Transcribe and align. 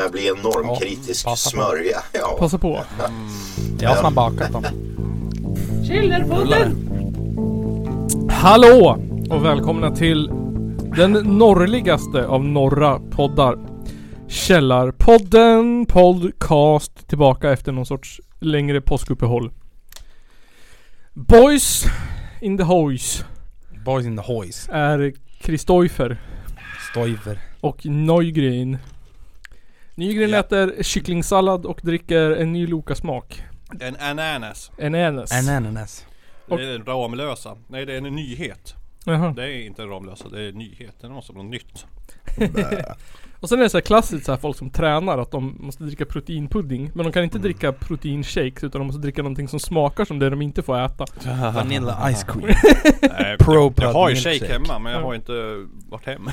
börjar 0.00 0.10
bli 0.12 0.28
en 0.28 0.36
normkritisk 0.36 1.26
Ja, 1.26 1.36
smörja. 1.36 1.98
Ja. 2.12 2.36
Passa 2.38 2.58
på. 2.58 2.84
Jag 3.80 3.90
har 3.90 4.10
bakat 4.10 4.52
dem. 4.52 4.64
Källarpodden! 5.88 6.86
Hallå! 8.30 8.98
Och 9.30 9.44
välkomna 9.44 9.96
till 9.96 10.26
den 10.96 11.12
norrligaste 11.12 12.26
av 12.26 12.44
norra 12.44 12.98
poddar. 13.10 13.58
Källarpodden 14.28 15.86
podcast 15.86 17.08
tillbaka 17.08 17.50
efter 17.52 17.72
någon 17.72 17.86
sorts 17.86 18.20
längre 18.40 18.80
påskuppehåll. 18.80 19.52
Boys 21.14 21.84
in 22.40 22.58
the 22.58 22.64
hoys 22.64 23.24
Boys 23.84 24.06
in 24.06 24.16
the 24.16 24.22
hoys. 24.32 24.68
är 24.72 25.12
Kristoffer 25.40 26.20
Stoiver. 26.90 27.38
och 27.60 27.86
Neugren. 27.86 28.78
Nygren 29.94 30.30
Ja. 30.30 30.38
äter 30.38 30.82
kycklingsallad 30.82 31.66
och 31.66 31.80
dricker 31.82 32.30
en 32.30 32.52
ny 32.52 32.66
Loka-smak. 32.66 33.42
En 33.80 33.96
ananas. 33.96 34.70
En 34.78 34.94
ananas. 34.94 35.32
Ananas. 35.48 36.06
Det 36.48 36.54
är 36.64 36.74
en 36.74 36.84
Ramlösa. 36.84 37.56
Nej 37.68 37.86
det 37.86 37.92
är 37.92 37.96
en 37.98 38.02
nyhet. 38.14 38.74
Jaha. 39.04 39.32
Det 39.36 39.42
är 39.44 39.66
inte 39.66 39.82
en 39.82 39.88
Ramlösa, 39.88 40.28
det 40.28 40.40
är 40.42 40.48
en 40.48 40.54
nyhet. 40.58 40.94
Det 41.00 41.08
måste 41.08 41.32
vara 41.32 41.42
något 41.42 41.50
nytt. 41.50 41.86
Och 43.40 43.48
sen 43.48 43.58
är 43.58 43.62
det 43.62 43.70
så 43.70 43.76
här 43.76 43.82
klassiskt 43.82 44.26
så 44.26 44.32
här 44.32 44.38
folk 44.38 44.56
som 44.56 44.70
tränar 44.70 45.18
att 45.18 45.30
de 45.30 45.56
måste 45.60 45.84
dricka 45.84 46.06
proteinpudding. 46.06 46.90
Men 46.94 47.04
de 47.06 47.12
kan 47.12 47.24
inte 47.24 47.38
Mm. 47.38 47.42
dricka 47.42 47.72
proteinshakes 47.72 48.64
utan 48.64 48.80
de 48.80 48.86
måste 48.86 49.00
dricka 49.02 49.22
någonting 49.22 49.48
som 49.48 49.60
smakar 49.60 50.04
som 50.04 50.18
det 50.18 50.30
de 50.30 50.42
inte 50.42 50.62
får 50.62 50.80
äta. 50.80 51.04
Vanilla 51.54 52.10
ice 52.14 52.24
cream. 52.24 52.54
Nej, 53.02 53.36
Pro 53.38 53.72
jag 53.76 53.92
har 53.92 54.10
ju 54.10 54.16
shake 54.16 54.52
hemma 54.52 54.78
men 54.78 54.92
jag 54.92 55.02
Ja. 55.02 55.06
har 55.06 55.14
inte 55.14 55.32
varit 55.88 56.06
hemma. 56.06 56.32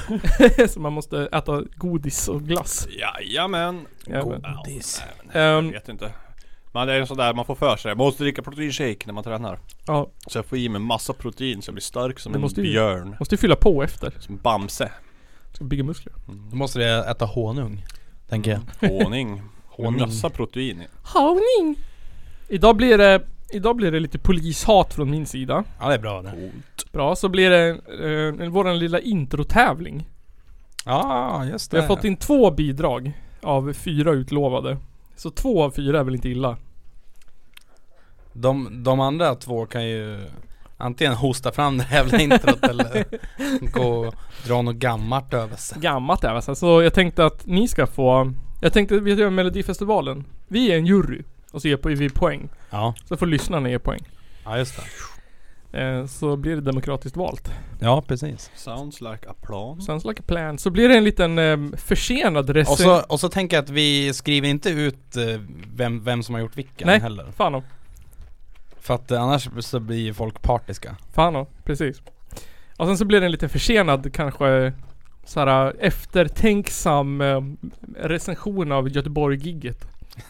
så 0.69 0.79
man 0.79 0.93
måste 0.93 1.29
äta 1.31 1.61
godis 1.75 2.27
och 2.27 2.41
glass. 2.43 2.87
Jajamän. 2.89 3.85
Jajamän. 4.07 4.41
Godis. 4.65 5.03
Nej, 5.05 5.31
men 5.33 5.41
jag 5.41 5.57
Ehm, 5.59 5.71
vet 5.71 5.89
inte. 5.89 6.11
Men 6.71 6.87
det 6.87 6.93
är 6.93 7.05
sådär 7.05 7.33
man 7.33 7.45
får 7.45 7.55
för 7.55 7.75
sig. 7.77 7.95
Man 7.95 8.05
måste 8.05 8.23
dricka 8.23 8.41
proteinshake 8.41 8.97
när 9.05 9.13
man 9.13 9.23
tränar. 9.23 9.59
ja, 9.87 10.07
Så 10.27 10.37
jag 10.37 10.45
får 10.45 10.57
i 10.57 10.69
mig 10.69 10.81
massa 10.81 11.13
protein 11.13 11.61
så 11.61 11.69
jag 11.69 11.73
blir 11.73 11.81
stark 11.81 12.19
som 12.19 12.31
Det 12.31 12.37
en 12.37 12.41
måste 12.41 12.61
ju- 12.61 12.71
björn. 12.71 13.15
måste 13.19 13.35
ju 13.35 13.39
fylla 13.39 13.55
på 13.55 13.83
efter. 13.83 14.13
Som 14.19 14.37
Bamse. 14.37 14.91
Ska 15.57 15.65
bygga 15.65 15.83
muskler. 15.83 16.13
Då 16.51 16.55
måste 16.55 16.79
jag 16.79 17.11
äta 17.11 17.25
honung. 17.25 17.85
Tänker 18.29 18.51
jag. 18.51 18.89
Honung. 18.89 19.41
Honung. 19.65 19.99
Massa 19.99 20.29
protein 20.29 20.81
i. 20.81 20.87
Honung! 21.03 21.75
Idag 22.47 22.75
blir 22.77 22.97
det 22.97 23.21
Idag 23.51 23.75
blir 23.75 23.91
det 23.91 23.99
lite 23.99 24.19
polishat 24.19 24.93
från 24.93 25.11
min 25.11 25.25
sida. 25.25 25.63
Ja 25.79 25.87
det 25.87 25.93
är 25.93 25.99
bra 25.99 26.21
det. 26.21 26.31
Coolt. 26.31 26.91
Bra, 26.91 27.15
så 27.15 27.29
blir 27.29 27.49
det 27.49 27.69
eh, 28.39 28.49
våran 28.49 28.79
lilla 28.79 28.99
introtävling. 28.99 30.09
Ja 30.85 31.45
just 31.45 31.71
det. 31.71 31.77
Vi 31.77 31.81
har 31.81 31.87
fått 31.87 32.03
in 32.03 32.17
två 32.17 32.51
bidrag 32.51 33.13
av 33.41 33.73
fyra 33.73 34.11
utlovade. 34.11 34.77
Så 35.15 35.29
två 35.29 35.63
av 35.63 35.71
fyra 35.71 35.99
är 35.99 36.03
väl 36.03 36.15
inte 36.15 36.29
illa. 36.29 36.57
De, 38.33 38.83
de 38.83 38.99
andra 38.99 39.35
två 39.35 39.65
kan 39.65 39.85
ju 39.85 40.19
antingen 40.77 41.13
hosta 41.13 41.51
fram 41.51 41.77
det 41.77 41.87
jävla 41.91 42.19
introt 42.19 42.63
eller 42.63 43.05
gå 43.71 43.83
och 44.07 44.15
dra 44.45 44.61
något 44.61 44.75
gammalt 44.75 45.33
över 45.33 45.55
sig. 45.55 45.81
gammalt 45.81 46.23
är 46.23 46.33
det. 46.33 46.55
Så 46.55 46.81
jag 46.81 46.93
tänkte 46.93 47.25
att 47.25 47.45
ni 47.45 47.67
ska 47.67 47.87
få 47.87 48.33
Jag 48.61 48.73
tänkte 48.73 48.99
vi 48.99 49.13
gör 49.13 49.29
Melodifestivalen 49.29 50.25
Vi 50.47 50.71
är 50.71 50.77
en 50.77 50.85
jury 50.85 51.23
Och 51.51 51.61
så 51.61 51.67
ger 51.67 51.77
vi 51.95 52.09
poäng 52.09 52.49
Ja, 52.69 52.93
Så 53.05 53.17
får 53.17 53.25
lyssnarna 53.25 53.69
ge 53.69 53.79
poäng 53.79 53.99
ja 54.43 54.57
just 54.57 54.79
det. 55.71 55.79
eh, 55.81 56.05
Så 56.05 56.35
blir 56.35 56.55
det 56.55 56.61
demokratiskt 56.61 57.17
valt 57.17 57.51
Ja 57.79 58.01
precis. 58.07 58.51
Sounds 58.55 59.01
like 59.01 59.29
a 59.29 59.33
plan. 59.41 59.81
Sounds 59.81 60.05
like 60.05 60.19
a 60.21 60.23
plan 60.27 60.57
Så 60.57 60.69
blir 60.69 60.89
det 60.89 60.97
en 60.97 61.03
liten 61.03 61.39
eh, 61.39 61.57
försenad 61.77 62.49
Och 62.49 62.55
recension 62.55 62.77
så, 62.85 63.01
och 63.09 63.19
så 63.19 63.29
tänker 63.29 63.57
jag 63.57 63.63
att 63.63 63.69
vi 63.69 64.13
skriver 64.13 64.47
inte 64.47 64.69
ut 64.69 65.15
eh, 65.17 65.23
vem, 65.75 66.03
vem 66.03 66.23
som 66.23 66.35
har 66.35 66.41
gjort 66.41 66.57
vilken 66.57 66.87
Nej. 66.87 66.99
heller. 66.99 67.25
Fan 67.37 67.55
och, 67.55 67.63
För 68.87 68.93
att 68.93 69.11
eh, 69.11 69.21
annars 69.21 69.49
så 69.59 69.79
blir 69.79 70.13
folk 70.13 70.41
partiska. 70.41 70.95
fan 71.13 71.35
och, 71.35 71.49
precis. 71.63 72.01
Och 72.77 72.87
sen 72.87 72.97
så 72.97 73.05
blir 73.05 73.19
det 73.19 73.25
en 73.25 73.31
lite 73.31 73.49
försenad 73.49 74.13
kanske 74.13 74.73
Såhär 75.25 75.75
eftertänksam 75.79 77.21
eh, 77.21 77.41
recension 77.97 78.71
av 78.71 78.89
Göteborg-gigget. 78.89 79.87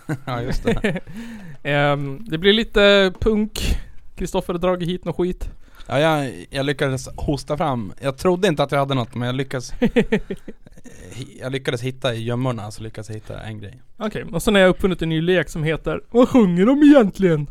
Ja 0.25 0.41
just 0.41 0.63
det. 0.63 0.99
Ehm, 1.63 2.25
Det 2.29 2.37
blir 2.37 2.53
lite 2.53 3.13
punk. 3.19 3.77
Kristoffer 4.15 4.53
har 4.53 4.59
dragit 4.59 4.89
hit 4.89 5.05
något 5.05 5.15
skit. 5.15 5.49
Ja, 5.87 5.99
jag, 5.99 6.45
jag 6.49 6.65
lyckades 6.65 7.09
hosta 7.15 7.57
fram, 7.57 7.93
jag 8.01 8.17
trodde 8.17 8.47
inte 8.47 8.63
att 8.63 8.71
jag 8.71 8.79
hade 8.79 8.93
något 8.93 9.15
men 9.15 9.25
jag 9.25 9.35
lyckades 9.35 9.73
Jag 11.39 11.51
lyckades 11.51 11.81
hitta 11.81 12.13
i 12.13 12.23
gömmorna 12.23 12.71
så 12.71 12.83
lyckades 12.83 13.09
jag 13.09 13.15
hitta 13.15 13.39
en 13.41 13.59
grej. 13.59 13.81
Okej, 13.97 14.23
och 14.31 14.43
sen 14.43 14.55
har 14.55 14.61
jag 14.61 14.69
uppfunnit 14.69 15.01
en 15.01 15.09
ny 15.09 15.21
lek 15.21 15.49
som 15.49 15.63
heter 15.63 16.01
Vad 16.11 16.29
sjunger 16.29 16.65
de 16.65 16.83
egentligen? 16.83 17.47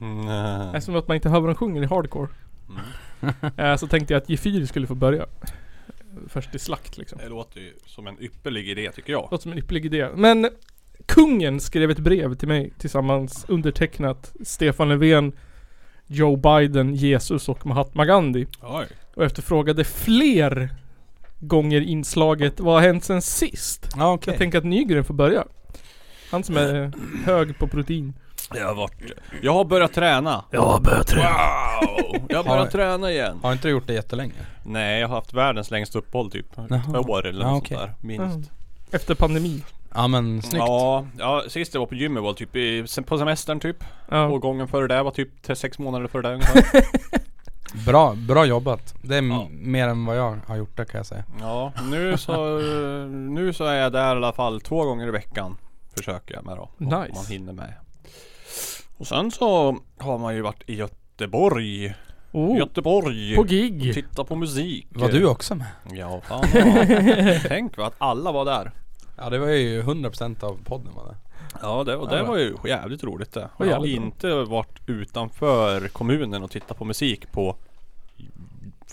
Mm. 0.00 0.74
Eftersom 0.74 0.96
att 0.96 1.08
man 1.08 1.14
inte 1.14 1.28
hör 1.28 1.40
vad 1.40 1.50
de 1.50 1.54
sjunger 1.54 1.82
i 1.82 1.86
hardcore. 1.86 2.28
Eh, 3.56 3.76
Så 3.76 3.86
tänkte 3.86 4.14
jag 4.14 4.22
att 4.22 4.28
G4 4.28 4.66
skulle 4.66 4.86
få 4.86 4.94
börja. 4.94 5.26
Först 6.28 6.54
i 6.54 6.58
slakt 6.58 6.98
liksom. 6.98 7.18
Det 7.22 7.28
låter 7.28 7.60
ju 7.60 7.72
som 7.86 8.06
en 8.06 8.22
ypperlig 8.22 8.68
idé 8.68 8.90
tycker 8.94 9.12
jag. 9.12 9.28
Låter 9.30 9.42
som 9.42 9.52
en 9.52 9.58
ypperlig 9.58 9.84
idé. 9.84 10.08
Men 10.14 10.50
Kungen 11.06 11.60
skrev 11.60 11.90
ett 11.90 11.98
brev 11.98 12.34
till 12.34 12.48
mig 12.48 12.72
tillsammans 12.78 13.44
undertecknat 13.48 14.32
Stefan 14.44 14.88
Löfven 14.88 15.32
Joe 16.06 16.36
Biden, 16.36 16.94
Jesus 16.94 17.48
och 17.48 17.66
Mahatma 17.66 18.04
Gandhi. 18.04 18.46
Oj. 18.62 18.86
Och 19.14 19.24
efterfrågade 19.24 19.84
fler 19.84 20.70
gånger 21.40 21.80
inslaget 21.80 22.60
Vad 22.60 22.74
har 22.74 22.80
hänt 22.80 23.04
sen 23.04 23.22
sist? 23.22 23.88
Okej. 23.96 24.32
Jag 24.32 24.38
tänker 24.38 24.58
att 24.58 24.64
Nygren 24.64 25.04
får 25.04 25.14
börja. 25.14 25.44
Han 26.30 26.44
som 26.44 26.56
är 26.56 26.92
hög 27.24 27.58
på 27.58 27.66
protein 27.68 28.14
Jag 28.54 28.66
har 28.66 28.74
varit... 28.74 28.94
Jag 29.42 29.52
har 29.52 29.64
börjat 29.64 29.92
träna. 29.92 30.44
Jag 30.50 30.62
har 30.62 30.80
börjat 30.80 31.06
träna 31.06 31.28
Wow! 31.28 32.26
Jag 32.28 32.36
har 32.42 32.44
börjat 32.44 32.70
träna 32.70 33.10
igen. 33.10 33.38
Har 33.42 33.52
inte 33.52 33.68
du 33.68 33.72
gjort 33.72 33.86
det 33.86 33.92
jättelänge? 33.94 34.32
Nej, 34.62 35.00
jag 35.00 35.08
har 35.08 35.14
haft 35.16 35.34
världens 35.34 35.70
längsta 35.70 35.98
uppehåll 35.98 36.30
typ. 36.30 36.46
Jaha. 36.56 36.78
Ett 37.00 37.08
år 37.08 37.26
eller 37.26 37.44
Ja, 37.44 37.50
något 37.50 37.62
okej. 37.62 37.76
sånt 37.76 37.90
där. 38.00 38.06
Minst. 38.06 38.50
Efter 38.90 39.14
pandemi 39.14 39.64
Ja 39.94 40.08
men 40.08 40.42
snyggt 40.42 40.64
Ja, 40.66 41.04
ja, 41.18 41.42
sist 41.48 41.74
jag 41.74 41.80
var 41.80 41.86
på 41.86 41.94
gymmet 41.94 42.22
var 42.22 42.32
typ 42.32 42.56
i, 42.56 42.86
på 43.06 43.18
semestern 43.18 43.60
typ. 43.60 43.84
Ja, 44.10 44.26
Och 44.26 44.40
gången 44.40 44.68
före 44.68 44.86
det 44.86 45.02
var 45.02 45.10
typ 45.10 45.42
till 45.42 45.56
sex 45.56 45.78
månader 45.78 46.06
före 46.06 46.22
det 46.22 46.34
ungefär. 46.34 46.64
Bra, 47.86 48.14
bra 48.28 48.44
jobbat 48.44 48.94
Det 49.02 49.14
är 49.14 49.18
m- 49.18 49.30
Ja. 49.30 49.46
mer 49.50 49.88
än 49.88 50.04
vad 50.04 50.16
jag 50.18 50.38
har 50.46 50.56
gjort 50.56 50.76
det 50.76 50.84
kan 50.84 50.98
jag 50.98 51.06
säga 51.06 51.24
Ja, 51.40 51.72
nu 51.90 52.16
så, 52.18 52.58
nu 53.08 53.52
så 53.52 53.64
är 53.64 53.74
jag 53.76 53.92
där 53.92 54.06
i 54.14 54.16
alla 54.16 54.32
fall 54.32 54.60
två 54.60 54.84
gånger 54.84 55.08
i 55.08 55.10
veckan. 55.10 55.56
Försöker 55.96 56.34
jag 56.34 56.44
med 56.44 56.56
då. 56.56 56.62
Om 56.78 56.86
Nice. 56.86 57.12
man 57.14 57.26
hinner 57.28 57.52
med. 57.52 57.74
Och 59.00 59.06
sen 59.06 59.30
så 59.30 59.78
har 59.98 60.18
man 60.18 60.34
ju 60.34 60.42
varit 60.42 60.62
i 60.66 60.74
Göteborg. 60.74 61.94
oh, 62.32 62.58
Göteborg. 62.58 63.36
på 63.36 63.42
gig 63.42 63.94
Titta 63.94 64.24
på 64.24 64.36
musik. 64.36 64.86
Var 64.90 65.08
du 65.08 65.26
också 65.26 65.54
med? 65.54 65.66
Ja, 65.92 66.20
fan 66.20 66.44
ja. 66.54 67.38
Tänk 67.48 67.76
vad 67.76 67.86
att 67.86 67.94
alla 67.98 68.32
var 68.32 68.44
där. 68.44 68.72
Ja 69.16 69.30
det 69.30 69.38
var 69.38 69.48
ju 69.48 69.82
100% 69.82 70.44
av 70.44 70.58
podden 70.64 70.94
var 70.94 71.04
det 71.04 71.16
Ja, 71.62 71.84
det, 71.84 71.96
och 71.96 72.08
det 72.08 72.22
var 72.22 72.36
ju 72.36 72.56
jävligt 72.64 73.04
roligt 73.04 73.32
det. 73.32 73.48
Jag 73.58 73.76
har 73.76 73.86
inte 73.86 74.34
varit 74.34 74.78
utanför 74.86 75.88
kommunen 75.88 76.42
och 76.42 76.50
tittat 76.50 76.78
på 76.78 76.84
musik 76.84 77.32
på 77.32 77.56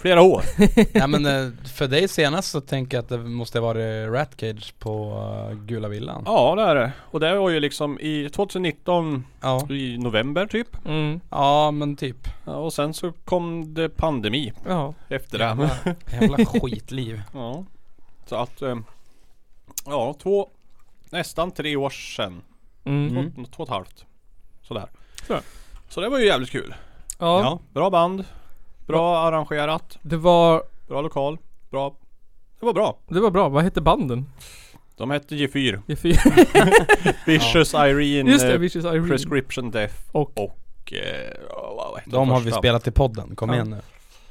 flera 0.01 0.21
år. 0.21 0.41
Ja 0.93 1.07
men 1.07 1.25
eh, 1.25 1.51
för 1.75 1.87
dig 1.87 2.07
senast 2.07 2.51
så 2.51 2.61
tänker 2.61 2.97
jag 2.97 3.03
att 3.03 3.09
det 3.09 3.17
måste 3.17 3.59
ha 3.59 3.67
varit 3.67 4.09
Ratcage 4.09 4.73
på 4.79 5.23
eh, 5.51 5.57
Gula 5.57 5.87
Villan 5.87 6.23
Ja, 6.25 6.55
det 6.55 6.61
är 6.61 6.75
det. 6.75 6.91
Och 7.11 7.19
det 7.19 7.35
var 7.39 7.49
ju 7.49 7.59
liksom 7.59 7.99
i 7.99 8.29
2019 8.29 9.25
Ja, 9.41 9.67
i 9.71 9.97
november 9.97 10.45
typ. 10.47 10.85
mm, 10.85 11.19
ja 11.29 11.71
men 11.71 11.95
typ 11.95 12.27
Ja, 12.45 12.53
och 12.55 12.73
sen 12.73 12.93
så 12.93 13.11
kom 13.11 13.73
det 13.73 13.89
pandemi 13.89 14.53
Ja, 14.67 14.93
efter 15.09 15.37
det. 15.37 15.43
Jävla, 15.45 15.69
jävla 16.21 16.45
skitliv 16.45 17.21
Ja. 17.33 17.65
Så 18.25 18.35
att 18.35 18.61
eh, 18.61 18.75
Ja, 19.85 20.15
två 20.23 20.49
Nästan 21.09 21.51
tre 21.51 21.75
år 21.75 21.89
sedan. 21.89 22.41
mm. 22.83 23.17
Mm. 23.17 23.31
Två, 23.33 23.43
två 23.55 23.63
och 23.63 23.69
ett 23.69 23.73
halvt. 23.73 24.05
Sådär. 24.61 24.87
Så. 25.27 25.39
Så 25.89 26.01
det 26.01 26.09
var 26.09 26.19
ju 26.19 26.25
jävligt 26.25 26.49
kul. 26.49 26.75
Ja, 27.19 27.39
Ja, 27.41 27.59
Bra 27.73 27.89
band. 27.89 28.23
Bra 28.87 29.17
arrangerat. 29.17 29.97
det 30.01 30.17
var 30.17 30.63
Bra 30.87 31.01
lokal. 31.01 31.37
Bra. 31.71 31.95
Det 32.59 32.65
var 32.65 32.73
bra. 32.73 32.97
Det 33.07 33.19
var 33.19 33.31
bra, 33.31 33.49
vad 33.49 33.63
hette 33.63 33.81
banden? 33.81 34.25
De 34.97 35.11
hette 35.11 35.35
G4. 35.35 35.81
G4 35.87 37.13
Vicious 37.25 37.73
Irene. 37.73 38.31
Just 38.31 38.45
det, 38.45 38.57
Vicious 38.57 38.85
Irene 38.85 39.07
Prescription 39.07 39.71
Death. 39.71 39.93
Och 40.11 40.37
Och 40.37 40.93
eh, 40.93 41.33
vad 41.75 41.97
hette 41.97 42.09
de 42.09 42.29
har 42.29 42.37
vi 42.39 42.43
första? 42.43 42.59
spelat 42.59 42.87
i 42.87 42.91
podden, 42.91 43.35
kom 43.35 43.49
Ja. 43.49 43.55
igen 43.55 43.69
nu 43.69 43.77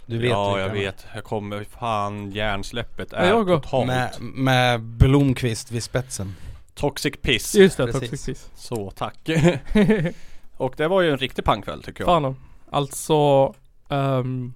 Du 0.06 0.19
vet 0.19 0.31
Ja, 0.31 0.47
vilka 0.55 0.61
jag 0.61 0.70
är. 0.70 0.75
vet. 0.75 1.06
Jag 1.14 1.25
kommer, 1.25 1.64
fan 1.64 2.31
hjärnsläppet 2.31 3.12
är 3.12 3.29
jag 3.29 3.47
går. 3.47 3.56
totalt. 3.61 3.87
Med, 3.87 4.11
med 4.20 4.81
Blomqvist 4.82 5.70
vid 5.73 5.82
spetsen 5.82 6.35
Toxic 6.75 7.14
Piss. 7.23 7.55
Just 7.55 7.76
det, 7.76 7.85
Precis. 7.87 8.00
Toxic 8.11 8.26
Piss 8.26 8.50
Så 8.56 8.91
tack. 8.91 9.19
och 10.56 10.75
det 10.76 10.88
var 10.88 11.00
ju 11.03 11.11
en 11.11 11.19
riktig 11.19 11.44
pangkväll 11.44 11.82
tycker 11.82 12.00
jag. 12.00 12.06
Fan 12.06 12.25
om. 12.25 12.37
Alltså 12.70 13.55
ehm, 13.88 14.52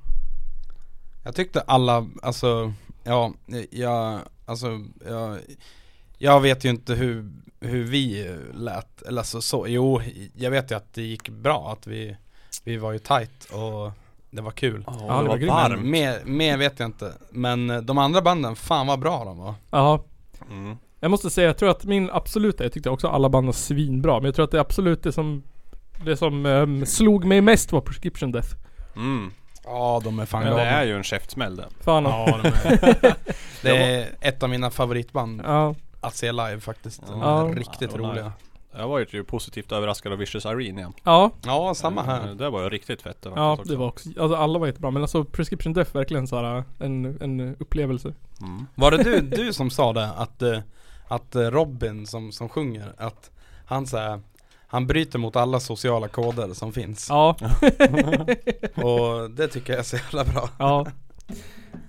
Jag 1.25 1.35
tyckte 1.35 1.61
alla, 1.61 2.07
alltså, 2.23 2.73
ja, 3.05 3.33
jag, 3.71 4.21
alltså, 4.45 4.67
jag, 5.09 5.39
jag 6.19 6.41
vet 6.41 6.65
ju 6.65 6.69
inte 6.71 6.95
hur, 6.95 7.31
hur 7.61 7.85
vi 7.85 8.31
lät, 8.55 9.03
eller 9.03 9.21
alltså 9.21 9.41
så, 9.41 9.67
jo 9.69 10.01
jag 10.35 10.51
vet 10.51 10.71
ju 10.71 10.75
att 10.77 10.95
det 10.95 11.03
gick 11.03 11.29
bra, 11.29 11.73
att 11.73 11.87
vi, 11.87 12.17
vi 12.65 12.77
var 12.77 12.93
ju 12.93 12.99
tight 12.99 13.45
och 13.53 13.93
det 14.31 14.43
var 14.43 14.51
kul 14.51 14.85
Ja, 14.87 14.93
det 14.93 14.99
det 15.03 15.07
var 15.09 15.25
var 15.25 15.37
grymt. 15.37 15.51
varmt. 15.53 15.85
Mer, 15.85 16.21
mer 16.25 16.57
vet 16.57 16.79
jag 16.81 16.89
inte, 16.89 17.13
men 17.31 17.71
eh, 17.71 17.79
de 17.81 17.99
andra 17.99 18.23
banden, 18.23 18.57
fan 18.57 18.87
vad 18.87 19.01
bra 19.01 19.25
de 19.25 19.39
var 19.39 19.55
Ja, 19.71 20.05
Mm. 20.51 20.77
jag 21.01 21.11
måste 21.11 21.31
säga, 21.31 21.47
jag 21.47 21.59
tror 21.59 21.71
att 21.71 21.85
min 21.85 22.11
absoluta, 22.11 22.63
jag 22.65 22.73
tyckte 22.73 22.91
också 22.91 23.09
alla 23.09 23.29
band 23.29 23.47
var 23.47 23.53
svinbra, 23.53 24.15
men 24.19 24.25
jag 24.25 24.35
tror 24.35 24.45
att 24.45 24.51
det 24.51 24.61
absolut 24.61 25.03
det 25.03 25.13
som 25.13 25.43
Det 26.05 26.17
som 26.17 26.47
ehm, 26.47 26.87
slog 26.87 27.25
mig 27.25 27.41
mest 27.41 27.73
var 27.73 27.81
Prescription 27.81 28.33
Death. 28.33 28.49
Mm. 28.97 29.31
Ja 29.65 30.01
de 30.05 30.19
är 30.19 30.27
fan 30.27 30.43
Men 30.45 30.51
det 30.53 30.57
galna 30.57 30.71
är 30.71 30.85
ju 30.85 30.97
en 30.97 31.03
käftsmäll 31.03 31.57
det. 31.57 31.67
Fan 31.81 32.05
Ja 32.05 32.41
de 32.43 32.49
är, 32.49 33.15
det 33.63 33.77
är 34.01 34.09
ett 34.21 34.43
av 34.43 34.49
mina 34.51 34.71
favoritband 34.71 35.43
Ja, 35.45 35.75
att 36.01 36.17
se 36.17 36.33
live 36.33 36.61
faktiskt, 36.61 37.07
de 37.07 37.21
Ja. 37.21 37.49
är 37.49 37.55
riktigt 37.55 37.91
Ja, 37.91 37.97
det 37.97 38.03
var 38.03 38.11
roliga. 38.11 38.33
Jag 38.77 38.89
var 38.89 38.99
ju 39.13 39.25
positivt 39.25 39.73
överraskad 39.73 40.13
av 40.13 40.19
Vicious 40.19 40.45
Irene 40.45 40.81
igen. 40.81 40.93
ja, 41.05 41.31
Ja 41.45 41.75
samma 41.75 42.03
här 42.03 42.35
Det 42.35 42.51
var 42.51 42.63
ju 42.63 42.69
riktigt 42.69 43.03
fett 43.03 43.23
det 43.23 43.31
ja 43.37 43.57
faktiskt 43.57 43.71
det 43.71 43.77
var 43.77 43.87
också, 43.89 44.09
alltså 44.21 44.37
alla 44.37 44.59
var 44.59 44.67
jättebra 44.67 44.91
men 44.91 45.03
alltså 45.03 45.25
Prescription 45.25 45.73
Death 45.73 45.95
verkligen 45.95 46.27
såhär 46.27 46.65
en, 46.79 47.19
en 47.23 47.57
upplevelse. 47.59 48.15
Mm. 48.41 48.67
Var 48.75 48.91
det 48.91 49.03
du, 49.03 49.21
du 49.21 49.53
som 49.53 49.71
sa 49.71 49.93
det? 49.93 50.07
Att, 50.17 50.43
eh, 50.43 50.59
att 51.09 51.35
eh, 51.35 51.41
Robin 51.43 52.07
som, 52.07 52.33
som 52.33 52.49
sjunger, 52.49 52.93
att 52.99 53.31
han 53.67 53.87
såhär 53.87 54.21
Han 54.73 54.87
bryter 54.87 55.19
mot 55.19 55.37
alla 55.37 55.61
sociala 55.61 56.09
koder 56.09 56.55
som 56.55 56.73
finns 56.73 57.07
Ja, 57.09 57.37
Och 58.75 59.31
det 59.31 59.49
tycker 59.49 59.73
jag 59.73 59.81
är 59.81 59.85
så 59.85 59.97
jävla 59.97 60.25
bra 60.25 60.49
ja. 60.59 60.87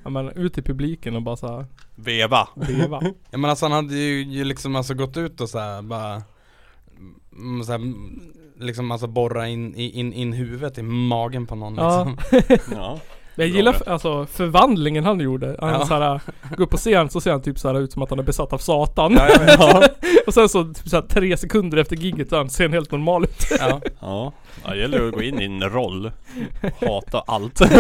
Ja 0.03 0.09
men 0.09 0.29
ut 0.29 0.57
i 0.57 0.61
publiken 0.61 1.15
och 1.15 1.21
bara 1.21 1.37
såhär 1.37 1.65
Veva. 1.95 2.47
veva. 2.55 3.01
Ja 3.31 3.37
men 3.37 3.49
alltså 3.49 3.65
han 3.65 3.71
hade 3.71 3.95
ju, 3.95 4.23
ju 4.23 4.43
liksom 4.43 4.75
alltså 4.75 4.93
gått 4.93 5.17
ut 5.17 5.41
och 5.41 5.49
såhär 5.49 5.81
bara 5.81 6.21
mm, 7.37 7.63
så 7.63 7.71
här, 7.71 7.81
Liksom 8.59 8.91
alltså 8.91 9.07
borra 9.07 9.47
in, 9.47 9.75
in, 9.75 10.13
in 10.13 10.33
huvudet 10.33 10.77
i 10.77 10.81
magen 10.83 11.47
på 11.47 11.55
någon 11.55 11.75
Ja. 11.75 12.15
liksom 12.39 12.57
Ja. 12.77 12.99
Men 13.35 13.47
jag 13.47 13.55
gillar 13.55 13.73
rätt. 13.73 13.81
f- 13.81 13.87
alltså 13.91 14.25
förvandlingen 14.25 15.03
han 15.03 15.19
gjorde. 15.19 15.55
Han 15.59 15.69
Ja. 15.69 15.85
såhär, 15.85 16.19
går 16.57 16.63
upp 16.63 16.69
på 16.69 16.77
scen 16.77 17.09
så 17.09 17.21
ser 17.21 17.31
han 17.31 17.41
typ 17.41 17.59
såhär 17.59 17.79
ut 17.79 17.91
som 17.91 18.01
att 18.01 18.09
han 18.09 18.19
är 18.19 18.23
besatt 18.23 18.53
av 18.53 18.57
satan. 18.57 19.13
Ja, 19.17 19.25
vet. 19.79 20.27
och 20.27 20.33
sen 20.33 20.49
så, 20.49 20.63
typ 20.63 20.87
såhär, 20.89 21.03
tre 21.03 21.37
sekunder 21.37 21.77
efter 21.77 21.95
giget 21.95 22.29
så 22.29 22.37
han 22.37 22.49
ser 22.49 22.63
han 22.63 22.73
helt 22.73 22.91
normal 22.91 23.23
ut. 23.23 23.45
ja. 23.59 23.81
Ja. 24.01 24.33
ja. 24.63 24.69
Det 24.71 24.77
gäller 24.77 25.07
att 25.07 25.13
gå 25.13 25.21
in 25.21 25.41
i 25.41 25.45
en 25.45 25.61
roll. 25.69 26.11
Hata 26.81 27.23
allt. 27.27 27.61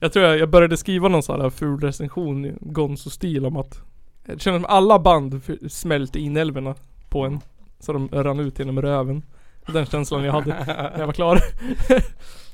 Jag 0.00 0.12
tror 0.12 0.24
jag, 0.24 0.38
jag 0.38 0.50
började 0.50 0.76
skriva 0.76 1.08
någon 1.08 1.22
sån 1.22 1.40
här 1.40 1.50
ful 1.50 1.80
recension 1.80 2.44
i 2.46 2.52
Gonzo-stil 2.60 3.46
om 3.46 3.56
att 3.56 3.80
Jag 4.26 4.40
känner 4.40 4.58
som 4.58 4.64
alla 4.66 4.98
band 4.98 5.40
smälte 5.70 6.18
inälvorna 6.20 6.74
på 7.08 7.24
en. 7.24 7.40
Så 7.80 7.92
de 7.92 8.08
rann 8.08 8.40
ut 8.40 8.58
genom 8.58 8.82
röven. 8.82 9.22
Den 9.66 9.86
känslan 9.86 10.24
jag 10.24 10.32
hade 10.32 10.46
när 10.66 10.94
jag 10.98 11.06
var 11.06 11.12
klar. 11.12 11.40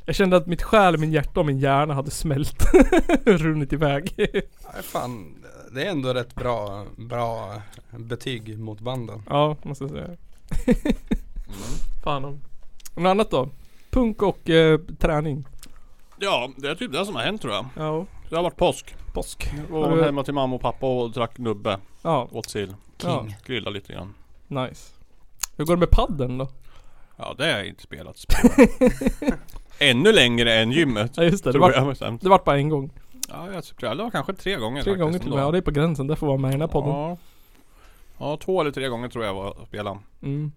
Jag 0.08 0.14
kände 0.14 0.36
att 0.36 0.46
mitt 0.46 0.62
själ, 0.62 0.98
min 0.98 1.12
hjärta 1.12 1.40
och 1.40 1.46
min 1.46 1.58
hjärna 1.58 1.94
hade 1.94 2.10
smält. 2.10 2.64
Runnit 3.26 3.72
iväg. 3.72 4.12
Nej, 4.16 4.82
fan, 4.82 5.44
det 5.72 5.82
är 5.86 5.90
ändå 5.90 6.14
rätt 6.14 6.34
bra, 6.34 6.86
bra 6.96 7.62
betyg 7.90 8.58
mot 8.58 8.80
banden 8.80 9.22
ja, 9.28 9.56
måste 9.62 9.84
jag 9.84 9.90
säga. 9.90 10.16
Fan 12.04 12.24
om. 12.24 12.40
Något 12.96 13.10
annat 13.10 13.30
då? 13.30 13.48
Punk 13.90 14.22
och 14.22 14.50
eh, 14.50 14.78
träning. 14.98 15.44
Ja, 16.18 16.50
det 16.56 16.68
är 16.68 16.74
typ 16.74 16.92
det 16.92 17.04
som 17.06 17.14
har 17.14 17.22
hänt 17.22 17.42
tror 17.42 17.54
jag. 17.54 17.66
Ja. 17.76 18.06
Det 18.30 18.36
har 18.36 18.42
varit 18.42 18.56
påsk. 18.56 18.94
Påsk. 19.14 19.52
Jag 19.70 19.80
var 19.80 19.96
du- 19.96 20.02
hemma 20.04 20.24
till 20.24 20.34
mamma 20.34 20.56
och 20.56 20.62
pappa 20.62 20.86
och 20.86 21.10
drack 21.12 21.38
nubbe. 21.38 21.78
Ja, 22.02 22.28
Åt 22.32 22.50
sill. 22.50 22.74
Ja. 23.02 23.26
Grillade 23.46 23.74
lite 23.74 23.92
grann. 23.92 24.14
nice. 24.46 24.92
Hur 25.56 25.64
går 25.64 25.76
det 25.76 25.80
med 25.80 25.90
padden 25.90 26.38
då? 26.38 26.48
Ja, 27.16 27.34
det 27.38 27.44
har 27.44 27.50
jag 27.50 27.66
inte 27.66 27.82
spelat. 27.82 28.16
Ännu 29.78 30.12
längre 30.12 30.54
än 30.54 30.72
gymmet. 30.72 31.12
Ja 31.16 31.22
just 31.22 31.44
det, 31.44 31.52
det 31.52 31.58
var, 31.58 32.20
det 32.22 32.28
vart 32.28 32.44
bara 32.44 32.56
en 32.56 32.68
gång. 32.68 32.90
Ja, 33.28 33.52
jag 33.52 33.64
tror 33.64 33.94
det 33.94 34.02
var 34.02 34.10
kanske 34.10 34.32
tre 34.32 34.56
gånger 34.56 34.82
Tre 34.82 34.92
faktiskt 34.92 35.02
gånger 35.02 35.18
till 35.18 35.30
och 35.30 35.36
med. 35.36 35.44
Ja 35.44 35.50
det 35.50 35.58
är 35.58 35.62
på 35.62 35.70
gränsen, 35.70 36.06
det 36.06 36.16
får 36.16 36.26
vara 36.26 36.38
med 36.38 36.48
i 36.48 36.52
den 36.52 36.60
här 36.60 36.68
podden. 36.68 36.90
Ja. 36.90 37.16
ja, 38.18 38.36
två 38.36 38.60
eller 38.60 38.70
tre 38.70 38.88
gånger 38.88 39.08
tror 39.08 39.24
jag 39.24 39.34
var 39.34 39.50
att 39.50 39.68
spela. 39.68 39.98
Mm. 40.22 40.52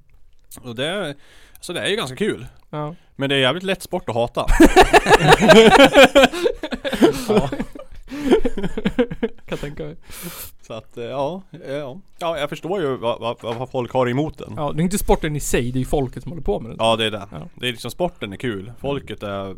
Och 0.61 0.75
det, 0.75 1.15
så 1.59 1.73
det 1.73 1.79
är 1.79 1.87
ju 1.87 1.95
ganska 1.95 2.15
kul. 2.15 2.45
Ja. 2.69 2.95
Men 3.15 3.29
det 3.29 3.35
är 3.35 3.39
jävligt 3.39 3.63
lätt 3.63 3.81
sport 3.81 4.09
att 4.09 4.15
hata. 4.15 4.45
kan 9.51 9.57
tänka 9.57 9.83
mig. 9.83 9.95
Så 10.61 10.73
att 10.73 10.97
eh, 10.97 11.03
ja, 11.03 11.41
eh, 11.65 11.73
ja. 11.73 11.99
Ja, 12.19 12.37
jag 12.39 12.49
förstår 12.49 12.81
ju 12.81 12.97
vad, 12.97 13.19
vad, 13.19 13.41
vad 13.41 13.69
folk 13.69 13.93
har 13.93 14.09
emot 14.09 14.37
den. 14.37 14.53
Ja, 14.57 14.71
det 14.71 14.81
är 14.81 14.83
inte 14.83 14.97
sporten 14.97 15.35
i 15.35 15.39
sig, 15.39 15.71
det 15.71 15.77
är 15.77 15.79
ju 15.79 15.85
folket 15.85 16.23
som 16.23 16.31
håller 16.31 16.43
på 16.43 16.59
med 16.59 16.71
den. 16.71 16.77
Ja 16.79 16.95
det 16.95 17.05
är 17.05 17.11
det. 17.11 17.27
Ja. 17.31 17.47
Det 17.55 17.67
är 17.67 17.71
liksom 17.71 17.91
sporten 17.91 18.33
är 18.33 18.37
kul. 18.37 18.71
Folket 18.79 19.23
är 19.23 19.55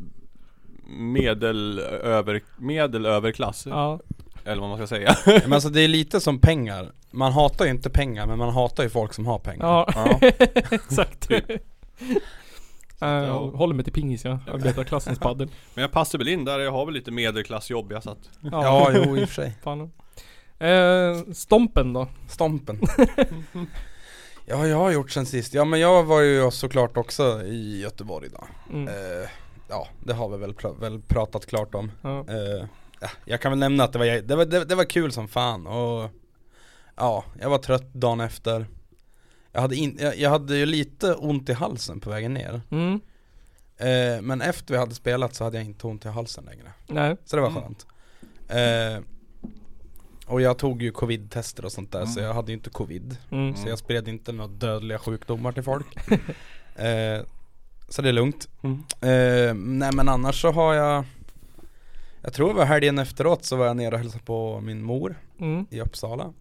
medel 0.98 1.80
över, 2.04 2.42
medel 2.58 3.06
överklass. 3.06 3.66
Ja, 3.70 4.00
Eller 4.46 4.62
vad 4.62 4.70
man 4.70 4.78
ska 4.78 4.88
säga. 4.88 5.16
Men 5.26 5.54
alltså 5.54 5.70
det 5.70 5.82
är 5.82 5.88
lite 5.88 6.20
som 6.20 6.40
pengar 6.40 6.92
Man 7.12 7.32
hatar 7.32 7.66
ju 7.66 7.72
inte 7.72 7.90
pengar 7.90 8.28
men 8.28 8.38
man 8.38 8.54
hatar 8.54 8.84
ju 8.84 8.90
folk 8.90 9.14
som 9.14 9.26
har 9.26 9.40
pengar 9.40 9.66
ja. 9.66 9.88
Ja. 9.96 10.28
exakt. 10.72 11.28
Typ. 11.28 11.46
Uh, 13.04 13.10
ja. 13.10 13.52
håller 13.56 13.76
mig 13.76 13.84
till 13.84 13.94
pingis 13.94 14.26
ja, 14.26 14.40
arbetarklassens 14.52 15.20
padel. 15.20 15.48
Men 15.74 15.82
jag 15.82 15.92
passar 15.92 16.18
väl 16.18 16.28
in 16.28 16.46
där, 16.46 16.60
jag 16.60 16.72
har 16.72 16.86
väl 16.86 16.94
lite 16.94 17.12
medelklassjobb 17.12 17.92
jag 17.92 18.04
satt. 18.04 18.30
Ja, 18.42 18.92
jo 18.94 19.18
i 19.18 19.24
och 19.24 19.28
för 19.30 19.36
sig 19.36 19.58
Fan. 19.64 19.92
Eh, 20.60 21.34
stompen 21.34 21.94
då? 21.94 22.08
Stompen 22.28 22.80
Ja 24.46 24.68
jag 24.68 24.78
har 24.78 24.92
gjort 24.92 25.12
sen 25.12 25.26
sist, 25.26 25.54
ja 25.54 25.66
men 25.66 25.80
jag 25.80 26.04
var 26.04 26.22
ju 26.22 26.52
såklart 26.52 26.98
också 26.98 27.44
i 27.44 27.82
Göteborg 27.82 28.30
då 28.30 28.44
Mm. 28.74 28.88
eh, 28.88 29.30
Ja 29.70 29.88
det 30.04 30.14
har 30.14 30.30
vi 30.30 30.38
väl, 30.38 30.54
pra- 30.54 30.80
väl 30.80 31.02
pratat 31.02 31.46
klart 31.46 31.76
om 31.76 31.92
Ja. 32.02 32.20
eh, 32.20 32.66
ja, 33.02 33.08
Jag 33.26 33.42
kan 33.42 33.52
väl 33.52 33.60
nämna 33.60 33.84
att 33.84 33.94
det 33.94 34.00
var, 34.00 34.22
det, 34.22 34.36
var, 34.36 34.46
det, 34.46 34.66
det 34.66 34.76
var 34.76 34.84
kul 34.84 35.12
som 35.12 35.28
fan 35.28 35.68
och 35.68 36.10
Ja, 36.96 37.24
jag 37.42 37.50
var 37.50 37.58
trött 37.58 37.94
dagen 37.94 38.20
efter 38.20 38.66
Jag 39.56 39.62
hade, 39.62 39.76
in, 39.76 39.98
jag, 40.02 40.18
jag 40.18 40.30
hade 40.30 40.58
ju 40.58 40.66
lite 40.66 41.14
ont 41.14 41.50
i 41.50 41.54
halsen 41.54 42.00
på 42.00 42.10
vägen 42.10 42.34
ner 42.34 42.62
Mm. 42.72 43.00
eh, 43.78 44.22
Men 44.22 44.42
efter 44.42 44.74
vi 44.74 44.78
hade 44.80 44.96
spelat 44.96 45.36
så 45.36 45.44
hade 45.44 45.58
jag 45.58 45.66
inte 45.66 45.88
ont 45.88 46.06
i 46.06 46.08
halsen 46.08 46.44
längre 46.46 46.72
Nej. 46.88 47.16
Så 47.26 47.36
det 47.36 47.42
var 47.42 47.50
Mm. 47.50 47.62
skönt 47.64 47.86
eh, 48.48 49.04
Och 50.28 50.42
jag 50.42 50.58
tog 50.58 50.82
ju 50.82 50.92
covid-tester 50.92 51.66
och 51.66 51.72
sånt 51.72 51.92
där 51.92 52.06
så 52.06 52.20
Mm. 52.20 52.28
jag 52.28 52.34
hade 52.34 52.52
ju 52.52 52.58
inte 52.58 52.70
covid 52.70 53.18
Mm. 53.32 53.56
Så 53.56 53.70
jag 53.70 53.80
spred 53.80 54.08
inte 54.08 54.32
några 54.32 54.52
dödliga 54.52 55.00
sjukdomar 55.00 55.52
till 55.52 55.64
folk 55.64 55.88
eh, 56.76 57.22
Så 57.90 58.02
det 58.02 58.10
är 58.10 58.14
lugnt 58.14 58.48
Mm. 58.62 58.78
eh, 59.02 59.54
Nej 59.54 59.92
men 59.94 60.10
annars 60.10 60.42
så 60.42 60.52
har 60.52 60.74
jag 60.74 61.04
Jag 62.22 62.34
tror 62.34 62.48
det 62.48 62.54
var 62.54 62.66
helgen 62.66 63.00
efteråt 63.00 63.46
så 63.46 63.56
var 63.56 63.66
jag 63.66 63.78
nere 63.78 63.94
och 63.96 64.00
hälsade 64.02 64.24
på 64.24 64.60
min 64.62 64.84
mor 64.84 65.16
Mm. 65.40 65.66
i 65.70 65.82
Uppsala 65.82 66.34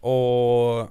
Och 0.00 0.88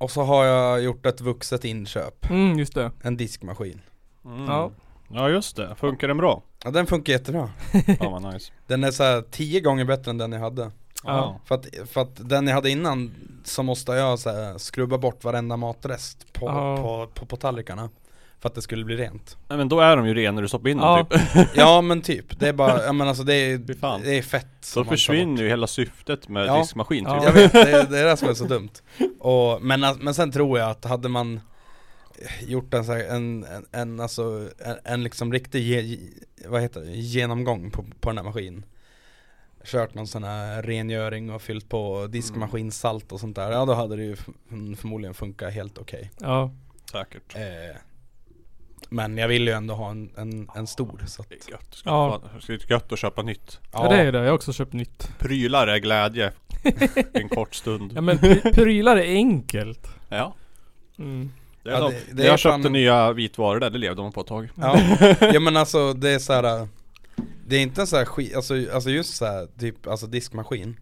Och 0.00 0.10
så 0.10 0.22
har 0.22 0.44
jag 0.44 0.82
gjort 0.82 1.06
ett 1.06 1.20
vuxet 1.20 1.64
inköp 1.64 2.30
Mm, 2.30 2.58
just 2.58 2.74
det. 2.74 2.90
En 3.02 3.16
diskmaskin 3.16 3.80
Mm. 4.24 4.44
Ja. 4.46 4.70
Ja 5.12 5.28
just 5.28 5.56
det, 5.56 5.74
funkar 5.74 6.08
den 6.08 6.16
bra? 6.16 6.42
Ja 6.64 6.70
den 6.70 6.86
funkar 6.86 7.12
jättebra 7.12 7.50
Fan 7.98 8.12
vad 8.22 8.34
nice. 8.34 8.52
Den 8.66 8.84
är 8.84 8.90
så 8.90 9.02
här 9.02 9.22
tio 9.30 9.60
gånger 9.60 9.84
bättre 9.84 10.10
än 10.10 10.18
den 10.18 10.32
jag 10.32 10.40
hade 10.40 10.70
Ja. 11.04 11.40
För 11.44 11.54
att, 11.54 11.66
för 11.86 12.00
att 12.00 12.28
den 12.28 12.46
jag 12.46 12.54
hade 12.54 12.70
innan 12.70 13.14
så 13.44 13.62
måste 13.62 13.92
jag 13.92 14.18
så 14.18 14.30
här, 14.30 14.58
skrubba 14.58 14.98
bort 14.98 15.24
varenda 15.24 15.56
matrest 15.56 16.32
på, 16.32 16.46
Ja. 16.46 16.76
på, 16.76 17.06
på, 17.20 17.26
på 17.26 17.36
tallrikarna 17.36 17.88
För 18.40 18.48
att 18.48 18.54
det 18.54 18.62
skulle 18.62 18.84
bli 18.84 18.96
rent 18.96 19.36
Nej, 19.48 19.58
men 19.58 19.68
då 19.68 19.80
är 19.80 19.96
de 19.96 20.06
ju 20.06 20.14
rena 20.14 20.34
när 20.34 20.42
du 20.42 20.48
stoppar 20.48 20.68
in 20.70 20.76
dem 20.76 21.06
Ja. 21.10 21.18
typ. 21.18 21.48
Ja 21.54 21.80
men 21.80 22.02
typ, 22.02 22.40
det 22.40 22.48
är 22.48 22.52
bara, 22.52 22.84
ja 22.84 22.92
men 22.92 23.08
alltså 23.08 23.22
det 23.24 23.34
är, 23.34 23.58
det 24.04 24.18
är 24.18 24.22
fett 24.22 24.72
tar 24.74 24.84
försvinner 24.84 25.42
ju 25.42 25.48
hela 25.48 25.66
syftet 25.66 26.28
med 26.28 26.46
Ja. 26.46 26.58
diskmaskin 26.58 27.04
Ja. 27.04 27.14
typ. 27.14 27.24
Jag 27.24 27.32
vet, 27.32 27.52
det, 27.52 27.70
är- 27.72 27.86
det 27.86 27.98
är 27.98 28.04
det 28.04 28.16
som 28.16 28.28
är 28.28 28.34
så 28.34 28.44
dumt 28.44 28.70
och, 29.20 29.62
men, 29.62 29.84
al- 29.84 29.98
men 30.00 30.14
sen 30.14 30.32
tror 30.32 30.58
jag 30.58 30.70
att 30.70 30.84
hade 30.84 31.08
man 31.08 31.40
gjort 32.46 32.74
en, 32.74 32.90
en, 32.90 33.44
en, 33.44 33.66
en, 33.72 34.00
alltså, 34.00 34.48
en, 34.64 34.76
en 34.84 35.02
liksom 35.02 35.32
riktig 35.32 35.60
ge, 35.62 35.98
vad 36.48 36.62
heter 36.62 36.80
det, 36.80 36.90
genomgång 36.90 37.70
på, 37.70 37.84
på 38.00 38.10
den 38.10 38.16
här 38.18 38.24
maskinen 38.24 38.64
Kört 39.64 39.94
någon 39.94 40.06
sån 40.06 40.24
här 40.24 40.62
rengöring 40.62 41.30
och 41.30 41.42
fyllt 41.42 41.68
på 41.68 42.06
diskmaskinsalt 42.10 43.12
och 43.12 43.20
sånt 43.20 43.36
där, 43.36 43.50
ja 43.52 43.64
då 43.64 43.74
hade 43.74 43.96
det 43.96 44.02
ju 44.04 44.16
förmodligen 44.76 45.14
funkat 45.14 45.52
helt 45.52 45.78
okej 45.78 46.10
Ja. 46.20 46.50
Säkert. 46.92 47.34
eh, 47.36 47.76
Men 48.88 49.18
jag 49.18 49.28
vill 49.28 49.46
ju 49.46 49.52
ändå 49.52 49.74
ha 49.74 49.90
en, 49.90 50.10
en, 50.16 50.48
en 50.56 50.66
stor 50.66 51.04
så 51.06 51.22
att, 51.22 51.28
Det 51.28 51.34
är 51.34 51.50
gött. 51.50 51.74
Ska 51.74 51.90
Ja. 51.90 52.20
det 52.46 52.52
är 52.52 52.70
gött 52.72 52.92
att 52.92 52.98
köpa 52.98 53.22
nytt. 53.22 53.58
ja. 53.72 53.88
det 53.88 53.96
är 53.96 54.12
det. 54.12 54.18
Jag 54.18 54.26
har 54.26 54.32
också 54.32 54.52
köpt 54.52 54.72
nytt. 54.72 55.10
Prylar 55.18 55.66
är 55.66 55.78
glädje. 55.78 56.32
en 57.12 57.28
kort 57.28 57.54
stund. 57.54 57.92
Ja 57.94 58.00
men 58.00 58.18
pry- 58.18 58.54
prylar 58.54 58.96
är 58.96 59.14
enkelt. 59.14 59.88
Ja. 60.08 60.34
Mm. 60.98 61.32
Det 61.62 61.70
är 61.70 61.74
Ja, 61.74 61.80
de. 61.80 61.90
det- 61.94 62.12
det 62.12 62.24
jag 62.24 62.32
är 62.32 62.36
köpte 62.36 62.62
fan- 62.62 62.72
nya 62.72 63.12
vitvaror 63.12 63.60
där, 63.60 63.70
det 63.70 63.78
levde 63.78 64.02
de 64.02 64.12
på 64.12 64.20
ett 64.20 64.26
tag. 64.26 64.48
Ja, 64.54 64.78
ja 65.20 65.40
men 65.40 65.56
alltså 65.56 65.92
det 65.92 66.10
är 66.10 66.18
så 66.18 66.32
här. 66.32 66.68
Det 67.46 67.56
är 67.56 67.60
inte 67.60 67.86
så 67.86 67.96
här 67.96 68.04
skit, 68.04 68.36
alltså, 68.36 68.54
alltså 68.74 68.90
just 68.90 69.16
så 69.16 69.24
här, 69.26 69.48
typ, 69.58 69.86
alltså 69.86 70.06
diskmaskin 70.06 70.76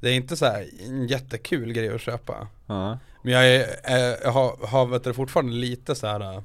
Det 0.00 0.10
är 0.10 0.14
inte 0.14 0.36
så 0.36 0.46
här 0.46 0.66
en 0.86 1.06
jättekul 1.06 1.72
grej 1.72 1.94
att 1.94 2.00
köpa 2.00 2.48
Ja. 2.66 2.98
Men 3.22 3.32
jag, 3.32 3.46
är, 3.54 3.66
är, 3.82 4.16
jag 4.22 4.30
har, 4.30 4.66
har 4.66 4.86
vet 4.86 5.04
du, 5.04 5.14
fortfarande 5.14 5.52
lite 5.52 5.94
så 5.94 6.06
här. 6.06 6.42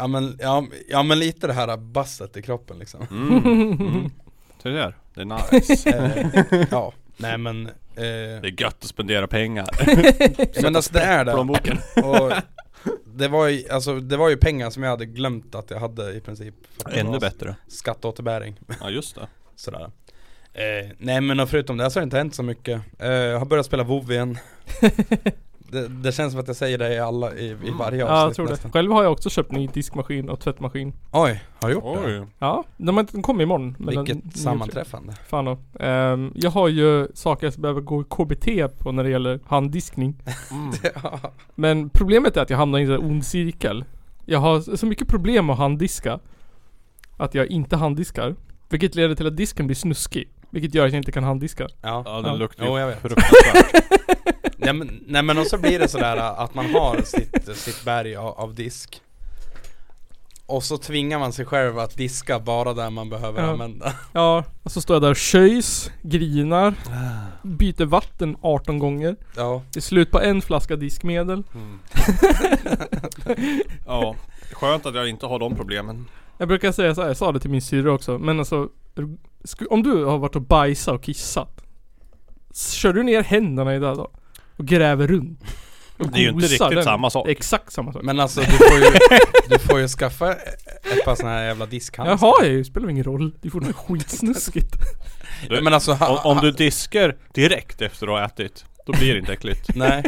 Ja 0.00 0.06
men, 0.06 0.36
ja, 0.40 0.66
ja 0.88 1.02
men 1.02 1.18
lite 1.18 1.46
det 1.46 1.52
här 1.52 1.76
basset 1.76 2.36
i 2.36 2.42
kroppen 2.42 2.78
liksom 2.78 3.06
Mm. 3.10 3.38
Mm. 3.44 4.10
Så 4.62 4.68
det 4.68 4.74
där, 4.74 4.96
det 5.14 5.20
är 5.20 5.24
nice. 5.54 5.90
eh, 6.60 6.66
Ja, 6.70 6.92
nej 7.16 7.38
men 7.38 7.66
eh, 7.66 7.72
Det 7.94 8.48
är 8.48 8.62
gött 8.62 8.76
att 8.80 8.84
spendera 8.84 9.26
pengar. 9.26 9.66
Men 10.62 10.76
alltså 10.76 10.92
det 10.92 11.00
är 11.00 11.24
det 11.24 11.32
Plånboken. 11.32 11.78
och 12.04 12.32
det 13.04 13.28
var, 13.28 13.48
ju, 13.48 13.68
alltså, 13.68 14.00
det 14.00 14.16
var 14.16 14.28
ju 14.28 14.36
pengar 14.36 14.70
som 14.70 14.82
jag 14.82 14.90
hade 14.90 15.06
glömt 15.06 15.54
att 15.54 15.70
jag 15.70 15.78
hade 15.80 16.12
i 16.12 16.20
princip 16.20 16.54
Ännu 16.92 17.18
bättre. 17.18 17.56
Skatteåterbäring 17.68 18.56
Ja 18.80 18.90
just 18.90 19.14
det. 19.14 19.28
Sådär 19.56 19.90
eh, 20.52 20.90
Nej 20.98 21.20
men 21.20 21.40
och 21.40 21.48
förutom 21.48 21.76
det 21.76 21.90
så 21.90 21.98
har 21.98 22.02
det 22.02 22.04
inte 22.04 22.18
hänt 22.18 22.34
så 22.34 22.42
mycket 22.42 22.80
eh, 22.98 23.10
Jag 23.10 23.38
har 23.38 23.46
börjat 23.46 23.66
spela 23.66 23.82
WoW 23.82 24.12
igen 24.12 24.38
det, 25.72 25.88
det 25.88 26.12
känns 26.12 26.32
som 26.32 26.40
att 26.40 26.46
jag 26.46 26.56
säger 26.56 26.78
det 26.78 26.94
i 26.94 26.98
alla, 26.98 27.34
i, 27.34 27.50
i 27.50 27.54
varje 27.78 28.04
avsnitt 28.04 28.08
Ja 28.08 28.24
jag 28.24 28.34
tror 28.34 28.48
det. 28.48 28.72
Själv 28.72 28.92
har 28.92 29.02
jag 29.02 29.12
också 29.12 29.30
köpt 29.30 29.52
ny 29.52 29.66
diskmaskin 29.66 30.28
och 30.28 30.40
tvättmaskin. 30.40 30.92
Oj, 31.12 31.42
har 31.60 31.68
du 31.68 31.74
gjort 31.74 31.84
det? 31.84 32.20
Oj. 32.20 32.26
Ja, 32.38 32.64
de 32.76 32.96
har 32.96 33.00
inte 33.00 33.22
kommit 33.22 33.44
imorgon. 33.44 33.76
men 33.78 34.04
Vilket 34.04 34.22
den- 34.22 34.30
sammanträffande 34.32 35.12
Fan 35.28 35.44
då. 35.44 35.58
Ehm, 35.80 36.32
jag 36.34 36.50
har 36.50 36.68
ju 36.68 37.08
saker 37.14 37.46
jag 37.46 37.54
behöver 37.54 37.80
gå 37.80 38.04
KBT 38.04 38.68
på 38.78 38.92
när 38.92 39.04
det 39.04 39.10
gäller 39.10 39.40
handdiskning. 39.46 40.22
Mm. 40.50 40.72
Men 41.54 41.90
problemet 41.90 42.36
är 42.36 42.42
att 42.42 42.50
jag 42.50 42.56
hamnar 42.58 42.78
i 42.78 42.82
en 42.82 42.98
ond 42.98 43.24
cirkel. 43.26 43.84
Jag 44.24 44.38
har 44.38 44.76
så 44.76 44.86
mycket 44.86 45.08
problem 45.08 45.46
med 45.46 45.52
att 45.52 45.58
handdiska. 45.58 46.18
Att 47.16 47.34
jag 47.34 47.46
inte 47.46 47.76
handdiskar. 47.76 48.34
Vilket 48.68 48.94
leder 48.94 49.14
till 49.14 49.26
att 49.26 49.36
disken 49.36 49.66
blir 49.66 49.76
snuskig. 49.76 50.28
Vilket 50.50 50.74
gör 50.74 50.86
att 50.86 50.92
jag 50.92 51.00
inte 51.00 51.12
kan 51.12 51.24
handdiska. 51.24 51.68
Ja, 51.82 52.02
Ja 52.06 52.12
den 52.16 52.24
Ja. 52.24 52.34
luktar 52.34 52.64
ju 52.64 52.78
jag 52.78 52.86
vet. 52.86 53.00
fruktansvärt. 53.02 53.84
nej, 54.56 54.72
men, 54.72 55.04
nej 55.06 55.22
men 55.22 55.38
och 55.38 55.46
så 55.46 55.58
blir 55.58 55.78
det 55.78 55.88
sådär 55.88 56.16
att 56.16 56.54
man 56.54 56.74
har 56.74 57.02
sitt, 57.04 57.56
sitt 57.56 57.84
berg 57.84 58.16
av, 58.16 58.26
av 58.40 58.54
disk 58.54 59.00
Och 60.46 60.62
så 60.64 60.76
tvingar 60.78 61.18
man 61.18 61.32
sig 61.32 61.44
själv 61.44 61.78
att 61.78 61.96
diska 61.96 62.38
bara 62.40 62.74
där 62.74 62.90
man 62.90 63.10
behöver 63.10 63.42
Ja. 63.42 63.50
använda 63.50 63.92
Ja, 64.12 64.44
och 64.62 64.72
så 64.72 64.80
står 64.80 64.94
jag 64.94 65.02
där 65.02 65.10
och 65.10 65.16
köjs, 65.16 65.90
grinar, 66.02 66.74
byter 67.42 67.84
vatten 67.84 68.36
18 68.42 68.78
gånger. 68.78 69.16
Ja, 69.36 69.62
Det 69.72 69.78
är 69.78 69.82
slut 69.82 70.10
på 70.10 70.20
en 70.20 70.42
flaska 70.42 70.76
diskmedel. 70.76 71.42
Mm. 71.54 71.78
ja, 73.86 74.14
skönt 74.52 74.86
att 74.86 74.94
jag 74.94 75.08
inte 75.08 75.26
har 75.26 75.38
de 75.38 75.56
problemen. 75.56 76.06
Jag 76.38 76.48
brukar 76.48 76.72
säga 76.72 76.94
så 76.94 77.00
här, 77.00 77.08
jag 77.08 77.16
sa 77.16 77.32
det 77.32 77.40
till 77.40 77.50
min 77.50 77.62
syrra 77.62 77.92
också, 77.92 78.18
men 78.18 78.38
alltså 78.38 78.68
Om 79.70 79.82
du 79.82 80.04
har 80.04 80.18
varit 80.18 80.36
och 80.36 80.42
bajsat 80.42 80.94
och 80.94 81.02
kissat 81.02 81.64
Kör 82.54 82.92
du 82.92 83.02
ner 83.02 83.22
händerna 83.22 83.74
i 83.74 83.78
det 83.78 83.94
då? 83.94 84.10
Och 84.56 84.66
gräver 84.66 85.06
runt? 85.06 85.40
Och 85.98 86.10
Det 86.12 86.18
är 86.18 86.22
ju 86.22 86.28
inte 86.28 86.46
riktigt 86.46 86.70
den. 86.70 86.84
samma 86.84 87.10
sak. 87.10 87.28
Exakt 87.28 87.72
samma 87.72 87.92
sak. 87.92 88.02
men 88.02 88.20
alltså 88.20 88.40
du 88.40 88.46
får 88.46 88.78
ju, 88.78 88.84
du 89.48 89.58
får 89.58 89.78
ju 89.80 89.88
skaffa 89.88 90.32
ett 90.32 91.04
par 91.04 91.14
såna 91.14 91.30
här 91.30 91.44
jävla 91.44 91.66
diskhandskar 91.66 92.28
Jaha 92.28 92.46
ju, 92.46 92.64
spelar 92.64 92.90
ingen 92.90 93.04
roll. 93.04 93.30
Det 93.40 93.48
är 93.48 93.50
fortfarande 93.50 93.78
skitsnuskigt. 93.78 94.76
Du, 95.48 95.60
Men 95.60 95.74
alltså, 95.74 95.92
ha, 95.92 96.22
om, 96.22 96.36
om 96.36 96.44
du 96.44 96.50
diskar 96.52 97.16
direkt 97.34 97.82
efter 97.82 98.06
att 98.06 98.12
ha 98.12 98.24
ätit, 98.26 98.64
då 98.86 98.92
blir 98.92 99.12
det 99.12 99.18
inte 99.18 99.32
äckligt. 99.32 99.74
nej 99.74 100.04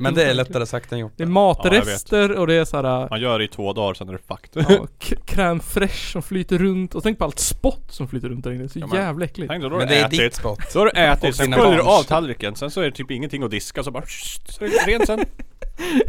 Men 0.00 0.14
det 0.14 0.24
är 0.24 0.34
lättare 0.34 0.66
sagt 0.66 0.92
än 0.92 0.98
gjort 0.98 1.12
Det 1.16 1.22
är 1.22 1.26
matrester 1.26 2.32
och 2.38 2.46
det 2.46 2.54
är 2.54 2.64
såhär 2.64 3.08
Man 3.10 3.20
gör 3.20 3.38
det 3.38 3.44
i 3.44 3.48
två 3.48 3.72
dagar, 3.72 3.94
sen 3.94 4.08
är 4.08 4.12
det 4.12 4.18
fucked. 4.28 4.64
ja, 4.68 4.86
crème 5.26 5.60
fraîche 5.60 6.12
som 6.12 6.22
flyter 6.22 6.58
runt 6.58 6.94
och 6.94 7.02
tänk 7.02 7.18
på 7.18 7.24
allt 7.24 7.38
spott 7.38 7.86
som 7.88 8.08
flyter 8.08 8.28
runt 8.28 8.44
där 8.44 8.52
inne. 8.52 8.68
Så 8.68 8.78
Ja, 8.78 8.86
men- 8.86 8.98
jävla 8.98 9.24
äckligt. 9.24 9.50
Tänk 9.50 9.62
då, 9.62 9.68
då 9.68 9.74
har 9.74 9.80
Men 9.80 9.88
det 9.88 9.96
är 9.96 10.06
ätit. 10.06 10.18
ditt 10.20 10.34
spott 10.34 10.58
Då 10.72 10.78
har 10.78 10.86
du 10.86 11.00
ätit, 11.00 11.36
sen 11.36 11.52
sköljer 11.52 11.76
du 11.76 11.82
av 11.82 12.02
tallriken, 12.02 12.56
sen 12.56 12.70
så 12.70 12.80
är 12.80 12.84
det 12.84 12.92
typ 12.92 13.10
ingenting 13.10 13.42
att 13.42 13.50
diska 13.50 13.82
så 13.82 13.90
bara 13.90 14.04
så 14.48 14.64
är 14.64 14.68
det 14.68 14.92
rent 14.92 15.06
sen. 15.06 15.24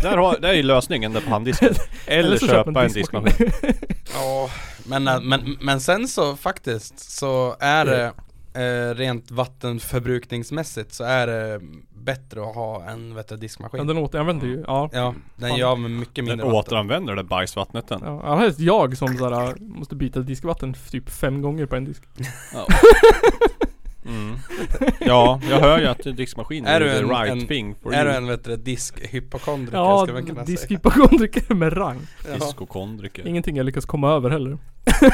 Där, 0.01 0.17
har, 0.17 0.37
där 0.39 0.49
är 0.53 0.63
lösningen 0.63 1.13
där 1.13 1.21
på 1.21 1.29
handdisken. 1.29 1.73
Eller, 2.07 2.29
man 2.29 2.39
köpa 2.49 2.83
en 2.85 2.91
diskmaskin. 2.91 3.51
Ja, 4.13 4.49
men, 4.85 5.07
äh, 5.07 5.21
men, 5.21 5.57
men 5.61 5.81
sen 5.81 6.07
så 6.07 6.35
faktiskt 6.35 6.99
så 6.99 7.55
är 7.59 7.85
det 7.85 8.11
eh, 8.53 8.95
rent 8.95 9.31
vattenförbrukningsmässigt 9.31 10.93
så 10.93 11.03
är 11.03 11.27
det 11.27 11.61
bättre 12.03 12.41
att 12.41 12.55
ha 12.55 12.89
en 12.89 13.15
vet 13.15 13.27
du, 13.27 13.35
Ja, 13.35 13.37
diskmaskin 13.37 13.87
den 13.87 13.97
återanvänder 13.97 14.47
ju. 14.47 14.63
Ja. 14.67 14.89
Ja, 14.93 15.13
den 15.35 15.55
gör 15.55 15.75
med 15.75 15.91
mycket 15.91 16.15
Den 16.15 16.25
mindre 16.25 16.45
vatten 16.45 16.59
återanvänder 16.59 17.15
det 17.15 17.23
bajsvattnet 17.23 17.87
den. 17.87 18.01
Ja, 18.03 18.21
ja, 18.23 18.35
helst 18.35 18.59
jag 18.59 18.97
som 18.97 19.17
såhär, 19.17 19.55
måste 19.59 19.95
byta 19.95 20.19
diskvatten 20.19 20.75
typ 20.91 21.09
fem 21.09 21.41
gånger 21.41 21.65
på 21.65 21.75
en 21.75 21.85
disk. 21.85 22.03
Ja. 22.53 22.67
Mm. 24.05 24.35
Ja, 24.99 25.39
jag 25.49 25.59
hör 25.59 25.79
ju 25.79 25.85
att 25.87 26.17
diskmaskin 26.17 26.65
är, 26.65 26.75
Är 26.75 26.79
du 26.79 26.89
the 26.91 26.97
en- 26.97 27.09
right 27.09 27.31
en- 27.31 27.47
thing 27.47 27.75
for 27.83 27.93
Är 27.93 28.03
du 28.05 28.09
you. 28.11 28.17
en 28.17 28.27
vet 28.27 28.43
du, 28.43 28.55
diskhypokondriker 28.57 29.77
Ja, 29.77 30.03
ska 30.05 30.13
man 30.13 30.25
kunna 30.25 30.45
säga 30.45 30.57
diskhypokondriker 30.57 31.53
med 31.55 31.77
rang. 31.77 31.99
ja. 32.27 32.33
Diskokondriker. 32.33 33.27
Ingenting 33.27 33.57
jag 33.57 33.65
lyckas 33.65 33.85
komma 33.85 34.11
över 34.11 34.29
heller. 34.29 34.57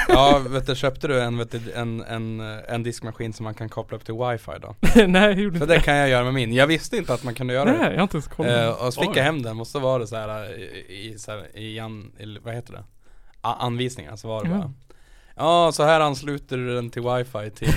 ja, 0.08 0.41
vet 0.50 0.67
du, 0.67 0.75
köpte 0.75 1.08
du 1.08 1.22
en, 1.22 1.38
vet 1.38 1.51
du, 1.51 1.72
en, 1.75 2.01
en, 2.01 2.39
en 2.67 2.84
diskmaskin 2.84 3.34
som 3.34 3.43
man 3.43 3.53
kan 3.53 3.69
koppla 3.69 3.98
upp 3.98 4.05
till 4.05 4.13
wifi 4.13 4.51
då? 4.62 4.75
Nej, 5.08 5.22
jag 5.22 5.39
gjorde 5.39 5.58
För 5.60 5.65
inte 5.65 5.75
det 5.75 5.81
kan 5.81 5.96
jag 5.96 6.10
göra 6.10 6.24
med 6.24 6.34
min, 6.34 6.53
jag 6.53 6.67
visste 6.67 6.98
inte 6.98 7.13
att 7.13 7.24
man 7.24 7.34
kunde 7.36 7.53
göra 7.53 7.65
Nej, 7.72 7.77
det 7.79 7.86
jag 7.91 7.96
har 7.96 8.03
inte 8.03 8.17
ens 8.17 8.27
kollat. 8.27 8.51
Eh, 8.79 8.86
och 8.86 8.93
så 8.93 9.01
fick 9.01 9.10
Oj. 9.10 9.17
jag 9.17 9.24
hem 9.24 9.41
den 9.41 9.60
och 9.60 9.67
så 9.67 9.79
var 9.79 10.00
det 10.00 10.08
så 10.08 10.15
här 10.15 10.60
i, 10.60 11.10
i, 11.13 11.17
så 11.19 11.31
här, 11.31 11.58
i 11.58 11.79
an, 11.79 12.12
i, 12.19 12.38
vad 12.43 12.53
heter 12.53 12.74
det? 12.74 12.84
A, 13.41 13.55
anvisningar 13.60 14.15
så 14.15 14.27
var 14.27 14.43
det 14.43 14.50
Ja. 14.50 14.55
bara 14.58 14.72
Ja 15.39 15.72
så 15.72 15.84
här 15.84 16.00
ansluter 16.00 16.58
du 16.58 16.75
den 16.75 16.89
till 16.89 17.01
wifi 17.01 17.50
till 17.50 17.74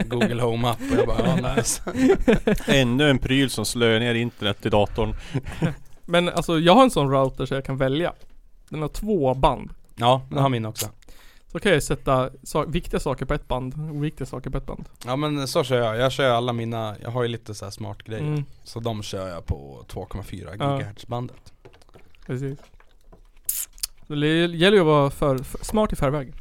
Google 0.08 0.42
Home 0.42 0.68
app 0.68 0.80
och 0.92 0.98
jag 0.98 1.06
bara 1.06 1.26
ja 1.42 1.54
nice 1.54 1.82
Ännu 2.66 3.10
en 3.10 3.18
pryl 3.18 3.50
som 3.50 3.64
slår 3.64 3.98
ner 4.00 4.14
internet 4.14 4.66
i 4.66 4.68
datorn. 4.68 5.14
Men 6.04 6.28
alltså 6.28 6.58
jag 6.58 6.74
har 6.74 6.82
en 6.82 6.90
sån 6.90 7.10
router 7.10 7.46
så 7.46 7.54
jag 7.54 7.64
kan 7.64 7.76
välja. 7.76 8.12
Den 8.68 8.82
har 8.82 8.88
två 8.88 9.34
band. 9.34 9.70
Ja 9.96 10.22
det 10.30 10.40
har 10.40 10.48
min 10.48 10.66
också 10.66 10.86
Så 11.52 11.58
kan 11.60 11.72
jag 11.72 11.82
sätta 11.82 12.30
sa- 12.42 12.64
viktiga 12.64 13.00
saker 13.00 13.26
på 13.26 13.34
ett 13.34 13.48
band 13.48 13.74
och 13.74 13.96
oviktiga 13.96 14.26
saker 14.26 14.50
på 14.50 14.58
ett 14.58 14.66
band. 14.66 14.84
Ja 15.06 15.16
men 15.16 15.48
så 15.48 15.64
kör 15.64 15.78
jag, 15.82 15.96
jag 15.98 16.12
kör 16.12 16.30
alla 16.30 16.52
mina, 16.52 16.96
jag 17.02 17.10
har 17.10 17.22
ju 17.22 17.28
lite 17.28 17.54
så 17.54 17.64
här 17.64 17.72
smart 17.72 18.02
grejer 18.02 18.22
Mm, 18.22 18.44
Så 18.64 18.80
de 18.80 19.02
kör 19.02 19.28
jag 19.28 19.46
på 19.46 19.84
2,4 19.88 20.56
Ja. 20.60 20.78
GHz 20.78 21.06
bandet 21.06 21.52
precis. 22.26 22.58
Det 24.08 24.26
gäller 24.56 24.72
ju 24.76 24.80
att 24.80 24.86
vara 24.86 25.10
för, 25.10 25.38
för, 25.38 25.64
smart 25.64 25.92
i 25.92 25.96
förväg. 25.96 26.32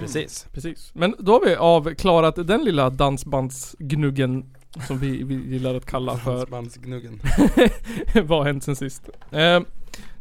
Precis 0.00 0.46
Precis. 0.52 0.90
Men 0.94 1.14
då 1.18 1.32
har 1.32 1.40
vi 1.46 1.54
avklarat 1.54 2.46
den 2.46 2.64
lilla 2.64 2.90
dansbandsgnuggen 2.90 4.54
som 4.86 4.98
vi, 4.98 5.22
vi 5.22 5.34
gillar 5.34 5.74
att 5.74 5.86
kalla 5.86 6.16
för 6.16 6.36
Dansbandsgnuggen 6.36 7.20
vad 8.24 8.38
har 8.38 8.44
hänt 8.44 8.64
sen 8.64 8.76
sist. 8.76 9.08
Eh, 9.30 9.60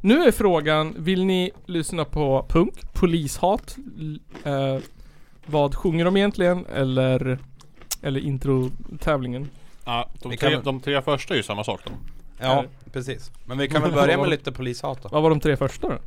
nu 0.01 0.23
är 0.23 0.31
frågan, 0.31 0.95
vill 0.97 1.25
ni 1.25 1.51
lyssna 1.65 2.05
på 2.05 2.45
punk, 2.49 2.93
polishat? 2.93 3.77
Eh, 4.43 4.77
vad 5.45 5.75
sjunger 5.75 6.05
de 6.05 6.17
egentligen? 6.17 6.65
Eller, 6.65 7.39
eller 8.01 8.19
intro-tävlingen? 8.19 9.49
Ja, 9.85 10.09
de 10.21 10.37
tre, 10.37 10.59
de 10.63 10.79
tre 10.79 11.01
första 11.01 11.33
är 11.33 11.37
ju 11.37 11.43
samma 11.43 11.63
sak 11.63 11.81
då. 11.85 11.91
Ja 12.39 12.65
precis 12.93 13.31
Men 13.45 13.57
vi 13.57 13.67
kan 13.67 13.81
väl 13.81 13.91
börja 13.91 14.17
med 14.17 14.29
lite 14.29 14.51
polishat 14.51 15.03
då 15.03 15.09
Vad 15.09 15.23
var 15.23 15.29
de 15.29 15.39
tre 15.39 15.57
första 15.57 15.89
då? 15.89 15.97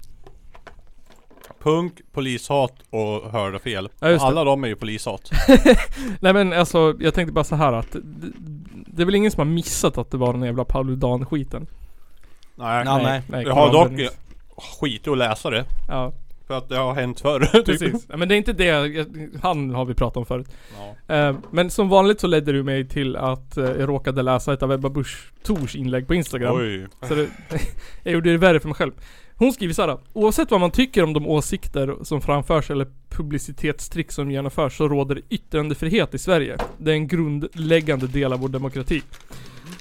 Punk, 1.63 1.93
polishat 2.13 2.73
och 2.91 3.31
hörde 3.31 3.59
fel. 3.59 3.89
Ja. 4.01 4.19
Alla 4.21 4.45
de 4.45 4.65
är 4.65 4.69
ju 4.69 4.77
polishat. 4.77 5.31
Nej 6.21 6.33
men 6.33 6.53
alltså, 6.53 6.95
jag 7.01 7.15
tänkte 7.15 7.33
bara 7.33 7.45
så 7.45 7.55
här 7.57 7.73
att 7.73 7.93
det, 7.93 8.01
det 8.87 9.03
är 9.03 9.07
väl 9.07 9.15
ingen 9.15 9.31
som 9.31 9.39
har 9.49 9.55
missat 9.55 9.99
att 9.99 10.11
det 10.11 10.17
var 10.17 10.33
den 10.33 10.43
jävla 10.43 10.65
Paludan-skiten? 10.65 11.67
Nej, 12.55 12.83
Ja, 12.87 13.23
nej. 13.29 13.45
Jag 13.47 13.55
har 13.55 13.73
dock 13.73 14.11
skit 14.81 15.09
att 15.09 15.19
läsa 15.19 15.51
det. 15.51 15.65
Ja, 15.89 16.13
För 16.47 16.59
att 16.59 16.69
det 16.69 16.77
har 16.77 16.95
hänt 16.95 17.21
förr. 17.21 17.41
typ. 17.53 17.67
precis. 17.67 18.07
Ja, 18.09 18.17
men 18.17 18.29
det 18.29 18.35
är 18.35 18.37
inte 18.37 18.53
det, 18.53 19.07
han 19.43 19.71
har 19.75 19.85
vi 19.85 19.95
pratat 19.95 20.17
om 20.17 20.27
förut. 20.27 20.49
Ja. 21.09 21.15
Eh, 21.15 21.37
Men 21.51 21.71
som 21.71 21.89
vanligt 21.89 22.21
så 22.21 22.27
ledde 22.27 22.53
du 22.53 22.63
mig 22.63 22.89
till 22.89 23.17
att 23.17 23.57
eh, 23.57 23.65
jag 23.65 23.89
råkade 23.89 24.23
läsa 24.23 24.53
ett 24.53 24.63
av 24.63 24.73
Ebba 24.73 24.89
Busch 24.89 25.33
Thors 25.43 25.77
inlägg 25.77 26.07
på 26.07 26.15
Instagram. 26.15 26.57
Oj. 26.57 26.87
Så 27.09 27.15
det, 27.15 27.29
jag 28.03 28.13
gjorde 28.15 28.31
det 28.33 28.39
värre 28.39 28.61
för 28.61 28.69
mig 28.69 28.75
själv. 28.75 28.93
Hon 29.37 29.53
skriver 29.53 29.75
såhär. 29.75 29.99
Oavsett 30.13 30.51
vad 30.51 30.61
man 30.61 30.71
tycker 30.71 31.03
om 31.03 31.13
de 31.13 31.27
åsikter 31.27 31.97
som 32.03 32.21
framförs 32.21 32.71
eller 32.71 32.87
publicitetstrick 33.09 34.13
som 34.13 34.31
genomförs 34.31 34.77
så 34.77 34.89
råder 34.89 35.21
yttrandefrihet 35.31 36.15
i 36.15 36.19
Sverige. 36.19 36.57
Det 36.79 36.91
är 36.91 36.95
en 36.95 37.09
grundläggande 37.09 38.07
del 38.07 38.33
av 38.33 38.41
vår 38.41 38.49
demokrati. 38.49 39.03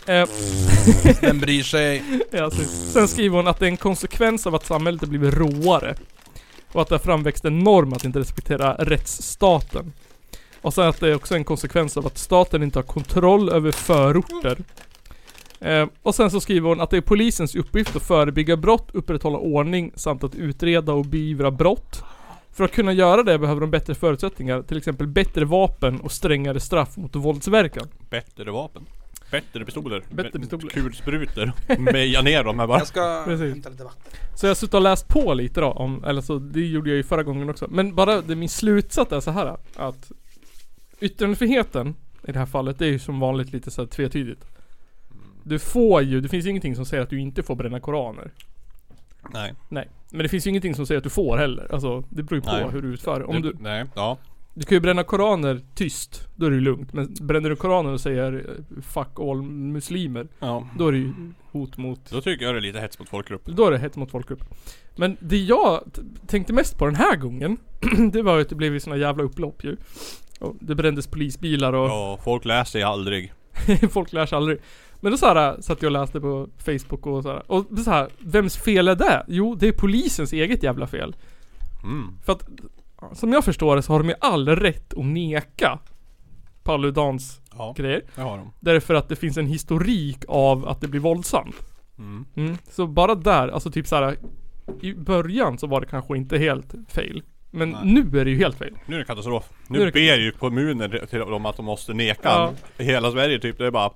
Eh, 0.08 0.28
Den 1.22 1.40
bryr 1.40 1.64
sig 1.64 2.04
ja, 2.32 2.52
så- 2.52 2.64
sen 2.64 3.08
skriver 3.08 3.38
hon 3.38 3.48
att 3.48 3.60
det 3.60 3.66
är 3.66 3.70
en 3.70 3.78
konsekvens 3.78 4.48
av 4.48 4.56
att 4.56 4.66
samhället 4.66 5.02
har 5.02 5.08
blivit 5.08 5.34
råare. 5.34 5.96
Och 6.72 6.82
att 6.82 6.88
det 6.90 6.96
har 6.96 7.00
framväxt 7.00 7.46
en 7.46 7.60
norm 7.60 7.94
att 7.94 8.04
inte 8.06 8.20
respektera 8.20 8.74
rättsstaten. 8.76 9.94
Och 10.62 10.74
sen 10.74 10.88
att 10.88 11.00
det 11.00 11.10
är 11.10 11.16
också 11.16 11.36
en 11.36 11.44
konsekvens 11.44 11.98
av 11.98 12.06
att 12.08 12.18
staten 12.18 12.64
inte 12.64 12.80
har 12.80 12.84
kontroll 12.84 13.50
över 13.50 13.72
förorter. 13.72 14.58
Eh, 15.64 15.88
och 16.02 16.16
sen 16.16 16.32
så 16.32 16.40
skriver 16.40 16.70
hon 16.70 16.82
att 16.82 16.90
det 16.90 16.98
är 16.98 17.02
polisens 17.02 17.56
uppgift 17.56 17.96
att 17.96 18.04
förebygga 18.04 18.58
brott, 18.58 18.90
upprätthålla 18.94 19.38
ordning 19.38 19.92
samt 19.96 20.24
att 20.24 20.36
utreda 20.36 20.94
och 20.94 21.06
beivra 21.06 21.52
brott. 21.52 22.04
För 22.52 22.64
att 22.64 22.72
kunna 22.72 22.94
göra 22.94 23.24
det 23.24 23.40
behöver 23.40 23.62
de 23.62 23.72
bättre 23.72 23.96
förutsättningar, 23.96 24.62
till 24.62 24.78
exempel 24.78 25.08
bättre 25.08 25.46
vapen 25.46 26.00
och 26.00 26.12
strängare 26.12 26.60
straff 26.60 26.98
mot 26.98 27.16
våldsverkan. 27.16 27.88
Bättre 28.10 28.52
vapen. 28.52 28.86
Bättre 29.32 29.66
pistoler. 29.66 30.04
Bättre 30.12 30.40
pistoler. 30.40 30.70
Kulsprutor. 30.70 31.52
Meja 31.80 32.22
ner 32.22 32.44
dem 32.44 32.60
här 32.60 32.68
bara. 32.68 32.78
Jag 32.78 32.88
ska 32.88 33.24
Precis. 33.26 33.54
hämta 33.54 33.70
lite 33.70 33.84
vatten. 33.84 34.12
Så 34.36 34.46
jag 34.46 34.50
har 34.50 34.56
suttit 34.56 34.74
och 34.74 34.82
läst 34.82 35.08
på 35.08 35.34
lite 35.34 35.62
då 35.62 35.72
om, 35.72 36.04
eller 36.04 36.22
så 36.22 36.40
det 36.40 36.66
gjorde 36.66 36.90
jag 36.90 36.98
ju 36.98 37.04
förra 37.04 37.24
gången 37.24 37.50
också. 37.50 37.68
Men 37.70 37.96
bara 37.96 38.22
det, 38.22 38.36
min 38.36 38.50
slutsats 38.50 39.12
är 39.12 39.20
så 39.20 39.32
här 39.32 39.58
att 39.76 40.12
yttrandefriheten 41.00 41.96
i 42.28 42.32
det 42.32 42.40
här 42.40 42.46
fallet, 42.46 42.80
det 42.80 42.86
är 42.86 42.90
ju 42.90 43.00
som 43.00 43.20
vanligt 43.20 43.54
lite 43.54 43.72
så 43.72 43.82
här 43.82 43.88
tvetydigt. 43.88 44.46
Du 45.44 45.60
får 45.60 46.02
ju, 46.02 46.22
det 46.22 46.30
finns 46.30 46.46
ingenting 46.46 46.76
som 46.76 46.86
säger 46.86 47.04
att 47.04 47.10
du 47.10 47.20
inte 47.20 47.44
får 47.44 47.56
bränna 47.56 47.80
koraner. 47.80 48.32
Nej. 49.34 49.54
Nej. 49.70 49.90
Men 50.12 50.24
det 50.24 50.30
finns 50.30 50.46
ju 50.48 50.50
ingenting 50.50 50.76
som 50.76 50.86
säger 50.86 50.98
att 50.98 51.04
du 51.04 51.10
får 51.10 51.38
heller. 51.38 51.68
Alltså 51.74 52.04
det 52.10 52.24
beror 52.24 52.36
ju 52.38 52.42
på 52.42 52.52
Nej. 52.52 52.66
hur 52.72 52.82
du 52.82 52.88
utför. 52.94 53.30
Om 53.30 53.42
du, 53.42 53.56
Nej. 53.60 53.86
Ja. 53.96 54.18
du 54.54 54.66
kan 54.66 54.76
ju 54.76 54.80
bränna 54.80 55.04
koraner 55.04 55.62
tyst, 55.76 56.28
då 56.36 56.46
är 56.46 56.50
det 56.50 56.56
ju 56.56 56.62
lugnt. 56.62 56.94
Men 56.94 57.16
bränner 57.22 57.50
du 57.50 57.56
koranen 57.56 57.94
och 57.94 58.02
säger 58.02 58.34
eh, 58.34 58.82
'fuck 58.82 59.20
all 59.20 59.42
muslimer' 59.42 60.28
Ja. 60.40 60.68
Då 60.78 60.88
är 60.88 60.92
det 60.92 60.98
ju 60.98 61.14
hot 61.52 61.78
mot 61.78 62.10
Då 62.10 62.22
tycker 62.22 62.46
jag 62.46 62.56
det 62.56 62.60
är 62.60 62.62
lite 62.62 62.80
hets 62.80 63.00
mot 63.00 63.10
folkgrupp. 63.10 63.46
Då 63.46 63.68
är 63.68 63.72
det 63.72 63.78
hets 63.78 63.98
mot 63.98 64.12
folkgrupp. 64.12 64.44
Men 64.96 65.18
det 65.20 65.38
jag 65.38 65.82
tänkte 66.28 66.54
mest 66.54 66.78
på 66.78 66.86
den 66.86 66.96
här 66.96 67.16
gången, 67.16 67.58
det 68.12 68.22
var 68.22 68.36
ju 68.36 68.42
att 68.42 68.50
det 68.50 68.56
blev 68.56 68.74
ju 68.74 68.80
såna 68.80 68.98
jävla 68.98 69.24
upplopp 69.24 69.64
ju. 69.64 69.78
Och 70.40 70.56
det 70.60 70.76
brändes 70.76 71.08
polisbilar 71.08 71.74
och 71.74 71.90
Ja, 71.90 72.20
folk 72.24 72.46
läser 72.46 72.80
ju 72.80 72.86
aldrig. 72.86 73.34
folk 73.90 74.14
lär 74.14 74.26
sig 74.26 74.36
aldrig. 74.36 74.60
Men 75.04 75.12
då 75.12 75.18
så 75.18 75.26
här, 75.26 75.62
satt 75.62 75.82
jag 75.82 75.88
och 75.88 75.92
läste 75.92 76.22
på 76.22 76.48
Facebook 76.58 77.06
och 77.08 77.24
så 77.24 77.30
här. 77.30 77.52
Och 77.52 77.66
så 77.84 77.92
här, 77.92 78.10
vems 78.20 78.58
fel 78.58 78.88
är 78.88 78.96
det? 78.96 79.26
Jo, 79.28 79.56
det 79.56 79.68
är 79.68 79.72
polisens 79.72 80.34
eget 80.34 80.64
jävla 80.64 80.88
fel. 80.88 81.16
Mm. 81.84 82.18
För 82.26 82.34
att, 82.34 82.50
som 83.14 83.34
jag 83.34 83.44
förstår 83.44 83.76
det 83.76 83.82
så 83.82 83.94
har 83.94 84.00
de 84.00 84.10
ju 84.10 84.16
all 84.20 84.48
rätt 84.50 84.94
att 84.94 85.06
neka 85.06 85.80
Paludans 86.64 87.42
Ja, 87.58 87.74
grejer. 87.78 88.02
det 88.16 88.22
har 88.22 88.38
de. 88.38 88.52
Därför 88.60 88.94
att 88.94 89.10
det 89.10 89.16
finns 89.16 89.38
en 89.38 89.48
historik 89.48 90.18
av 90.28 90.68
att 90.68 90.82
det 90.82 90.88
blir 90.88 91.00
våldsamt. 91.02 91.56
Mm. 91.98 92.26
Mm. 92.36 92.58
Så 92.70 92.88
bara 92.88 93.16
där, 93.16 93.48
alltså 93.48 93.72
typ 93.72 93.88
så 93.88 93.96
här. 93.96 94.18
I 94.82 94.94
början 94.94 95.58
så 95.58 95.68
var 95.68 95.82
det 95.82 95.88
kanske 95.88 96.18
inte 96.18 96.38
helt 96.38 96.76
fail. 96.88 97.24
Men 97.56 97.70
Nej. 97.70 97.82
nu 97.84 98.20
är 98.20 98.26
det 98.26 98.32
ju 98.32 98.38
helt 98.38 98.58
fail. 98.58 98.74
Nu 98.86 98.96
är 98.96 99.00
det 99.00 99.06
katastrof. 99.06 99.50
Nu 99.68 99.80
Nu 99.80 99.86
det 99.86 99.92
ber 99.92 100.18
ju 100.18 100.32
kommuner 100.32 101.06
till 101.10 101.20
dem 101.20 101.46
att 101.46 101.58
de 101.58 101.66
måste 101.66 101.94
neka 101.94 102.22
Ja. 102.24 102.54
I 102.78 102.84
hela 102.84 103.12
Sverige 103.12 103.40
typ. 103.40 103.58
Det 103.58 103.66
är 103.66 103.72
bara 103.72 103.92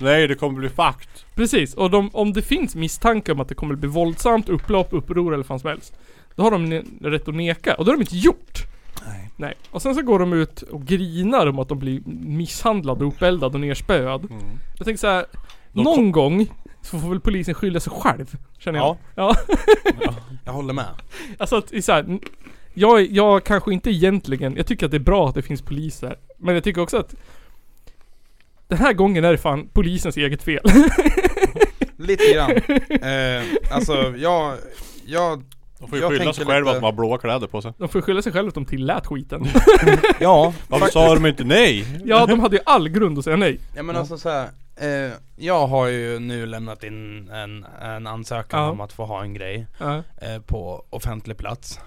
Nej 0.00 0.28
det 0.28 0.34
kommer 0.34 0.58
bli 0.58 0.68
fakt. 0.68 1.26
Precis, 1.34 1.74
och 1.74 1.90
de, 1.90 2.10
om 2.12 2.32
det 2.32 2.42
finns 2.42 2.74
misstanke 2.74 3.32
om 3.32 3.40
att 3.40 3.48
det 3.48 3.54
kommer 3.54 3.74
bli 3.74 3.88
våldsamt, 3.88 4.48
upplopp, 4.48 4.88
uppror 4.90 5.34
eller 5.34 5.44
vad 5.44 5.60
som 5.60 5.70
helst. 5.70 5.94
Då 6.34 6.42
har 6.42 6.50
de 6.50 6.82
rätt 7.00 7.28
att 7.28 7.34
neka, 7.34 7.74
och 7.74 7.84
det 7.84 7.90
har 7.90 7.96
de 7.96 8.02
inte 8.02 8.16
gjort. 8.16 8.58
Nej. 9.06 9.30
Nej. 9.36 9.54
Och 9.70 9.82
sen 9.82 9.94
så 9.94 10.02
går 10.02 10.18
de 10.18 10.32
ut 10.32 10.62
och 10.62 10.86
grinar 10.86 11.46
om 11.46 11.58
att 11.58 11.68
de 11.68 11.78
blir 11.78 12.00
misshandlade, 12.06 13.04
uppeldade 13.04 13.54
och 13.54 13.60
nerspöad. 13.60 14.24
Mm. 14.30 14.42
Jag 14.78 14.84
tänker 14.84 14.98
så 15.00 15.06
här. 15.06 15.24
De 15.72 15.82
någon 15.84 16.12
gång 16.12 16.46
så 16.82 16.98
får 16.98 17.08
väl 17.08 17.20
polisen 17.20 17.54
skylla 17.54 17.80
sig 17.80 17.92
själv, 17.96 18.36
känner 18.58 18.78
jag. 18.78 18.96
Ja. 19.14 19.34
Ja. 20.00 20.14
Jag 20.44 20.52
håller 20.52 20.74
med. 20.74 20.88
Alltså 21.38 21.56
att, 21.56 21.84
så 21.84 21.92
här, 21.92 22.18
jag, 22.74 23.02
jag 23.12 23.44
kanske 23.44 23.72
inte 23.72 23.90
egentligen, 23.90 24.56
jag 24.56 24.66
tycker 24.66 24.86
att 24.86 24.90
det 24.92 24.96
är 24.96 24.98
bra 24.98 25.28
att 25.28 25.34
det 25.34 25.42
finns 25.42 25.62
poliser. 25.62 26.16
Men 26.38 26.54
jag 26.54 26.64
tycker 26.64 26.80
också 26.80 26.96
att 26.96 27.14
den 28.68 28.78
här 28.78 28.92
gången 28.92 29.24
är 29.24 29.32
det 29.32 29.38
fan 29.38 29.68
polisens 29.72 30.16
eget 30.16 30.42
fel. 30.42 30.62
Lite 31.96 32.32
grann. 32.34 32.50
Eh, 33.02 33.42
alltså 33.70 33.92
jag, 34.16 34.54
jag, 35.06 35.42
De 35.78 35.88
får 35.88 35.98
ju 35.98 36.04
Jag 36.04 36.10
skylla 36.12 36.32
sig 36.32 36.46
själva 36.46 36.60
lite- 36.70 36.70
att 36.76 36.82
de 36.82 36.84
har 36.86 36.92
blåa 36.92 37.18
kläder 37.18 37.46
på 37.46 37.62
sig. 37.62 37.72
De 37.78 37.88
får 37.88 38.00
skylla 38.00 38.22
sig 38.22 38.32
själva 38.32 38.48
att 38.48 38.54
de 38.54 38.64
tillät 38.64 39.06
skiten. 39.06 39.44
ja. 40.20 40.54
Varför 40.68 40.86
sa 40.86 41.14
de 41.14 41.26
inte 41.26 41.44
nej? 41.44 41.84
Ja, 42.04 42.26
de 42.26 42.40
hade 42.40 42.56
ju 42.56 42.62
all 42.66 42.88
grund 42.88 43.18
att 43.18 43.24
säga 43.24 43.36
nej. 43.36 43.58
Ja 43.76 43.82
men 43.82 43.96
alltså 43.96 44.18
så 44.18 44.28
här, 44.28 44.48
eh, 44.76 45.12
jag 45.36 45.66
har 45.66 45.86
ju 45.86 46.18
nu 46.18 46.46
lämnat 46.46 46.84
in 46.84 47.28
en, 47.30 47.66
en 47.82 48.06
ansökan 48.06 48.60
Ja. 48.62 48.70
om 48.70 48.80
att 48.80 48.92
få 48.92 49.04
ha 49.04 49.22
en 49.22 49.34
grej 49.34 49.66
Ja. 49.78 49.96
eh, 49.96 50.38
på 50.46 50.84
offentlig 50.90 51.36
plats. 51.36 51.80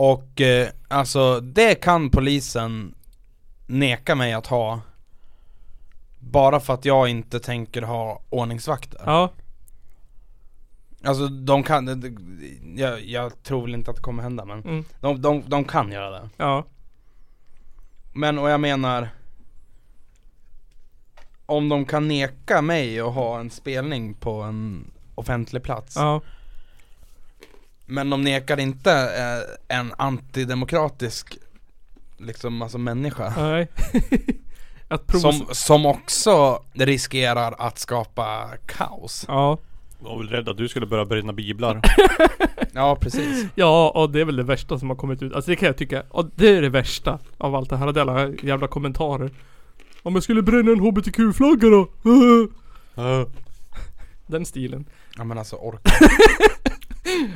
Och 0.00 0.40
eh, 0.40 0.68
alltså 0.88 1.40
det 1.40 1.74
kan 1.74 2.10
polisen 2.10 2.94
neka 3.66 4.14
mig 4.14 4.32
att 4.32 4.46
ha 4.46 4.80
bara 6.18 6.60
för 6.60 6.74
att 6.74 6.84
jag 6.84 7.08
inte 7.08 7.40
tänker 7.40 7.82
ha 7.82 8.22
ordningsvakter. 8.30 9.00
Ja. 9.06 9.30
Alltså 11.04 11.28
de 11.28 11.62
kan, 11.62 11.84
det- 11.86 12.16
jag, 12.82 13.04
jag 13.04 13.42
tror 13.42 13.62
väl 13.62 13.74
inte 13.74 13.90
att 13.90 13.96
det 13.96 14.02
kommer 14.02 14.22
hända 14.22 14.44
men 14.44 14.62
Mm. 14.62 14.84
de, 15.00 15.22
de, 15.22 15.42
de 15.46 15.64
kan 15.64 15.92
göra 15.92 16.10
det. 16.10 16.28
Ja. 16.36 16.64
Men 18.12 18.38
och 18.38 18.50
jag 18.50 18.60
menar 18.60 19.08
Om 21.46 21.68
de 21.68 21.84
kan 21.84 22.08
neka 22.08 22.62
mig 22.62 23.00
att 23.00 23.14
ha 23.14 23.40
en 23.40 23.50
spelning 23.50 24.14
på 24.14 24.42
en 24.42 24.90
offentlig 25.14 25.62
plats 25.62 25.96
Ja. 25.96 26.20
Men 27.90 28.10
de 28.10 28.22
nekar 28.22 28.60
inte 28.60 28.92
eh, 28.92 29.78
en 29.78 29.94
antidemokratisk 29.98 31.38
Liksom 32.18 32.62
alltså 32.62 32.78
människa 32.78 33.32
Nej. 33.36 33.68
som, 35.20 35.46
som 35.50 35.86
också 35.86 36.62
riskerar 36.72 37.54
att 37.58 37.78
skapa 37.78 38.48
kaos 38.66 39.24
Ja. 39.28 39.58
De 39.98 40.04
var 40.04 40.18
väl 40.18 40.28
rädda 40.28 40.50
att 40.50 40.56
du 40.56 40.68
skulle 40.68 40.86
börja 40.86 41.04
bränna 41.04 41.32
biblar. 41.32 41.80
Ja 42.72 42.96
precis 43.00 43.46
Ja, 43.54 43.90
och 43.90 44.10
det 44.10 44.20
är 44.20 44.24
väl 44.24 44.36
det 44.36 44.42
värsta 44.42 44.78
som 44.78 44.88
har 44.88 44.96
kommit 44.96 45.22
ut. 45.22 45.32
Alltså 45.32 45.50
det 45.50 45.56
kan 45.56 45.66
jag 45.66 45.76
tycka. 45.76 46.02
Och 46.08 46.30
det 46.34 46.48
är 46.48 46.62
det 46.62 46.68
värsta 46.68 47.18
av 47.38 47.54
allt 47.54 47.70
det 47.70 47.76
här. 47.76 47.98
Alla 47.98 48.28
jävla 48.42 48.68
kommentarer. 48.68 49.30
Om 50.02 50.14
jag 50.14 50.22
skulle 50.22 50.42
bränna 50.42 50.72
en 50.72 50.80
HBTQ-flagga 50.80 51.68
då? 51.68 51.88
Den 54.26 54.46
stilen. 54.46 54.84
Ja 55.16 55.24
men 55.24 55.38
alltså 55.38 55.56
orka 55.56 55.90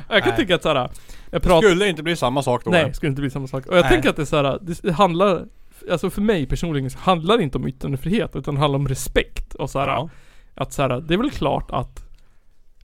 Jag 0.09 0.23
kan 0.23 0.29
Nej. 0.29 0.39
tycka 0.39 0.55
att 0.55 0.63
såhär. 0.63 0.89
Jag 1.31 1.43
pratar... 1.43 1.67
Skulle 1.67 1.87
inte 1.87 2.03
bli 2.03 2.15
samma 2.15 2.43
sak 2.43 2.65
då? 2.65 2.71
Nej, 2.71 2.85
det 2.87 2.93
skulle 2.93 3.09
inte 3.09 3.21
bli 3.21 3.29
samma 3.29 3.47
sak. 3.47 3.65
Och 3.65 3.77
jag 3.77 3.81
Nej. 3.81 3.91
tänker 3.91 4.09
att 4.09 4.15
det 4.15 4.21
är 4.21 4.25
såhär, 4.25 4.59
det, 4.61 4.91
handlar 4.91 5.45
Alltså 5.91 6.09
för 6.09 6.21
mig 6.21 6.45
personligen 6.45 6.89
så 6.89 6.99
handlar 6.99 7.37
det 7.37 7.43
inte 7.43 7.57
om 7.57 7.67
yttrandefrihet 7.67 8.35
utan 8.35 8.55
det 8.55 8.61
handlar 8.61 8.79
om 8.79 8.87
respekt 8.87 9.55
och 9.55 9.69
såhär 9.69 9.87
Ja. 9.87 10.09
Att 10.55 10.73
såhär, 10.73 11.01
det 11.01 11.13
är 11.13 11.17
väl 11.17 11.31
klart 11.31 11.71
att 11.71 12.05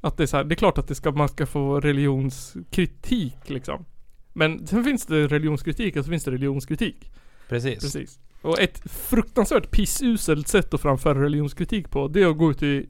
Att 0.01 0.17
det 0.17 0.23
är 0.23 0.27
såhär, 0.27 0.43
det 0.43 0.53
är 0.53 0.57
klart 0.57 0.77
att 0.77 0.87
det 0.87 0.95
ska, 0.95 1.11
man 1.11 1.29
ska 1.29 1.45
få 1.45 1.79
religionskritik 1.79 3.49
liksom 3.49 3.85
Men 4.33 4.67
sen 4.67 4.83
finns 4.83 5.05
det 5.05 5.27
religionskritik 5.27 5.95
och 5.95 6.05
så 6.05 6.09
finns 6.09 6.23
det 6.23 6.31
religionskritik 6.31 7.11
Precis, 7.49 7.79
Precis 7.79 8.19
Och 8.41 8.59
ett 8.59 8.81
fruktansvärt 8.91 9.71
pissuselt 9.71 10.47
sätt 10.47 10.73
att 10.73 10.81
framföra 10.81 11.23
religionskritik 11.23 11.89
på 11.89 12.07
Det 12.07 12.21
är 12.21 12.27
att 12.27 12.37
gå 12.37 12.51
ut 12.51 12.63
i 12.63 12.89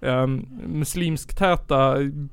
um, 0.00 0.46
muslimsktäta 0.66 1.96
mm, 1.96 2.28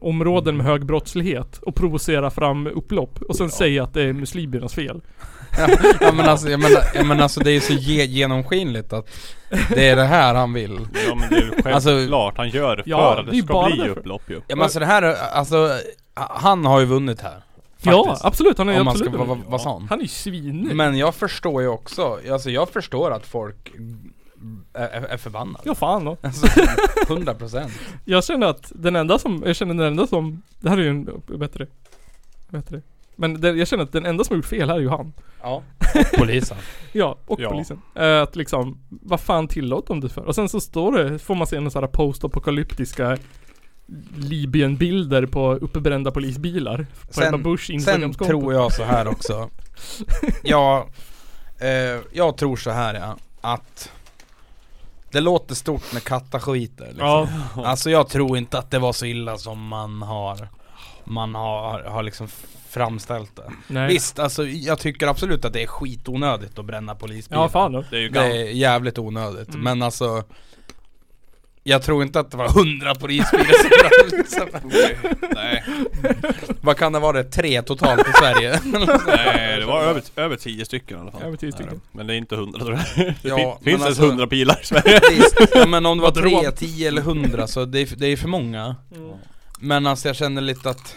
områden 0.00 0.56
med 0.56 0.66
hög 0.66 0.86
brottslighet 0.86 1.58
och 1.58 1.74
provocera 1.74 2.30
fram 2.30 2.66
upplopp 2.66 3.22
och 3.22 3.36
sen 3.36 3.46
Ja. 3.46 3.50
säga 3.56 3.82
att 3.84 3.94
det 3.94 4.02
är 4.02 4.12
muslimernas 4.12 4.74
fel. 4.74 5.00
ja, 5.58 5.68
ja 6.00 6.12
men 6.12 6.28
alltså, 6.28 6.48
jag 6.50 6.60
menar, 6.60 6.82
jag 6.94 7.06
menar 7.06 7.22
alltså 7.22 7.40
det 7.40 7.50
är 7.50 7.60
så 7.60 7.72
ge- 7.72 8.04
genomskinligt 8.04 8.92
att 8.92 9.10
Det 9.74 9.88
är 9.88 9.96
det 9.96 10.04
här 10.04 10.34
han 10.34 10.52
vill 10.52 10.78
Ja 11.08 11.14
men 11.14 11.28
det 11.30 11.36
är 11.36 11.66
ju 11.66 11.72
Alltså- 11.74 11.90
självklart 11.90 12.36
han 12.36 12.48
gör 12.48 12.76
det 12.76 12.82
för 12.82 12.90
Ja, 12.90 13.18
att 13.20 13.26
det 13.26 13.32
det 13.32 13.38
ska 13.42 13.52
bara 13.52 13.66
bli 13.66 13.76
därför. 13.76 13.98
upplopp 13.98 14.30
ju. 14.30 14.34
Ja 14.34 14.56
men 14.56 14.62
alltså 14.62 14.78
det 14.78 14.86
här, 14.86 15.02
alltså 15.34 15.70
Han 16.14 16.64
har 16.64 16.80
ju 16.80 16.86
vunnit 16.86 17.20
här 17.20 17.42
Ja, 17.82 18.04
Faktiskt. 18.04 18.24
absolut. 18.24 18.58
Han 18.58 18.68
är 18.68 18.78
Om 18.78 18.84
man 18.84 18.94
ska 18.96 19.04
absolut 19.08 19.26
vara 19.28 19.38
va, 19.38 19.44
va 19.48 19.58
sån 19.58 19.86
Han 19.90 19.98
är 19.98 20.02
ju 20.02 20.08
svinig. 20.08 20.74
Men 20.76 20.98
jag 20.98 21.14
förstår 21.14 21.62
ju 21.62 21.68
också, 21.68 22.18
alltså 22.32 22.50
jag 22.50 22.68
förstår 22.68 23.10
att 23.10 23.26
folk 23.26 23.72
är, 24.72 24.88
är, 24.88 25.16
förbannade 25.16 25.62
Ja 25.64 25.74
fan 25.74 26.04
då. 26.04 26.16
Alltså 26.20 26.46
100% 26.46 27.70
Jag 28.04 28.24
känner 28.24 28.46
att 28.46 28.72
den 28.74 28.96
enda 28.96 29.18
som, 29.18 29.42
jag 29.46 29.56
känner 29.56 29.74
den 29.74 29.86
enda 29.86 30.06
som, 30.06 30.42
det 30.60 30.68
här 30.70 30.78
är 30.78 30.82
ju 30.82 30.88
en 30.88 31.22
bättre, 31.38 31.66
bättre. 32.48 32.82
Men 33.16 33.40
det, 33.40 33.50
jag 33.50 33.68
känner 33.68 33.84
att 33.84 33.92
den 33.92 34.06
enda 34.06 34.24
som 34.24 34.34
har 34.34 34.36
gjort 34.38 34.46
fel 34.46 34.68
här 34.68 34.76
är 34.76 34.80
ju 34.80 34.88
han. 34.88 35.12
Ja, 35.42 35.62
och 35.94 36.18
polisen 36.18 36.56
Ja, 36.92 37.18
och 37.26 37.40
Ja. 37.40 37.50
polisen. 37.50 37.80
Eh, 37.94 38.22
att 38.22 38.36
liksom, 38.36 38.78
vad 38.88 39.20
fan 39.20 39.48
tillåt 39.48 39.86
de 39.86 40.00
det 40.00 40.08
för? 40.08 40.24
Och 40.24 40.34
sen 40.34 40.48
så 40.48 40.60
står 40.60 40.92
det, 40.98 41.18
får 41.18 41.34
man 41.34 41.46
se 41.46 41.56
några 41.56 41.70
sådana 41.70 41.88
postapokalyptiska 41.88 43.18
Libyen-bilder 44.16 45.26
på 45.26 45.54
uppbrända 45.54 46.10
polisbilar. 46.10 46.86
På 47.06 47.12
Sen- 47.12 47.34
Ebba 47.34 47.38
Bush 47.38 47.78
Sen 47.78 48.14
tror 48.14 48.54
jag 48.54 48.72
så 48.72 48.82
här 48.84 49.08
också 49.08 49.50
Ja, 50.42 50.86
eh, 51.60 52.00
jag 52.12 52.36
tror 52.36 52.56
så 52.56 52.70
här 52.70 52.94
ja, 52.94 53.16
att 53.40 53.92
Det 55.12 55.20
låter 55.20 55.54
stort 55.54 55.92
när 55.92 56.00
katter 56.00 56.38
skiter 56.38 56.86
liksom. 56.86 57.06
Ja, 57.06 57.28
Alltså 57.64 57.90
jag 57.90 58.08
tror 58.08 58.38
inte 58.38 58.58
att 58.58 58.70
det 58.70 58.78
var 58.78 58.92
så 58.92 59.06
illa 59.06 59.38
som 59.38 59.66
man 59.68 60.02
har 60.02 60.48
Man 61.04 61.34
har, 61.34 61.82
har 61.82 62.02
liksom 62.02 62.28
framställt 62.68 63.36
det 63.36 63.52
nej. 63.66 63.88
Visst, 63.88 64.18
alltså 64.18 64.44
jag 64.46 64.78
tycker 64.78 65.06
absolut 65.06 65.44
att 65.44 65.52
det 65.52 65.62
är 65.62 65.66
skitonödigt 65.66 66.58
att 66.58 66.64
bränna 66.64 66.94
polisbilar 66.94 67.42
Ja 67.42 67.48
fan 67.48 67.72
då. 67.72 67.84
Det 67.90 67.96
är 67.96 68.00
ju 68.00 68.08
Det 68.08 68.14
gammalt. 68.14 68.34
är 68.34 68.44
jävligt 68.50 68.98
onödigt, 68.98 69.48
Mm. 69.48 69.60
men 69.60 69.82
alltså 69.82 70.24
Jag 71.68 71.82
tror 71.82 72.02
inte 72.02 72.20
att 72.20 72.30
det 72.30 72.36
var 72.36 72.48
hundra 72.48 72.94
polisbilar 72.94 74.24
som 74.24 74.46
brann. 74.50 74.72
Nej, 75.34 75.64
Vad 76.60 76.76
kan 76.76 76.92
det 76.92 76.98
vara? 76.98 77.24
Tre 77.24 77.62
totalt 77.62 78.08
i 78.08 78.12
Sverige? 78.12 78.60
nej 79.06 79.60
det 79.60 79.66
var 79.66 79.82
över, 79.82 80.02
över 80.16 80.36
tio 80.36 80.64
stycken 80.64 80.98
i 80.98 81.00
alla 81.00 81.10
fall. 81.10 81.22
Över 81.22 81.36
tio 81.36 81.52
stycken. 81.52 81.80
Men 81.92 82.06
det 82.06 82.14
är 82.14 82.16
inte 82.18 82.36
hundra 82.36 82.58
tror 82.64 82.72
jag. 82.96 83.06
Det 83.22 83.28
Ja, 83.28 83.36
fin- 83.36 83.46
men 83.46 83.64
finns 83.64 83.66
ens 83.66 83.84
alltså- 83.86 84.02
hundra 84.06 84.26
pilar 84.26 84.58
i 84.62 84.64
Sverige. 84.66 85.00
Visst, 85.10 85.36
ja, 85.54 85.66
men 85.66 85.86
om 85.86 85.98
det 85.98 86.02
var 86.02 86.12
Vad 86.12 86.22
tre, 86.42 86.50
tio 86.50 86.88
eller 86.88 87.02
hundra 87.02 87.46
så 87.46 87.64
det 87.64 87.80
är, 87.80 87.96
det 87.96 88.06
är 88.06 88.16
för 88.16 88.28
många 88.28 88.76
Men 89.58 89.86
alltså 89.86 90.08
jag 90.08 90.16
känner 90.16 90.42
lite 90.42 90.70
att 90.70 90.96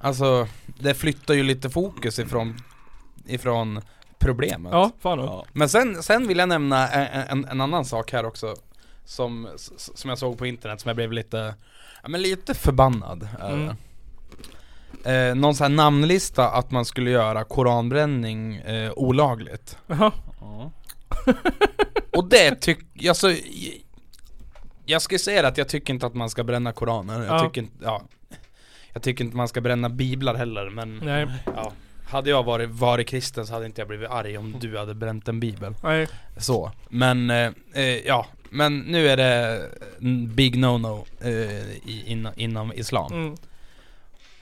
Alltså, 0.00 0.48
det 0.66 0.94
flyttar 0.94 1.34
ju 1.34 1.42
lite 1.42 1.70
fokus 1.70 2.18
ifrån 2.18 2.56
Ifrån 3.26 3.80
problemet 4.18 4.72
Ja, 4.72 4.90
fan. 5.02 5.18
Ja. 5.18 5.44
Men 5.52 5.68
sen, 5.68 6.02
sen 6.02 6.28
vill 6.28 6.38
jag 6.38 6.48
nämna 6.48 6.88
en, 6.88 7.22
en, 7.28 7.44
en 7.44 7.60
annan 7.60 7.84
sak 7.84 8.12
här 8.12 8.24
också 8.26 8.56
Som, 9.04 9.48
som 9.94 10.08
jag 10.10 10.18
såg 10.18 10.38
på 10.38 10.46
internet 10.46 10.80
som 10.80 10.88
jag 10.88 10.96
blev 10.96 11.12
lite 11.12 11.54
Ja 12.02 12.08
men 12.08 12.22
lite 12.22 12.54
förbannad 12.54 13.28
över. 13.40 13.76
Eh, 15.04 15.34
Någon 15.34 15.54
sån 15.54 15.64
här 15.64 15.68
namnlista 15.76 16.48
att 16.50 16.70
man 16.70 16.84
skulle 16.84 17.10
göra 17.10 17.44
koranbränning 17.44 18.56
eh, 18.56 18.92
olagligt. 18.96 19.78
Jaha. 19.86 20.12
Ja. 20.40 20.70
Och 22.16 22.28
det 22.28 22.54
tycker, 22.60 23.08
alltså 23.08 23.32
Jag 24.86 25.02
ska 25.02 25.18
säga 25.18 25.48
att 25.48 25.58
jag 25.58 25.68
tycker 25.68 25.92
inte 25.94 26.06
att 26.06 26.14
man 26.14 26.30
ska 26.30 26.44
bränna 26.44 26.72
koraner, 26.72 27.24
jag 27.24 27.34
Ja. 27.40 27.40
tycker 27.48 27.60
inte, 27.60 27.76
ja. 27.82 28.02
Jag 28.92 29.02
tycker 29.02 29.24
inte 29.24 29.36
man 29.36 29.48
ska 29.48 29.60
bränna 29.60 29.88
biblar 29.88 30.34
heller 30.34 30.70
men 30.70 30.98
Nej, 30.98 31.26
ja. 31.56 31.72
Hade 32.08 32.30
jag 32.30 32.42
varit, 32.42 32.70
varit 32.70 33.08
kristen 33.08 33.46
så 33.46 33.52
hade 33.52 33.66
inte 33.66 33.80
jag 33.80 33.88
blivit 33.88 34.10
arg 34.10 34.38
om 34.38 34.56
du 34.60 34.78
hade 34.78 34.94
bränt 34.94 35.28
en 35.28 35.40
bibel. 35.40 35.74
Nej. 35.82 36.08
Så, 36.36 36.72
men 36.88 37.30
eh, 37.30 37.50
eh, 37.74 37.84
ja 38.06 38.26
Men 38.50 38.78
nu 38.78 39.08
är 39.08 39.16
det 39.16 39.68
big 40.34 40.56
no-no 40.56 41.04
eh, 41.20 41.30
i, 41.70 42.18
inom, 42.36 42.72
islam 42.72 43.12
Mm. 43.12 43.34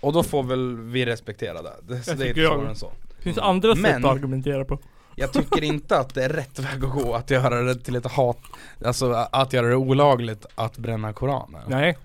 Och 0.00 0.12
då 0.12 0.22
får 0.22 0.42
väl 0.42 0.76
vi 0.76 1.06
respektera 1.06 1.62
det, 1.62 1.72
det, 1.82 2.02
så 2.02 2.10
Jag 2.10 2.18
det 2.18 2.24
är 2.24 2.28
inte 2.28 2.40
jag. 2.40 2.52
svårare 2.52 2.68
än 2.68 2.76
så 2.76 2.92
Finns 3.20 3.38
andra 3.38 3.74
sätt 3.74 3.82
Men- 3.82 4.04
att 4.04 4.10
argumentera 4.10 4.64
på? 4.64 4.78
Jag 5.16 5.32
tycker 5.32 5.64
inte 5.64 5.98
att 5.98 6.14
det 6.14 6.24
är 6.24 6.28
rätt 6.28 6.58
väg 6.58 6.84
att 6.84 6.90
gå 6.92 7.14
att 7.14 7.30
göra 7.30 7.62
det 7.62 7.74
till 7.74 7.96
ett 7.96 8.06
hat 8.06 8.38
Alltså 8.84 9.12
att 9.32 9.52
göra 9.52 9.66
det 9.66 9.76
olagligt 9.76 10.46
att 10.54 10.78
bränna 10.78 11.12
koraner 11.12 11.60
Nej, 11.68 11.98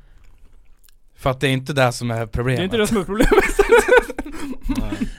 För 1.16 1.30
att 1.30 1.40
det 1.40 1.48
är 1.48 1.52
inte 1.52 1.74
det 1.74 1.92
som 1.92 2.12
är 2.12 2.26
problemet 2.26 2.58
det 2.58 2.62
är 2.62 2.66
inte 2.66 2.78
det 2.78 2.88
som 2.88 2.98
är 2.98 3.04
problemet. 3.04 3.44
Nej. 4.68 5.10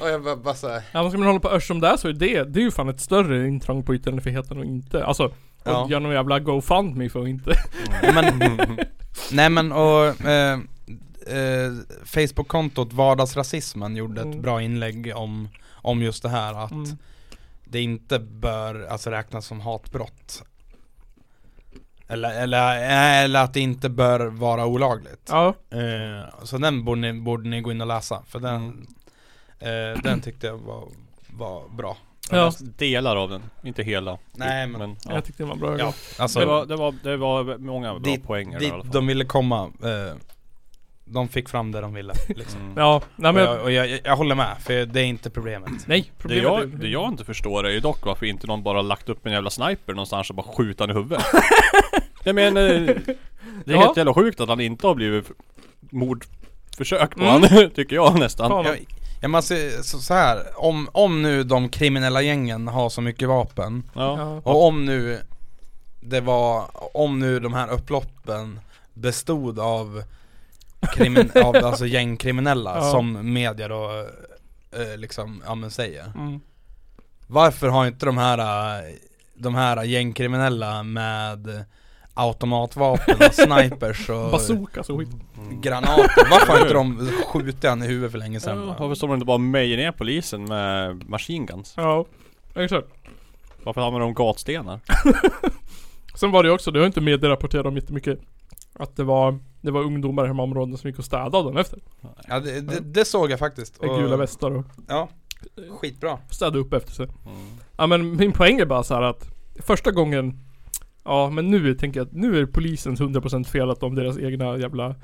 Och 0.00 0.08
jag 0.08 0.22
bara, 0.24 0.36
bara 0.36 0.54
så 0.54 0.68
här, 0.68 0.82
Ja, 0.92 1.02
men 1.02 1.10
ska 1.10 1.18
man 1.18 1.26
hålla 1.26 1.40
på 1.40 1.50
örs 1.50 1.66
som 1.68 1.80
det 1.80 1.88
är 1.88 1.96
så 1.96 2.08
är 2.08 2.12
det, 2.12 2.44
det 2.44 2.60
är 2.60 2.64
ju 2.64 2.70
fan 2.70 2.88
ett 2.88 3.00
större 3.00 3.46
intrång 3.48 3.82
på 3.82 3.94
yttrandefriheten 3.94 4.58
och 4.58 4.64
inte, 4.64 5.04
alltså 5.04 5.32
Ja. 5.66 5.82
och 5.84 5.90
göra 5.90 6.00
någon 6.00 6.12
jävla 6.12 6.38
GoFundMe 6.40 7.08
för 7.08 7.22
att 7.22 7.28
inte 7.28 7.50
ja, 8.02 8.12
men, 8.12 8.38
Nej 9.32 9.50
men 9.50 9.72
och 9.72 10.26
eh, 10.26 10.58
eh, 11.26 11.72
Facebook-kontot 12.04 12.92
Vardagsrasismen 12.92 13.96
gjorde 13.96 14.20
ett 14.20 14.26
Mm. 14.26 14.42
bra 14.42 14.62
inlägg 14.62 15.12
om, 15.16 15.48
om 15.72 16.02
just 16.02 16.22
det 16.22 16.28
här 16.28 16.54
att 16.64 16.70
Mm. 16.72 16.96
det 17.64 17.80
inte 17.82 18.18
bör 18.18 18.86
alltså 18.90 19.10
räknas 19.10 19.46
som 19.46 19.60
hatbrott 19.60 20.42
eller, 22.08 22.42
eller, 22.42 22.78
eller 23.24 23.42
att 23.44 23.54
det 23.54 23.60
inte 23.60 23.88
bör 23.88 24.26
vara 24.26 24.66
olagligt 24.66 25.28
Ja, 25.28 25.54
Eh, 25.70 26.44
så 26.44 26.58
den 26.58 26.84
borde 26.84 27.00
ni, 27.00 27.12
borde 27.20 27.48
ni 27.48 27.60
gå 27.60 27.70
in 27.70 27.80
och 27.80 27.86
läsa, 27.86 28.22
för 28.28 28.40
den, 28.40 28.86
eh, 29.58 30.02
den 30.02 30.20
tyckte 30.20 30.46
jag 30.46 30.58
var, 30.58 30.88
var 31.26 31.68
bra 31.68 31.96
Ja. 32.30 32.52
Delar 32.60 33.16
av 33.16 33.30
den, 33.30 33.42
inte 33.64 33.82
hela. 33.82 34.18
Nej, 34.32 34.66
men- 34.66 34.96
ja. 35.04 35.14
jag 35.14 35.24
tyckte 35.24 35.42
det 35.42 35.48
var 35.48 35.56
bra. 35.56 35.78
Ja, 35.78 35.92
alltså 36.18 36.40
det, 36.40 36.46
var, 36.46 36.66
det, 36.66 36.76
var, 36.76 36.94
det 37.02 37.16
var 37.16 37.58
många 37.58 37.90
bra 37.98 38.12
dit, 38.12 38.24
poänger 38.24 38.52
där 38.52 38.58
i 38.58 38.64
dit 38.64 38.72
alla 38.72 38.82
fall. 38.84 38.92
de 38.92 39.06
ville 39.06 39.24
komma, 39.24 39.62
eh, 39.82 40.16
de 41.04 41.28
fick 41.28 41.48
fram 41.48 41.72
det 41.72 41.80
de 41.80 41.94
ville 41.94 42.12
liksom. 42.28 42.60
Mm. 42.60 42.72
Ja, 42.76 43.02
nej 43.16 43.28
och 43.28 43.34
men 43.34 43.44
jag, 43.44 43.62
och 43.62 43.72
jag, 43.72 44.00
jag 44.04 44.16
håller 44.16 44.34
med, 44.34 44.56
för 44.60 44.86
det 44.86 45.00
är 45.00 45.04
inte 45.04 45.30
problemet 45.30 45.70
Nej, 45.86 46.00
Det 46.02 46.22
problemet 46.22 46.42
jag, 46.44 46.62
är- 46.62 46.66
det 46.66 46.88
jag 46.88 47.08
inte 47.08 47.24
förstår 47.24 47.66
är 47.66 47.70
ju 47.70 47.80
dock 47.80 48.06
varför 48.06 48.26
inte 48.26 48.46
någon 48.46 48.62
bara 48.62 48.82
lagt 48.82 49.08
upp 49.08 49.26
en 49.26 49.32
jävla 49.32 49.50
sniper 49.50 49.92
någonstans 49.92 50.30
och 50.30 50.36
bara 50.36 50.46
skjutit 50.56 50.80
han 50.80 50.90
i 50.90 50.92
huvudet. 50.92 51.24
jag 52.24 52.34
menar, 52.34 52.60
det 52.60 52.72
är 52.86 53.16
Ja. 53.64 53.78
helt 53.80 53.96
jävla 53.96 54.14
sjukt 54.14 54.40
att 54.40 54.48
han 54.48 54.60
inte 54.60 54.86
har 54.86 54.94
blivit 54.94 55.30
mordförsök 55.90 57.16
på 57.16 57.20
Mm. 57.24 57.42
han, 57.50 57.70
tycker 57.74 57.96
jag 57.96 58.18
nästan. 58.18 58.50
Fan. 58.50 58.76
Jag, 59.20 59.24
jag 59.24 59.30
måste, 59.30 59.82
så, 59.82 59.98
så 59.98 60.14
här, 60.14 60.44
om, 60.56 60.88
om 60.92 61.22
nu 61.22 61.44
de 61.44 61.68
kriminella 61.68 62.22
gängen 62.22 62.68
har 62.68 62.88
så 62.88 63.00
mycket 63.00 63.28
vapen 63.28 63.82
Ja. 63.94 64.18
Ja. 64.18 64.50
Och 64.52 64.64
om 64.66 64.84
nu 64.84 65.20
det 66.00 66.20
var, 66.20 66.70
om 66.96 67.18
nu 67.18 67.40
de 67.40 67.54
här 67.54 67.68
upploppen 67.68 68.60
bestod 68.94 69.58
av 69.58 70.02
krimin, 70.94 71.30
av 71.44 71.56
alltså 71.56 71.86
gängkriminella 71.86 72.76
Ja. 72.76 72.90
som 72.90 73.32
media 73.32 73.68
då 73.68 74.06
eh, 74.72 74.96
liksom, 74.96 75.42
ja 75.46 75.54
men 75.54 75.70
säger 75.70 76.12
Mm. 76.14 76.40
Varför 77.26 77.68
har 77.68 77.86
inte 77.86 78.06
de 78.06 78.18
här, 78.18 78.38
eh, 78.78 78.94
de 79.34 79.54
här 79.54 79.84
gängkriminella 79.84 80.82
med 80.82 81.64
automatvapen 82.16 83.16
och 83.16 83.34
snipers 83.34 84.10
och 84.10 84.30
Bazookas 84.30 84.90
och 84.90 84.98
skit. 84.98 85.08
granater, 85.62 86.30
varför 86.30 86.52
har 86.52 86.60
inte 86.60 86.74
de 86.74 87.10
skjutit 87.26 87.64
han 87.64 87.82
i 87.82 87.86
huvudet 87.86 88.10
för 88.12 88.18
länge 88.18 88.40
sedan? 88.40 88.66
Varför 88.66 88.94
står 88.94 89.08
de 89.08 89.14
inte 89.14 89.26
bara 89.26 89.34
och 89.34 89.40
mejer 89.40 89.76
ner 89.76 89.92
polisen 89.92 90.44
med 90.44 91.08
machine 91.08 91.46
guns? 91.46 91.74
Ja, 91.76 92.04
exakt. 92.54 92.88
Varför 93.62 93.80
använder 93.80 94.00
de 94.00 94.14
gatstenar? 94.14 94.80
Sen 96.14 96.30
var 96.30 96.42
det 96.42 96.48
ju 96.48 96.54
också, 96.54 96.70
det 96.70 96.78
har 96.78 96.86
inte 96.86 97.00
media 97.00 97.30
rapporterat 97.30 97.66
om 97.66 97.76
jättemycket 97.76 98.18
Att 98.72 98.96
det 98.96 99.04
var, 99.04 99.38
det 99.60 99.70
var 99.70 99.80
ungdomar 99.82 100.24
i 100.24 100.26
hemområden 100.26 100.78
som 100.78 100.90
gick 100.90 100.98
och 100.98 101.04
städade 101.04 101.30
dagen 101.30 101.56
efter. 101.56 101.78
Ja 102.28 102.40
det, 102.40 102.60
det, 102.60 102.80
det 102.80 103.04
såg 103.04 103.30
jag 103.30 103.38
faktiskt 103.38 103.82
Med 103.82 103.90
gula 103.90 104.16
västar 104.16 104.50
och 104.50 104.64
Ja, 104.88 105.08
skitbra 105.80 106.18
städade 106.30 106.58
upp 106.58 106.72
efter 106.72 106.92
sig. 106.92 107.06
Mm. 107.06 107.46
Ja 107.76 107.86
men 107.86 108.16
min 108.16 108.32
poäng 108.32 108.58
är 108.58 108.66
bara 108.66 108.82
så 108.82 108.94
här 108.94 109.02
att 109.02 109.28
Första 109.62 109.90
gången 109.90 110.45
Ja 111.06 111.30
men 111.30 111.46
nu 111.50 111.74
tänker 111.74 112.00
jag 112.00 112.06
att 112.06 112.12
nu 112.12 112.38
är 112.38 112.46
polisens 112.46 113.00
100% 113.00 113.44
fel 113.44 113.70
att 113.70 113.80
de 113.80 113.94
deras 113.94 114.18
egna 114.18 114.56
jävla 114.58 114.94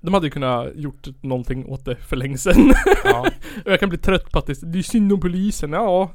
De 0.00 0.14
hade 0.14 0.26
ju 0.26 0.30
kunnat 0.30 0.68
gjort 0.76 1.06
någonting 1.20 1.66
åt 1.66 1.84
det 1.84 1.96
för 1.96 2.16
länge 2.16 2.38
sedan. 2.38 2.72
Ja, 3.04 3.20
och 3.64 3.72
jag 3.72 3.80
kan 3.80 3.88
bli 3.88 3.98
trött 3.98 4.30
på 4.32 4.38
att 4.38 4.46
det, 4.46 4.72
det 4.72 4.78
är 4.78 4.82
synd 4.82 5.12
om 5.12 5.20
polisen. 5.20 5.72
Ja, 5.72 6.10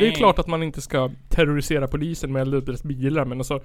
det 0.00 0.08
är 0.08 0.12
klart 0.12 0.38
att 0.38 0.46
man 0.46 0.62
inte 0.62 0.80
ska 0.80 1.10
terrorisera 1.28 1.88
polisen 1.88 2.32
med 2.32 2.54
att 2.54 2.66
deras 2.66 2.82
bilar 2.82 3.24
men 3.24 3.38
alltså 3.40 3.60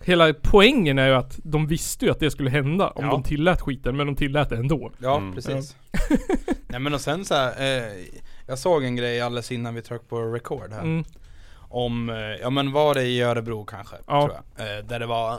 Hela 0.00 0.34
poängen 0.42 0.98
är 0.98 1.08
ju 1.08 1.14
att 1.14 1.40
de 1.42 1.66
visste 1.66 2.04
ju 2.04 2.10
att 2.10 2.20
det 2.20 2.30
skulle 2.30 2.50
hända 2.50 2.88
om 2.90 3.04
Ja. 3.04 3.10
de 3.10 3.22
tillät 3.22 3.60
skiten, 3.60 3.96
men 3.96 4.06
de 4.06 4.16
tillät 4.16 4.48
det 4.48 4.56
ändå. 4.56 4.90
ja 4.98 5.16
Mm. 5.16 5.34
precis 5.34 5.76
Nej 6.68 6.80
men 6.80 6.94
och 6.94 7.00
sen 7.00 7.24
så 7.24 7.34
här, 7.34 7.50
eh, 7.78 7.92
jag 8.46 8.58
såg 8.58 8.84
en 8.84 8.96
grej 8.96 9.20
alldeles 9.20 9.52
innan 9.52 9.74
vi 9.74 9.82
tryckte 9.82 10.08
på 10.08 10.20
record 10.20 10.72
här 10.72 10.82
Mm. 10.82 11.04
Om, 11.68 12.10
eh, 12.10 12.16
ja 12.16 12.50
men 12.50 12.72
var 12.72 12.94
det 12.94 13.02
i 13.04 13.22
Örebro 13.22 13.64
kanske, 13.64 13.96
Ja. 14.06 14.22
tror 14.22 14.36
jag 14.56 14.78
eh, 14.78 14.84
Där 14.84 14.98
det 14.98 15.06
var, 15.06 15.32
eh, 15.32 15.38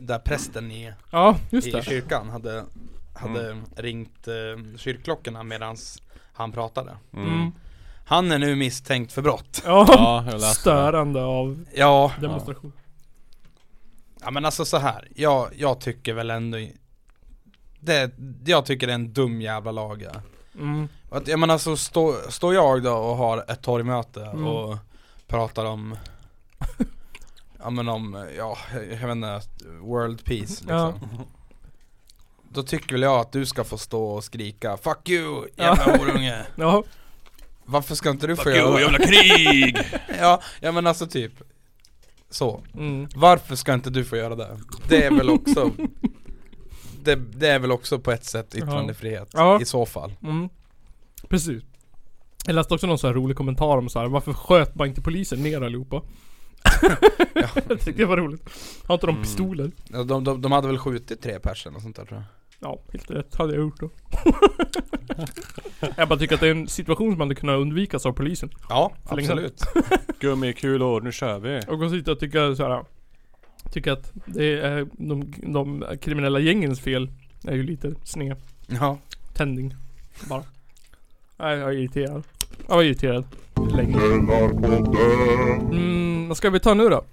där 0.00 0.18
prästen 0.18 0.70
i, 0.70 0.92
Ja, 1.10 1.36
just 1.50 1.66
i 1.66 1.70
det. 1.70 1.82
kyrkan 1.84 2.28
hade, 2.30 2.64
hade 3.14 3.56
ringt 3.76 4.28
eh, 4.28 4.76
kyrkklockorna 4.78 5.42
medans 5.42 6.02
han 6.34 6.52
pratade 6.52 6.96
Mm. 7.12 7.28
Mm. 7.34 7.52
Han 8.06 8.32
är 8.32 8.38
nu 8.38 8.56
misstänkt 8.56 9.12
för 9.12 9.22
brott 9.22 9.62
Ja, 9.64 9.86
Ja, 9.88 10.24
det. 10.32 10.40
störande 10.40 11.24
av 11.24 11.64
Ja, 11.74 12.12
demonstration. 12.20 12.72
ja 14.24 14.30
men 14.30 14.44
alltså 14.44 14.64
så 14.64 14.78
här. 14.78 15.08
Jag, 15.16 15.48
jag 15.56 15.80
tycker 15.80 16.14
väl 16.14 16.30
ändå 16.30 16.58
det, 17.80 18.10
jag 18.46 18.66
tycker 18.66 18.86
det 18.86 18.92
är 18.92 18.94
en 18.94 19.12
dum 19.12 19.40
jävla 19.40 19.70
lag. 19.72 20.06
Mm. 20.58 20.88
Att, 21.10 21.28
jag 21.28 21.38
menar 21.38 21.58
så 21.58 21.76
står 21.76 22.30
står 22.30 22.54
jag 22.54 22.82
då 22.82 22.92
och 22.94 23.16
har 23.16 23.44
ett 23.50 23.62
torgmöte 23.62 24.24
Mm. 24.24 24.46
och 24.46 24.76
pratar 25.34 25.64
om 25.64 25.96
Ja 27.58 27.70
men 27.70 27.88
om, 27.88 28.28
ja 28.36 28.58
jag 28.74 29.06
vet 29.08 29.16
inte, 29.16 29.40
world 29.80 30.24
peace 30.24 30.40
liksom 30.64 30.68
Ja. 30.68 30.94
Då 32.48 32.62
tycker 32.62 32.92
väl 32.92 33.02
jag 33.02 33.20
att 33.20 33.32
du 33.32 33.46
ska 33.46 33.64
få 33.64 33.78
stå 33.78 34.04
och 34.04 34.24
skrika 34.24 34.76
'Fuck 34.76 35.08
you 35.08 35.48
jävla 35.56 35.84
horunge' 35.84 36.42
Ja, 36.56 36.84
Varför 37.64 37.94
ska 37.94 38.10
inte 38.10 38.26
du 38.26 38.36
få 38.36 38.50
göra 38.50 38.66
Fuck 38.66 38.76
det? 38.76 38.80
you, 38.80 38.80
jävla 38.80 38.98
krig! 38.98 39.78
Ja, 40.20 40.40
ja 40.60 40.72
men 40.72 40.86
alltså 40.86 41.06
typ 41.06 41.32
Så, 42.30 42.62
mm. 42.74 43.08
varför 43.14 43.56
ska 43.56 43.74
inte 43.74 43.90
du 43.90 44.04
få 44.04 44.16
göra 44.16 44.34
det? 44.36 44.58
Det 44.88 45.04
är 45.04 45.10
väl 45.10 45.30
också 45.30 45.70
det, 47.02 47.14
det 47.14 47.48
är 47.48 47.58
väl 47.58 47.72
också 47.72 47.98
på 47.98 48.12
ett 48.12 48.24
sätt 48.24 48.54
yttrandefrihet 48.54 49.28
Ja. 49.32 49.60
i 49.60 49.64
så 49.64 49.86
fall 49.86 50.12
Mm. 50.22 50.48
Precis. 51.28 51.62
Jag 52.46 52.54
läste 52.54 52.74
också 52.74 52.86
någon 52.86 52.98
sån 52.98 53.08
här 53.08 53.14
rolig 53.14 53.36
kommentar 53.36 53.76
om 53.78 53.88
så 53.88 53.98
här, 53.98 54.06
varför 54.08 54.32
sköt 54.32 54.74
bara 54.74 54.88
inte 54.88 55.00
polisen 55.02 55.42
ner 55.42 55.60
allihopa? 55.62 56.02
Ja. 57.34 57.48
jag 57.54 57.80
tyckte 57.80 57.92
det 57.92 58.04
var 58.04 58.16
roligt. 58.16 58.42
Har 58.86 58.94
inte 58.94 59.06
de 59.06 59.10
Mm. 59.10 59.22
pistoler? 59.22 59.70
Ja, 59.92 60.04
de, 60.04 60.24
de, 60.24 60.40
de 60.42 60.52
hade 60.52 60.66
väl 60.68 60.78
skjutit 60.78 61.22
tre 61.22 61.38
personer 61.40 61.76
och 61.76 61.82
sånt 61.82 61.96
där 61.96 62.04
tror 62.04 62.18
jag 62.20 62.24
Ja, 62.70 62.78
helt 62.92 63.10
rätt 63.10 63.34
hade 63.34 63.54
jag 63.54 63.62
gjort 63.62 63.80
då. 63.80 63.90
jag 65.96 66.08
bara 66.08 66.18
tycker 66.18 66.34
att 66.34 66.40
det 66.40 66.46
är 66.46 66.50
en 66.50 66.68
situation 66.68 67.12
som 67.12 67.20
hade 67.20 67.34
kunnat 67.34 67.58
undvikas 67.60 68.06
av 68.06 68.12
polisen. 68.12 68.50
Ja, 68.68 68.92
För 69.08 69.18
absolut 69.18 69.62
Gummikulor, 70.20 71.00
nu 71.00 71.12
kör 71.12 71.38
vi. 71.38 71.60
Och 71.68 71.78
gå 71.78 71.88
dit 71.88 72.08
och 72.08 72.20
tycka 72.20 72.54
så 72.56 72.62
här. 72.68 72.84
Tycker 73.72 73.92
att 73.92 74.12
det 74.26 74.60
är 74.60 74.86
de, 74.92 75.32
de 75.42 75.84
kriminella 76.00 76.38
gängens 76.40 76.80
fel. 76.80 77.08
Är 77.44 77.54
ju 77.56 77.62
lite 77.62 77.94
sned. 78.04 78.36
Ja. 78.66 78.98
Tändning. 79.34 79.74
Bara. 80.28 80.42
Nej, 81.36 81.58
jag 81.58 81.68
är 81.68 81.72
irriterad. 81.72 82.22
Jag 82.68 82.76
var 82.76 82.82
irriterad. 82.82 83.24
Länge. 83.76 83.96
Mm, 85.70 86.28
vad 86.28 86.36
ska 86.36 86.50
vi 86.50 86.60
ta 86.60 86.74
nu 86.74 86.88
då? 86.88 87.04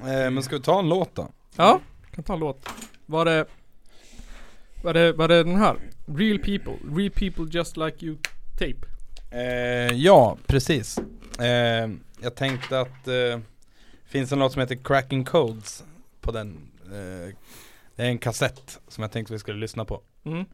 Eh, 0.00 0.30
men 0.30 0.42
ska 0.42 0.56
vi 0.56 0.62
ta 0.62 0.78
en 0.78 0.88
låt 0.88 1.14
då? 1.14 1.28
Ja, 1.56 1.80
kan 2.14 2.24
ta 2.24 2.32
en 2.32 2.38
låt. 2.38 2.68
Var 3.06 3.24
det... 3.24 3.46
Var 4.82 4.94
det, 4.94 5.12
var 5.12 5.28
det 5.28 5.42
den 5.42 5.56
här? 5.56 5.76
Real 6.06 6.38
people. 6.38 6.72
Real 6.96 7.10
people 7.10 7.44
just 7.50 7.76
like 7.76 8.06
you 8.06 8.16
tape. 8.58 8.86
Eh, 9.30 9.96
ja, 9.96 10.36
precis. 10.46 10.98
Eh, 11.40 11.90
jag 12.20 12.34
tänkte 12.34 12.80
att 12.80 13.08
eh, 13.08 13.40
finns 14.06 14.32
en 14.32 14.38
låt 14.38 14.52
som 14.52 14.60
heter 14.60 14.76
Cracking 14.84 15.24
Codes 15.24 15.84
på 16.20 16.32
den. 16.32 16.56
Eh, 16.84 17.34
det 17.96 18.02
är 18.02 18.06
en 18.06 18.18
kassett 18.18 18.80
som 18.88 19.02
jag 19.02 19.12
tänkte 19.12 19.32
vi 19.32 19.38
skulle 19.38 19.58
lyssna 19.58 19.84
på. 19.84 20.00
Mm. 20.24 20.44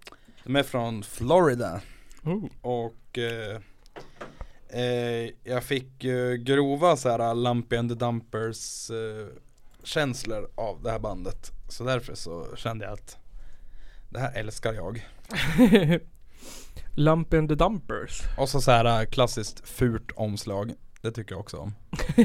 De 0.45 0.57
är 0.57 0.63
från 0.63 1.03
Florida 1.03 1.81
Oh. 2.25 2.45
och 2.61 3.19
eh, 3.19 3.61
eh, 4.81 5.31
jag 5.45 5.65
fick 5.65 6.05
eh, 6.05 6.33
grova 6.35 6.97
så 6.97 7.09
här 7.09 7.35
Lumpy 7.35 7.77
and 7.77 7.91
the 7.91 7.95
Dumpers 7.95 8.91
eh, 8.91 9.27
känslor 9.85 10.51
av 10.55 10.83
det 10.83 10.91
här 10.91 10.99
bandet. 10.99 11.53
Så 11.69 11.85
därför 11.85 12.15
så 12.15 12.57
kände 12.57 12.85
jag 12.85 12.95
att 12.95 13.17
det 14.11 14.19
här 14.19 14.33
älskar 14.35 14.73
jag. 14.73 15.07
Lump 16.95 17.35
and 17.35 17.49
the 17.49 17.55
Dumpers. 17.55 18.23
Och 18.39 18.49
så 18.49 18.61
så 18.61 18.71
här 18.71 19.05
klassiskt 19.05 19.69
fult 19.69 20.11
omslag. 20.15 20.73
Det 21.03 21.13
tycker 21.13 21.33
jag 21.33 21.41
också 21.41 21.57
om. 21.57 21.75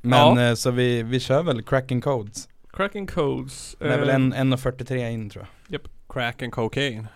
Men 0.00 0.18
Ja. 0.36 0.48
eh, 0.48 0.54
så 0.54 0.70
vi, 0.70 1.02
vi 1.02 1.20
kör 1.20 1.42
väl 1.42 1.62
Cracking 1.62 2.00
Codes. 2.00 2.48
Cracking 2.72 3.06
Codes. 3.06 3.76
Det 3.78 3.94
är 3.94 3.98
väl 3.98 4.08
eh, 4.08 4.14
en 4.14 4.34
1.43 4.34 5.10
in 5.10 5.30
tror 5.30 5.46
jag. 5.68 5.80
Crack 6.08 6.42
and 6.42 6.52
cocaine. 6.52 7.06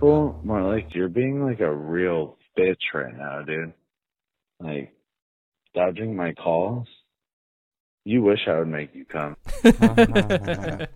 People, 0.00 0.34
more 0.44 0.74
like 0.74 0.94
you're 0.94 1.08
being 1.08 1.46
like 1.50 1.60
a 1.60 1.72
real 1.74 2.36
bitch 2.58 2.92
right 2.94 3.16
now, 3.16 3.42
dude. 3.42 3.72
Like, 4.60 4.92
dodging 5.74 6.16
my 6.16 6.32
calls. 6.34 6.88
You 8.06 8.22
wish 8.22 8.40
I 8.46 8.58
would 8.58 8.68
make 8.68 8.90
you 8.94 9.04
come. 9.06 9.36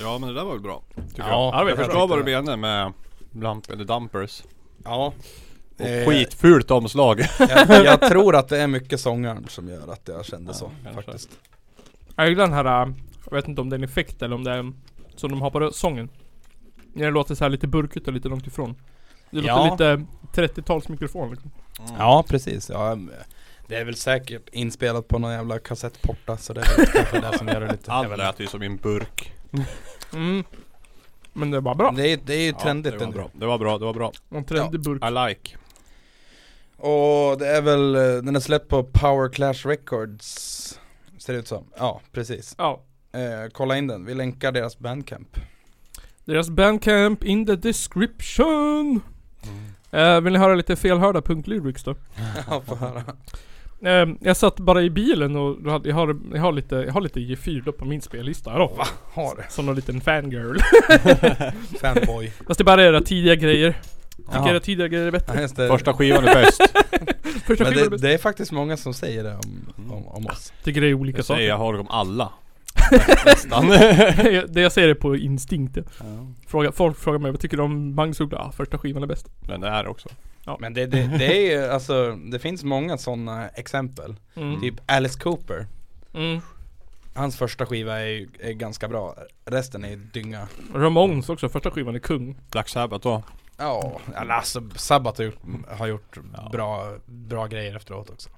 Ja 0.00 0.18
men 0.18 0.28
det 0.28 0.34
där 0.34 0.44
var 0.44 0.52
väl 0.52 0.60
bra. 0.62 0.82
Tycker 1.08 1.22
Ja, 1.22 1.50
jag. 1.60 1.70
jag 1.70 1.76
förstår 1.78 2.08
vad 2.08 2.18
du 2.18 2.24
menar 2.24 2.56
med 2.56 2.92
Lump 3.32 3.64
the 3.66 3.74
Dumpers. 3.74 4.42
Ja. 4.84 5.06
Och 5.78 5.80
Eh, 5.80 6.08
skitfult 6.08 6.70
omslag. 6.70 7.20
jag, 7.38 7.84
jag 7.84 8.00
tror 8.00 8.36
att 8.36 8.48
det 8.48 8.58
är 8.58 8.66
mycket 8.66 9.00
sångaren 9.00 9.44
som 9.48 9.68
gör 9.68 9.92
att 9.92 10.08
jag 10.08 10.24
kände 10.24 10.48
Ja, 10.50 10.52
så 10.54 10.70
kanske. 10.84 11.02
faktiskt. 11.02 11.38
Jag 12.16 12.28
gillar 12.28 12.44
den 12.44 12.52
här, 12.52 12.82
äh, 12.86 12.92
jag 13.30 13.36
vet 13.36 13.48
inte 13.48 13.60
om 13.60 13.70
det 13.70 13.76
är 13.76 13.78
en 13.78 13.84
effekt 13.84 14.22
eller 14.22 14.34
om 14.36 14.44
det 14.44 14.50
är 14.50 14.72
som 15.16 15.30
de 15.30 15.42
har 15.42 15.50
på 15.50 15.70
sången. 15.70 16.08
När 16.94 17.04
det 17.04 17.10
låter 17.10 17.34
så 17.34 17.44
här 17.44 17.50
lite 17.50 17.66
burkigt 17.66 18.06
och 18.08 18.12
lite 18.14 18.28
långt 18.28 18.46
ifrån. 18.46 18.74
Det 19.30 19.36
låter 19.40 19.48
Ja. 19.48 19.70
lite 19.72 20.06
30-talsmikrofon 20.42 21.30
liksom. 21.30 21.50
Ja 21.98 22.24
precis, 22.28 22.70
ja, 22.70 22.98
det 23.68 23.76
är 23.76 23.84
väl 23.84 23.94
säkert 23.96 24.48
inspelat 24.52 25.08
på 25.08 25.18
någon 25.18 25.32
jävla 25.32 25.58
kassettporta 25.58 26.36
så 26.36 26.52
det 26.52 26.60
är 26.60 26.76
väl 26.76 26.86
kanske 26.92 27.20
det 27.20 27.38
som 27.38 27.48
gör 27.48 27.60
det 27.60 27.72
lite 27.72 27.92
Allt 27.92 28.18
lät 28.18 28.40
ju 28.40 28.46
som 28.46 28.62
i 28.62 28.66
en 28.66 28.76
burk. 28.76 29.32
Mm. 30.12 30.44
Men 31.32 31.50
det 31.50 31.60
var 31.60 31.74
bra. 31.74 31.90
Det 31.96 32.08
är, 32.12 32.18
det 32.24 32.34
är 32.34 32.42
ju 32.46 32.52
trendigt 32.52 32.92
ja, 32.92 32.98
det 32.98 33.04
var 33.04 33.12
ändå. 33.12 33.18
bra. 33.18 33.30
Det 33.32 33.46
var 33.46 33.58
bra, 33.58 33.78
det 33.78 33.84
var 33.84 33.94
bra. 33.94 34.12
En 34.30 34.44
trendig 34.44 34.80
burk. 34.80 35.02
I 35.04 35.10
like. 35.28 35.56
Och 36.76 37.38
det 37.38 37.46
är 37.48 37.62
väl, 37.62 37.94
eh, 37.94 38.02
den 38.02 38.36
är 38.36 38.40
släppt 38.40 38.68
på 38.68 38.84
Power 38.84 39.28
Clash 39.32 39.68
Records 39.68 40.78
Ser 41.18 41.32
det 41.32 41.38
ut 41.38 41.48
som, 41.48 41.64
ja 41.78 42.00
precis 42.12 42.54
Ja. 42.58 42.82
eh, 43.12 43.50
Kolla 43.52 43.76
in 43.78 43.86
den, 43.86 44.04
vi 44.04 44.14
länkar 44.14 44.52
deras 44.52 44.78
bandcamp 44.78 45.36
Deras 46.24 46.50
bandcamp 46.50 47.24
in 47.24 47.46
the 47.46 47.56
description. 47.56 49.00
Eh, 49.90 50.20
vill 50.20 50.32
ni 50.32 50.38
höra 50.38 50.54
lite 50.54 50.76
felhörda 50.76 51.22
punklyrics 51.22 51.84
då? 51.84 51.94
Ja, 52.50 52.62
få 52.66 52.74
höra 52.74 53.02
Eh, 53.84 54.06
jag 54.20 54.36
satt 54.36 54.56
bara 54.60 54.82
i 54.82 54.90
bilen 54.90 55.36
och 55.36 55.56
jag 55.64 55.70
har, 55.70 56.16
jag 56.34 56.40
har 56.42 56.52
lite, 56.52 56.74
jag 56.76 56.92
har 56.92 57.00
lite 57.00 57.20
G4 57.20 57.62
då 57.64 57.72
på 57.72 57.84
min 57.84 58.00
spellista 58.02 58.58
då. 58.58 58.66
Va? 58.66 58.86
Har 59.12 59.36
det? 59.36 59.44
Som 59.48 59.66
någon 59.66 59.74
liten 59.76 60.00
fangirl. 60.00 60.58
Fanboy 61.80 62.32
Fast 62.46 62.58
det 62.58 62.64
bara 62.64 62.82
är 62.82 62.86
era 62.86 63.00
tidiga 63.00 63.34
grejer. 63.34 63.80
Tycker 64.32 64.48
era 64.50 64.60
tidiga 64.60 64.88
grejer 64.88 65.06
är 65.06 65.10
bättre. 65.10 65.34
ja, 65.34 65.40
just 65.40 65.56
det. 65.56 65.68
Första 65.68 65.92
skivan 65.94 66.24
är 66.28 66.34
bäst. 66.34 66.60
Första 67.46 67.64
Men 67.64 67.72
skivan 67.72 67.78
är 67.78 67.84
det, 67.84 67.90
bäst. 67.90 68.02
det 68.02 68.14
är 68.14 68.18
faktiskt 68.18 68.52
många 68.52 68.76
som 68.76 68.94
säger 68.94 69.24
det 69.24 69.34
om, 69.34 69.72
om, 69.90 70.06
om 70.08 70.26
oss 70.26 70.52
Tycker 70.62 70.80
det 70.80 70.86
är 70.88 70.94
olika 70.94 71.22
säger 71.22 71.38
saker. 71.38 71.48
jag 71.48 71.58
har 71.58 71.74
om 71.80 71.88
alla. 71.88 72.32
Nästan. 73.24 73.68
det 74.48 74.60
jag 74.60 74.72
säger 74.72 74.88
är 74.88 74.94
på 74.94 75.16
instinkt. 75.16 75.76
ja. 75.98 76.04
Fråga, 76.46 76.72
folk 76.72 76.98
frågar 76.98 77.18
mig 77.18 77.30
vad 77.30 77.40
tycker 77.40 77.56
du 77.56 77.62
om 77.62 77.94
Magnus 77.94 78.20
Uggla? 78.20 78.38
Ja, 78.38 78.52
första 78.52 78.78
skivan 78.78 79.02
är 79.02 79.06
bäst. 79.06 79.26
Men 79.48 79.60
det 79.60 79.68
är 79.68 79.86
också. 79.86 80.08
Men 80.58 80.74
det, 80.74 80.86
det, 80.86 81.06
det 81.18 81.36
är 81.38 81.58
ju, 81.60 81.66
alltså, 81.72 82.16
det 82.32 82.38
finns 82.38 82.64
många 82.64 82.98
sådana 82.98 83.48
exempel 83.48 84.16
Mm. 84.36 84.60
Typ 84.60 84.74
Alice 84.86 85.20
Cooper 85.20 85.66
Mm. 86.14 86.40
Hans 87.14 87.36
första 87.36 87.66
skiva 87.66 88.00
är, 88.00 88.26
är 88.40 88.52
ganska 88.52 88.88
bra, 88.88 89.14
resten 89.44 89.84
är 89.84 89.96
dynga 89.96 90.48
Ramones 90.74 91.28
också, 91.28 91.48
första 91.48 91.70
skivan 91.70 91.94
är 91.94 91.98
kung. 91.98 92.36
Black 92.50 92.68
Sabbath 92.68 93.02
då. 93.02 93.22
Ja, 93.56 94.00
alltså 94.28 94.62
Sabbath 94.76 95.20
har 95.20 95.24
gjort, 95.24 95.38
har 95.68 95.86
gjort 95.86 96.18
Ja. 96.36 96.48
bra, 96.52 96.92
bra 97.06 97.46
grejer 97.46 97.76
efteråt 97.76 98.10
också 98.10 98.30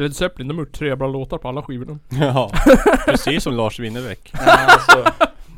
Led 0.00 0.16
Zeppelin, 0.16 0.48
de 0.48 0.58
har 0.58 0.64
gjort 0.64 0.72
tre 0.74 0.96
bra 0.96 1.06
låtar 1.08 1.38
på 1.38 1.48
alla 1.48 1.62
skivorna. 1.62 1.98
Ja. 2.20 2.50
Precis 3.06 3.42
som 3.42 3.54
Lars 3.54 3.78
Winnerbäck. 3.80 4.32
alltså, 4.34 5.04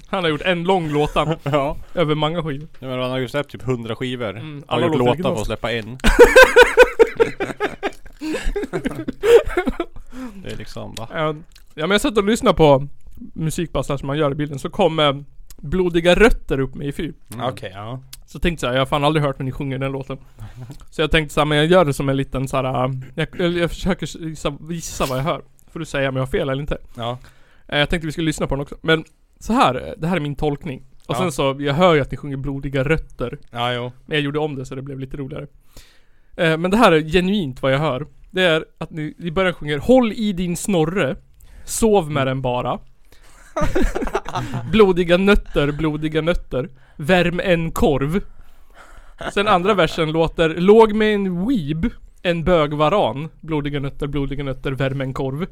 Han 0.07 0.23
har 0.25 0.31
gjort 0.31 0.43
en 0.43 0.65
lång 0.65 0.89
låta 0.89 1.37
Ja. 1.43 1.77
över 1.95 2.15
många 2.15 2.43
skivor. 2.43 2.69
Ja, 2.79 2.87
men 2.89 3.01
han 3.01 3.11
har 3.11 3.19
ju 3.19 3.29
släppt 3.29 3.51
typ 3.51 3.63
100 3.63 3.97
skivor. 3.97 4.31
Mm, 4.31 4.65
har 4.67 4.77
alla 4.77 4.87
gjort 4.87 4.97
låter 4.99 5.17
låtar 5.23 5.35
för 5.35 5.41
att 5.41 5.47
släppa 5.47 5.73
en. 5.73 5.99
det 10.43 10.53
är 10.53 10.57
liksom 10.57 10.95
va? 10.95 11.09
Ja, 11.15 11.33
men 11.75 11.91
jag 11.91 12.01
satt 12.01 12.19
och 12.19 12.25
lyssnade 12.25 12.57
på 12.57 12.89
musik 13.35 13.73
bara 13.73 13.83
som 13.99 14.07
man 14.07 14.19
gör 14.19 14.33
i 14.33 14.35
bilden. 14.35 14.59
Så 14.59 14.71
kom 14.71 14.99
eh, 14.99 15.13
Blodiga 15.63 16.15
rötter 16.15 16.61
upp 16.61 16.75
med 16.75 16.87
i 16.87 16.93
fyr. 16.93 17.15
okej 17.43 17.71
ja 17.75 18.01
Så 18.27 18.39
tänkte 18.39 18.67
jag, 18.67 18.75
jag 18.75 18.81
har 18.81 18.87
fan 18.87 19.05
aldrig 19.05 19.25
hört 19.25 19.39
när 19.39 19.45
ni 19.45 19.53
sjunger 19.53 19.79
den 19.79 19.93
låten. 19.93 20.19
Så 20.91 21.01
jag 21.03 21.11
tänkte 21.11 21.35
såhär, 21.35 21.47
men 21.47 21.59
jag 21.59 21.67
gör 21.67 21.85
det 21.85 21.93
som 21.95 22.09
en 22.09 22.17
liten 22.17 22.49
såhär, 22.49 22.85
äh, 22.85 22.91
jag, 23.15 23.53
jag, 23.53 23.71
försöker 23.71 24.19
gissa, 24.29 24.57
gissa 24.71 25.07
vad 25.07 25.19
jag 25.19 25.23
hör. 25.25 25.43
Får 25.73 25.79
du 25.81 25.85
säga 25.87 26.09
om 26.09 26.17
jag 26.17 26.23
har 26.23 26.27
fel 26.27 26.49
eller 26.49 26.61
inte. 26.63 26.79
Ja, 26.97 27.19
Eh, 27.69 27.79
Jag 27.79 27.89
tänkte 27.91 28.07
vi 28.07 28.13
skulle 28.13 28.27
lyssna 28.27 28.47
på 28.47 28.55
den 28.55 28.63
också. 28.63 28.77
Men 28.83 29.05
så 29.41 29.53
här, 29.53 29.75
eh, 29.75 29.93
det 29.99 30.07
här 30.07 30.17
är 30.17 30.21
min 30.21 30.35
tolkning. 30.37 30.83
Och 31.07 31.15
Ja. 31.15 31.19
sen 31.19 31.33
så, 31.33 31.57
jag 31.59 31.75
hör 31.75 31.95
ju 31.95 32.01
att 32.01 32.11
ni 32.11 32.17
sjunger 32.17 32.37
blodiga 32.37 32.85
rötter. 32.85 33.39
Ja, 33.51 33.73
jo. 33.73 33.93
Men 34.07 34.15
jag 34.17 34.25
gjorde 34.25 34.39
om 34.39 34.55
det 34.55 34.67
så 34.67 34.75
det 34.75 34.83
blev 34.83 34.99
lite 34.99 35.17
roligare. 35.17 35.47
Eh, 36.37 36.57
men 36.57 36.71
det 36.71 36.77
här 36.77 36.93
är 36.93 37.01
genuint 37.01 37.63
vad 37.63 37.73
jag 37.73 37.79
hör. 37.79 38.07
Det 38.31 38.43
är 38.43 38.65
att 38.79 38.91
ni 38.91 39.15
i 39.19 39.31
början 39.31 39.55
sjunger 39.55 39.79
Håll 39.79 40.13
i 40.13 40.33
din 40.33 40.57
snorre. 40.57 41.17
Sov 41.65 42.11
med 42.11 42.27
den 42.27 42.43
bara. 42.43 42.79
blodiga 44.73 45.17
nötter, 45.17 45.73
blodiga 45.73 46.21
nötter. 46.21 46.69
Värm 46.97 47.41
en 47.41 47.73
korv. 47.73 48.21
Sen 49.35 49.49
andra 49.49 49.75
versen 49.75 50.13
låter 50.13 50.49
Låg 50.49 50.93
med 50.93 51.15
en 51.15 51.47
weeb. 51.47 51.91
En 52.23 52.45
bögvaran. 52.45 53.29
Blodiga 53.41 53.81
nötter, 53.81 54.07
blodiga 54.07 54.45
nötter, 54.45 54.73
värm 54.73 55.01
en 55.01 55.15
korv. 55.15 55.47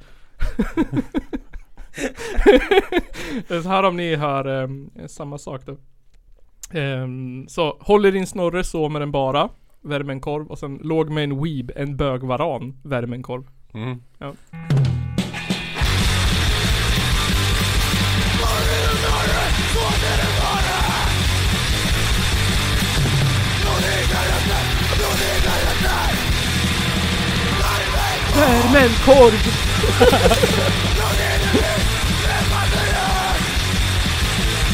så 3.48 3.60
här 3.68 3.82
om 3.82 3.96
ni 3.96 4.16
hör 4.16 4.62
ehm, 4.62 4.90
samma 5.06 5.38
sak 5.38 5.62
då. 5.66 5.76
Ehm, 6.78 7.48
så 7.48 7.76
håll 7.80 8.06
i 8.06 8.10
din 8.10 8.26
snorre, 8.26 8.64
så 8.64 8.88
med 8.88 9.02
den 9.02 9.12
bara. 9.12 9.48
Värm 9.80 10.10
en 10.10 10.20
korv 10.20 10.46
och 10.46 10.58
sen 10.58 10.80
låg 10.82 11.10
med 11.10 11.24
en 11.24 11.42
weeb, 11.42 11.72
en 11.76 11.96
bögvaran, 11.96 12.80
värm 12.82 13.12
en 13.12 13.22
korv. 13.22 13.44
Mm. 13.74 14.02
Ja. 14.18 14.32
Värm 28.40 28.76
en 28.76 28.90
korv! 29.04 29.32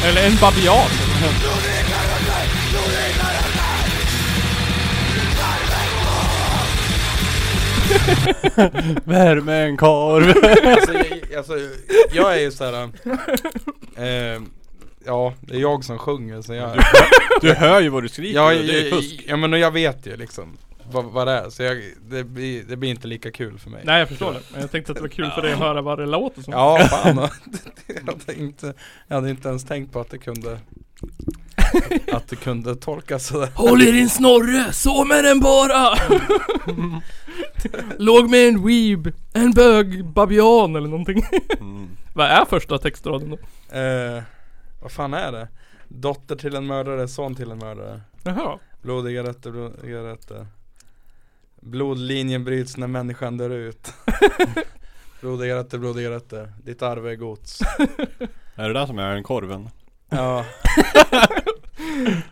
Eller 0.05 0.27
en 0.27 0.37
babian. 0.41 0.89
Värme 9.05 9.53
en 9.53 9.77
korv. 9.77 10.29
alltså, 10.67 10.93
jag, 10.93 11.35
alltså, 11.39 11.55
jag 12.13 12.35
är 12.35 12.41
ju 12.41 12.51
såhär 12.51 12.91
eh, 13.97 14.43
Ja, 15.07 15.35
det 15.41 15.55
är 15.55 15.61
jag 15.61 15.85
som 15.85 15.99
sjunger 15.99 16.43
så 16.43 16.55
jag 16.55 16.85
Du 17.41 17.55
hör 17.55 17.81
ju 17.81 17.89
vad 17.89 18.03
du 18.03 18.09
skriker. 18.09 18.35
Ja, 18.35 18.51
det 18.51 18.81
är 18.81 18.85
ju 18.85 18.91
fusk. 18.91 19.25
ja 19.29 19.37
men 19.37 19.53
jag 19.53 19.71
vet 19.71 20.07
ju 20.07 20.17
liksom 20.17 20.57
vad, 20.91 21.05
vad 21.05 21.27
det 21.27 21.33
är, 21.33 21.51
så 21.51 21.63
jag, 21.63 21.83
det, 22.11 22.25
blir, 22.25 22.65
det 22.65 22.77
blir 22.77 22.91
inte 22.91 23.07
lika 23.09 23.31
kul 23.31 23.59
för 23.59 23.71
mig 23.71 23.83
Nej 23.85 23.99
jag 23.99 24.09
förstår 24.09 24.33
det. 24.33 24.41
Men 24.53 24.61
jag 24.61 24.71
tänkte 24.71 24.93
att 24.93 24.97
det 24.97 25.03
var 25.03 25.09
kul 25.09 25.31
för 25.31 25.43
dig 25.43 25.53
att 25.53 25.59
höra 25.59 25.83
vad 25.83 25.99
det 25.99 26.07
låter 26.07 26.43
som. 26.43 26.53
Ja, 26.53 26.79
fan 26.91 27.17
jag 27.87 28.13
hade, 28.13 28.35
inte, 28.41 28.75
jag 29.09 29.17
hade 29.17 29.31
inte 29.31 29.49
ens 29.49 29.65
tänkt 29.65 29.93
på 29.93 30.01
att 30.01 30.11
det 30.11 30.19
kunde 30.19 30.59
Att, 31.57 32.15
att 32.15 32.29
det 32.29 32.37
kunde 32.37 32.77
tolkas 32.77 33.27
sådär 33.27 33.49
Håll 33.55 33.83
i 33.83 33.91
din 33.91 34.09
snorre, 34.09 34.73
så 34.73 35.05
med 35.05 35.25
den 35.25 35.41
bara! 35.41 35.95
Låg 37.99 38.31
med 38.31 38.49
en 38.49 38.67
weeb, 38.67 39.13
en 39.33 39.51
bög, 39.53 40.05
babian 40.05 40.77
eller 40.77 40.89
någonting. 40.89 41.23
Mm. 41.61 41.89
Vad 42.15 42.27
är 42.27 42.45
första 42.45 42.79
textraden 42.79 43.31
då? 43.31 43.37
eh, 43.79 44.23
Vad 44.83 44.93
fan 44.93 45.15
är 45.15 45.33
det? 45.33 45.49
Dotter 45.89 46.37
till 46.37 46.55
en 46.57 46.67
mördare, 46.67 47.09
son 47.09 47.35
till 47.35 47.51
en 47.51 47.59
mördare 47.59 48.01
Jaha. 48.23 48.59
Blodiga 48.83 49.23
rötter, 49.23 49.51
blodiga 49.51 49.99
rötter 50.03 50.47
Blodlinjen 51.67 52.45
bryts 52.45 52.77
när 52.77 52.87
människan 52.87 53.37
dör 53.37 53.51
ut 53.51 53.93
Blodiga 55.21 55.57
rötter, 55.57 55.79
blodiga 55.79 56.11
rötter 56.11 56.53
Ditt 56.65 56.83
arv 56.83 57.07
är 57.07 57.15
gods 57.15 57.61
Är 58.55 58.69
det 58.69 58.73
där 58.73 58.87
som 58.87 58.99
är 58.99 59.11
en 59.17 59.23
korven? 59.23 59.69
Ja, 60.09 60.45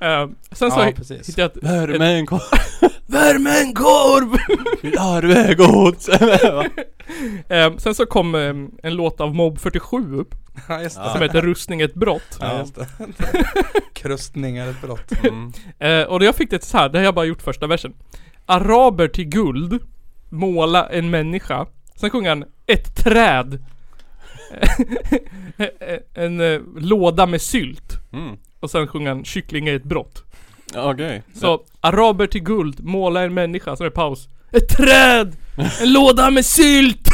Eh, 0.00 0.28
sen 0.52 0.70
så 0.70 0.80
ja 0.80 0.84
hittade 0.84 0.92
precis 0.92 1.38
jag 1.38 1.46
ett 1.46 1.62
Värme 1.62 2.06
en 2.18 2.26
korv. 2.26 2.40
Värme 3.06 3.60
en 3.60 3.74
korv! 3.74 4.36
Ditt 4.82 4.98
arv 5.00 5.30
är 5.30 5.54
gods. 5.54 6.08
Eh, 7.48 7.76
sen 7.76 7.94
så 7.94 8.06
kom 8.06 8.34
eh, 8.34 8.54
en 8.82 8.94
låt 8.94 9.20
av 9.20 9.34
Mob 9.34 9.58
47 9.58 10.16
upp, 10.16 10.34
Ja 10.68 10.82
just 10.82 10.96
det 10.96 11.10
som 11.12 11.22
heter 11.22 11.42
Rustning 11.42 11.80
ett 11.80 11.94
brott. 11.94 12.38
Ja 12.40 12.58
just 12.58 12.74
det 12.74 12.86
Krustning 13.92 14.56
är 14.56 14.70
ett 14.70 14.80
brott 14.80 15.12
Mm. 15.24 15.52
Eh, 15.78 16.02
och 16.08 16.20
då 16.20 16.26
jag 16.26 16.34
fick 16.34 16.50
det 16.50 16.64
så 16.64 16.78
här, 16.78 16.88
det 16.88 16.98
har 16.98 17.04
jag 17.04 17.14
bara 17.14 17.24
gjort 17.24 17.42
första 17.42 17.66
versen. 17.66 17.94
Araber 18.46 19.08
till 19.08 19.24
guld, 19.24 19.78
måla 20.28 20.86
en 20.86 21.10
människa. 21.10 21.66
Sen 21.96 22.10
sjunger 22.10 22.28
han 22.28 22.44
ett 22.66 22.96
träd. 22.96 23.64
en 26.14 26.40
eh, 26.40 26.60
låda 26.76 27.26
med 27.26 27.42
sylt. 27.42 27.92
Mm. 28.12 28.36
Och 28.60 28.70
sen 28.70 28.86
sjunger 28.86 29.08
han 29.08 29.24
kyckling 29.24 29.68
är 29.68 29.76
ett 29.76 29.84
brott. 29.84 30.24
Okej. 30.76 31.22
Så 31.34 31.62
araber 31.80 32.26
till 32.26 32.42
guld, 32.42 32.84
måla 32.84 33.22
en 33.22 33.34
människa. 33.34 33.76
Sen 33.76 33.86
är 33.86 33.90
det 33.90 33.94
paus. 33.96 34.28
Ett 34.52 34.68
träd! 34.68 35.36
En 35.80 35.92
låda 35.92 36.30
med 36.30 36.44
sylt! 36.44 37.08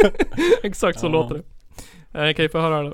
Exakt 0.62 1.00
så 1.00 1.06
Ja. 1.06 1.10
låter 1.10 1.34
det. 1.34 1.42
Eh, 2.28 2.34
kan 2.34 2.42
ju 2.44 2.48
få 2.48 2.58
höra 2.60 2.82
det. 2.82 2.92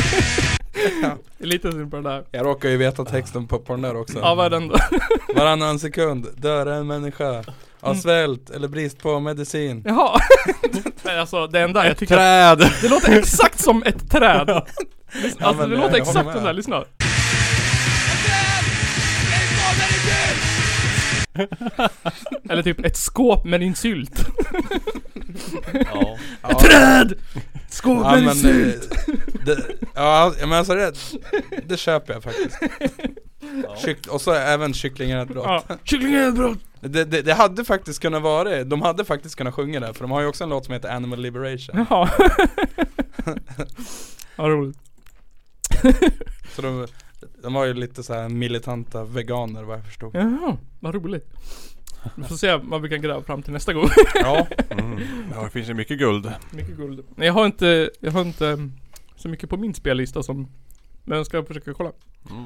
Lite 1.38 1.72
synd 1.72 1.90
på 1.90 1.96
det 1.96 2.02
där. 2.02 2.24
Jag 2.30 2.46
råkar 2.46 2.68
ju 2.68 2.76
veta 2.76 3.04
texten 3.04 3.46
på, 3.46 3.58
på 3.58 3.72
den 3.72 3.82
där 3.82 3.96
också 3.96 4.18
Ja 4.18 4.34
vad 4.34 4.46
är 4.46 4.50
den 4.50 4.68
då? 4.68 4.76
Varannan 5.34 5.78
sekund 5.78 6.26
dör 6.36 6.66
en 6.66 6.86
människa 6.86 7.44
av 7.80 7.94
svält 7.94 8.50
eller 8.50 8.68
brist 8.68 8.98
på 8.98 9.20
medicin 9.20 9.82
Jaha. 9.86 10.20
Men 11.02 11.18
alltså 11.20 11.46
det 11.46 11.60
enda 11.60 11.86
jag 11.86 11.96
tycker 11.96 12.16
Träd! 12.16 12.70
Det 12.82 12.88
låter 12.88 13.18
exakt 13.18 13.60
som 13.60 13.82
ett 13.82 14.10
träd. 14.10 14.50
Alltså 14.50 15.60
men 15.60 15.70
det 15.70 15.76
jag 15.76 15.82
låter 15.82 15.96
exakt 15.96 16.32
som 16.32 16.44
det 16.44 16.52
lyssna. 16.52 16.84
Eller 22.50 22.62
typ 22.62 22.84
ett 22.84 22.96
skåp 22.96 23.44
med 23.44 23.60
din 23.60 23.74
sylt. 23.74 24.26
Ja. 25.72 26.18
Ja, 26.42 26.58
Träd! 26.60 27.14
Skåp 27.72 28.04
ja 28.04 28.20
men 28.20 28.34
sylt! 28.34 28.92
eh, 29.08 29.14
det, 29.44 29.64
Ja 29.94 30.32
men 30.40 30.52
alltså 30.52 30.74
det, 30.74 30.92
det 31.66 31.76
köper 31.76 32.12
jag 32.12 32.22
faktiskt 32.22 32.58
Kyck, 33.84 34.06
Och 34.06 34.20
så 34.20 34.32
även 34.32 34.74
kycklingen 34.74 35.18
är 35.18 35.22
ett 35.22 35.28
brott 35.28 35.64
Ja. 35.68 35.76
Kyckling 35.84 36.14
är 36.14 36.28
ett 36.28 36.34
brott! 36.34 36.58
det, 36.80 37.04
det, 37.04 37.22
det 37.22 37.34
hade 37.34 37.64
faktiskt 37.64 38.00
kunnat 38.02 38.22
vara 38.22 38.48
det, 38.48 38.64
de 38.64 38.82
hade 38.82 39.04
faktiskt 39.04 39.36
kunnat 39.36 39.54
sjunga 39.54 39.80
det 39.80 39.94
för 39.94 40.00
de 40.04 40.10
har 40.10 40.20
ju 40.20 40.26
också 40.26 40.44
en 40.44 40.50
låt 40.50 40.64
som 40.64 40.74
heter 40.74 40.88
Animal 40.88 41.18
Liberation 41.20 41.86
Jaha. 41.90 42.10
ja, 44.36 44.48
roligt. 44.48 44.78
Så 46.56 46.62
de, 46.62 46.86
de 47.42 47.54
var 47.54 47.64
ju 47.64 47.74
lite 47.74 48.02
så 48.02 48.14
här 48.14 48.28
militanta 48.28 49.04
veganer 49.04 49.62
vad 49.62 49.78
jag 49.78 49.84
förstod 49.84 50.14
Jaha, 50.14 50.56
vad 50.80 50.94
roligt. 50.94 51.26
Vi 52.16 52.22
får 52.24 52.36
se 52.36 52.56
vad 52.56 52.82
vi 52.82 52.88
kan 52.88 53.02
gräva 53.02 53.22
fram 53.22 53.42
till 53.42 53.52
nästa 53.52 53.72
gång. 53.72 53.88
Ja, 54.14 54.46
Mm. 54.70 54.98
ja, 55.34 55.42
det 55.44 55.50
finns 55.50 55.68
ju 55.68 55.74
mycket 55.74 55.98
guld. 55.98 56.32
mycket 56.50 56.76
guld. 56.76 57.00
Nej 57.16 57.26
jag 57.26 57.34
har 57.34 57.46
inte, 57.46 57.90
jag 58.00 58.12
har 58.12 58.20
inte 58.22 58.46
mm, 58.48 58.72
så 59.16 59.28
mycket 59.28 59.50
på 59.50 59.56
min 59.56 59.74
spellista 59.74 60.22
som 60.22 60.48
Men 61.04 61.16
jag 61.16 61.26
ska 61.26 61.42
försöka 61.44 61.74
kolla. 61.74 61.90
Mm. 62.30 62.44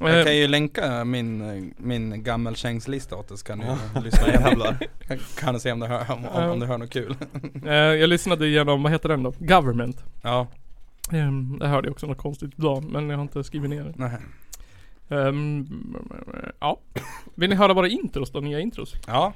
jag 0.00 0.18
Eh, 0.18 0.24
kan 0.24 0.36
ju 0.36 0.48
länka 0.48 1.04
min, 1.04 1.74
min 1.78 2.22
gammelkängslista 2.22 3.16
åt 3.16 3.28
dig 3.28 3.38
så 3.38 3.44
kan 3.44 3.58
du 3.94 4.00
lyssna 4.04 4.28
igenom 4.28 4.62
Kan- 5.08 5.18
Kan 5.38 5.54
du 5.54 5.60
se 5.60 5.72
om 5.72 5.80
du 5.80 5.86
hör, 5.86 6.10
om, 6.12 6.24
om, 6.26 6.50
om 6.50 6.60
du 6.60 6.66
hör 6.66 6.78
något 6.78 6.90
kul 6.90 7.16
eh, 7.66 7.72
jag 7.74 8.08
lyssnade 8.08 8.46
igenom, 8.46 8.82
vad 8.82 8.92
heter 8.92 9.08
den 9.08 9.22
då? 9.22 9.32
Government. 9.38 10.04
Ja, 10.22 10.46
Um, 11.12 11.58
jag 11.60 11.68
hörde 11.68 11.90
också 11.90 12.06
något 12.06 12.18
konstigt 12.18 12.50
idag 12.58 12.84
men 12.84 13.10
jag 13.10 13.16
har 13.16 13.22
inte 13.22 13.44
skrivit 13.44 13.70
ner 13.70 13.84
det. 13.84 13.92
nej. 13.96 14.10
Ehm, 15.10 15.66
ja. 16.60 16.78
Vill 17.34 17.50
ni 17.50 17.56
höra 17.56 17.74
våra 17.74 17.88
intros 17.88 18.30
då? 18.30 18.40
Nya 18.40 18.60
intros? 18.60 18.94
Ja, 19.06 19.32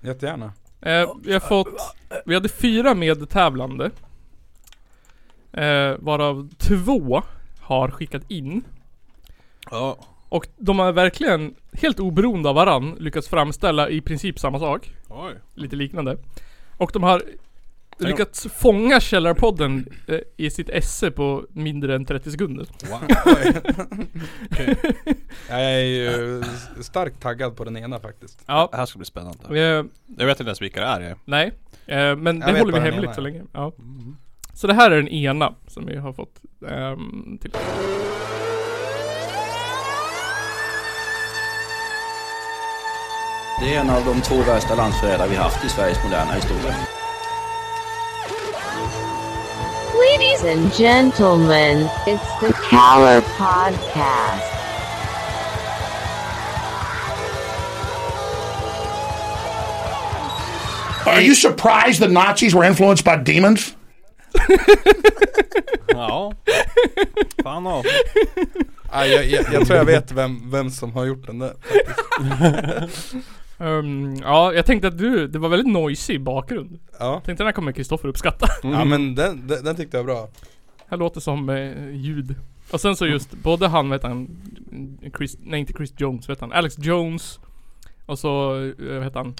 jättegärna 0.00 0.52
Eh, 0.84 1.12
vi 1.22 1.32
har 1.32 1.40
fått, 1.40 1.68
vi 2.26 2.34
hade 2.34 2.48
fyra 2.48 2.94
medtävlande. 2.94 3.90
Eh, 5.52 5.94
varav 5.98 6.48
två 6.58 7.22
har 7.60 7.90
skickat 7.90 8.30
in. 8.30 8.64
Ja. 9.70 9.96
Och 10.28 10.48
de 10.56 10.78
har 10.78 10.92
verkligen, 10.92 11.54
helt 11.72 12.00
oberoende 12.00 12.48
av 12.48 12.54
varann, 12.54 12.96
lyckats 12.98 13.28
framställa 13.28 13.88
i 13.88 14.00
princip 14.00 14.38
samma 14.38 14.58
sak. 14.58 14.90
Oj. 15.08 15.34
Lite 15.54 15.76
liknande. 15.76 16.16
Och 16.76 16.90
de 16.92 17.02
har 17.02 17.22
lyckats 18.08 18.46
fånga 18.60 19.00
Källarpodden 19.00 19.86
eh, 20.06 20.18
i 20.36 20.50
sitt 20.50 20.68
esse 20.68 21.10
på 21.10 21.44
mindre 21.52 21.94
än 21.94 22.04
30 22.04 22.30
sekunder. 22.30 22.66
Wow. 22.90 23.00
Jag 25.48 25.60
är 25.64 25.78
ju 25.84 26.42
starkt 26.80 27.22
taggad 27.22 27.56
på 27.56 27.64
den 27.64 27.76
ena 27.76 28.00
faktiskt. 28.00 28.42
Ja. 28.46 28.68
Det 28.70 28.76
här 28.76 28.86
ska 28.86 28.98
bli 28.98 29.06
spännande. 29.06 29.60
Eh, 29.60 29.84
Jag 30.18 30.26
vet 30.26 30.40
inte 30.40 30.48
ens 30.48 30.62
vilka 30.62 30.80
det 30.80 30.86
är. 30.86 31.00
jag. 31.00 31.18
nej, 31.24 31.52
eh, 31.86 32.16
men 32.16 32.40
Jag 32.40 32.54
det 32.54 32.58
håller 32.58 32.72
vi 32.72 32.80
hemligt 32.80 33.14
så 33.14 33.20
länge. 33.20 33.42
Ja. 33.52 33.72
Så 34.54 34.66
det 34.66 34.74
här 34.74 34.90
är 34.90 34.96
den 34.96 35.08
ena 35.08 35.54
som 35.66 35.86
vi 35.86 35.96
har 35.96 36.12
fått 36.12 36.40
ehm, 36.68 37.38
till. 37.40 37.50
Det 43.60 43.74
är 43.74 43.80
en 43.80 43.90
av 43.90 44.04
de 44.04 44.20
två 44.20 44.36
värsta 44.36 44.74
landsförrädare 44.74 45.28
vi 45.28 45.36
haft 45.36 45.64
i 45.64 45.68
Sveriges 45.68 46.04
moderna 46.04 46.32
historia. 46.32 46.74
Ladies 50.10 50.42
and 50.42 50.72
gentlemen, 50.72 51.88
it's 52.06 52.40
the 52.40 52.52
Power 52.70 53.20
Podcast. 53.38 54.48
Are 61.06 61.20
you 61.20 61.34
surprised 61.34 62.00
the 62.00 62.08
Nazis 62.08 62.54
were 62.54 62.64
influenced 62.64 63.04
by 63.04 63.16
demons? 63.16 63.74
Ja. 65.88 66.32
Fan 67.42 67.66
och. 67.66 67.84
Ah, 68.90 69.04
jag, 69.04 69.26
jag, 69.26 69.44
jag 69.52 69.66
tror 69.66 69.78
jag 69.78 69.84
vet 69.84 70.12
vem, 70.12 70.50
vem 70.50 70.70
som 70.70 70.92
har 70.92 71.04
gjort 71.04 71.26
den 71.26 71.38
där. 71.38 71.54
Ehm, 73.62 74.16
ja, 74.16 74.52
jag 74.52 74.66
tänkte 74.66 74.88
att 74.88 74.98
du, 74.98 75.28
det 75.28 75.38
var 75.38 75.48
väldigt 75.48 75.72
noisy 75.72 76.18
bakgrund. 76.18 76.78
Ja, 76.98 77.14
tänkte 77.14 77.42
den 77.42 77.46
här 77.46 77.52
kommer 77.52 77.72
Kristoffer 77.72 78.08
uppskatta. 78.08 78.46
ja 78.62 78.84
men 78.84 79.14
den, 79.14 79.46
den, 79.46 79.64
den 79.64 79.76
tyckte 79.76 79.96
jag 79.96 80.04
var 80.04 80.14
bra. 80.14 80.28
Här 80.86 80.96
låter 80.96 81.20
som 81.20 81.50
eh, 81.50 81.90
ljud. 81.90 82.34
Och 82.70 82.80
sen 82.80 82.96
så 82.96 83.06
just, 83.06 83.32
både 83.32 83.68
han 83.68 83.90
vet 83.90 84.02
han, 84.02 84.28
Chris, 85.16 85.36
nej 85.40 85.60
inte 85.60 85.72
Chris 85.72 85.94
Jones 85.96 86.28
vet 86.28 86.40
han, 86.40 86.52
Alex 86.52 86.78
Jones. 86.78 87.40
Och 88.06 88.18
så, 88.18 88.56
eh, 88.56 88.94
vad 88.94 89.04
heter 89.04 89.18
han? 89.18 89.34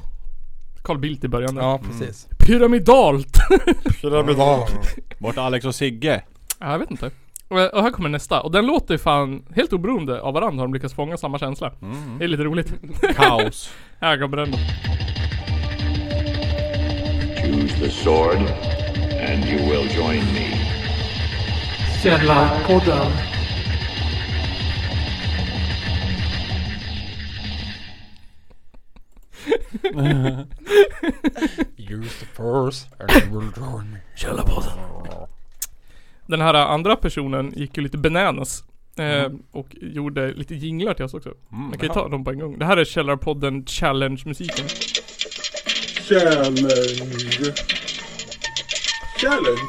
Carl 0.83 0.99
Bildt 0.99 1.25
i 1.25 1.29
början 1.29 1.55
där. 1.55 1.63
Ja, 1.63 1.81
precis. 1.85 2.29
Pyramidalt! 2.39 3.37
Bort 5.19 5.39
Alex 5.39 5.67
och 5.67 5.75
Sigge. 5.75 6.23
ja, 6.59 6.73
jag 6.73 6.79
vet 6.79 6.91
inte. 6.91 7.11
Och, 7.53 7.75
och 7.75 7.83
här 7.83 7.91
kommer 7.91 8.09
nästa. 8.09 8.41
Och 8.41 8.51
den 8.51 8.67
låter 8.67 8.99
fan, 8.99 9.45
helt 9.55 9.73
oberoende 9.73 10.21
av 10.21 10.35
varandra 10.35 10.61
har 10.61 10.67
de 10.67 10.75
lyckats 10.75 10.95
fånga 10.95 11.17
samma 11.17 11.39
känsla. 11.39 11.73
Det 12.19 12.25
är 12.25 12.29
lite 12.29 12.45
roligt. 12.45 12.73
Kaos. 13.17 13.73
här 14.01 14.19
kommer 14.19 14.37
den. 14.37 14.53
Choose 17.43 17.79
the 17.79 17.91
sword, 17.91 18.39
and 19.31 19.45
you 19.45 19.59
will 19.71 19.97
join 19.97 20.25
me. 20.33 20.59
Källarpodden. 22.03 23.13
Use 31.77 32.21
the 32.21 32.27
force 32.27 32.87
and 33.01 33.11
you 33.11 33.41
will 33.41 33.51
join 33.57 33.93
me. 33.93 33.99
Den 36.27 36.41
här 36.41 36.55
andra 36.55 36.97
personen 36.97 37.53
gick 37.57 37.77
ju 37.77 37.83
lite 37.83 37.99
bananas. 37.99 38.65
Eh, 38.99 39.33
och 39.51 39.67
gjorde 39.81 40.33
lite 40.33 40.55
jinglar 40.55 40.95
till 40.95 41.05
oss 41.05 41.15
också. 41.15 41.35
Man 41.49 41.73
kan 41.73 41.89
ju 41.89 41.95
ta 41.95 42.09
dem 42.09 42.25
på 42.25 42.31
en 42.31 42.39
gång. 42.39 42.59
Det 42.59 42.65
här 42.65 42.77
är 42.77 42.85
Källarpodden 42.85 43.67
Challenge-musiken. 43.67 44.67
Challenge. 46.09 47.55
Challenge. 49.21 49.69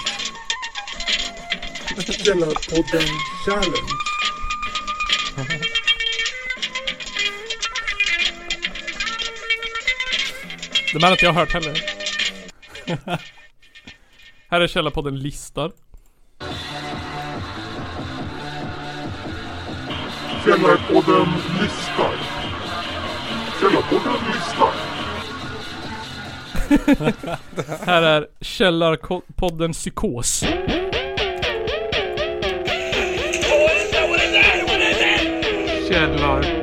Källarpodden 2.26 3.08
Challenge. 3.46 3.94
De 10.94 11.00
här 11.00 11.08
har 11.08 11.12
inte 11.12 11.26
jag 11.26 11.34
hört 11.34 11.54
heller. 11.54 11.78
här 14.50 14.62
är 14.62 14.68
Källarpodden 14.68 15.20
listar. 15.20 15.72
Källarpodden 20.46 21.28
listar. 21.62 22.16
Källarpodden 23.62 24.20
listar. 24.34 24.74
Här 27.86 28.02
är 28.02 28.28
Källarpodden 28.42 29.74
Psykos. 29.74 30.46
Källarpodden. 35.90 36.63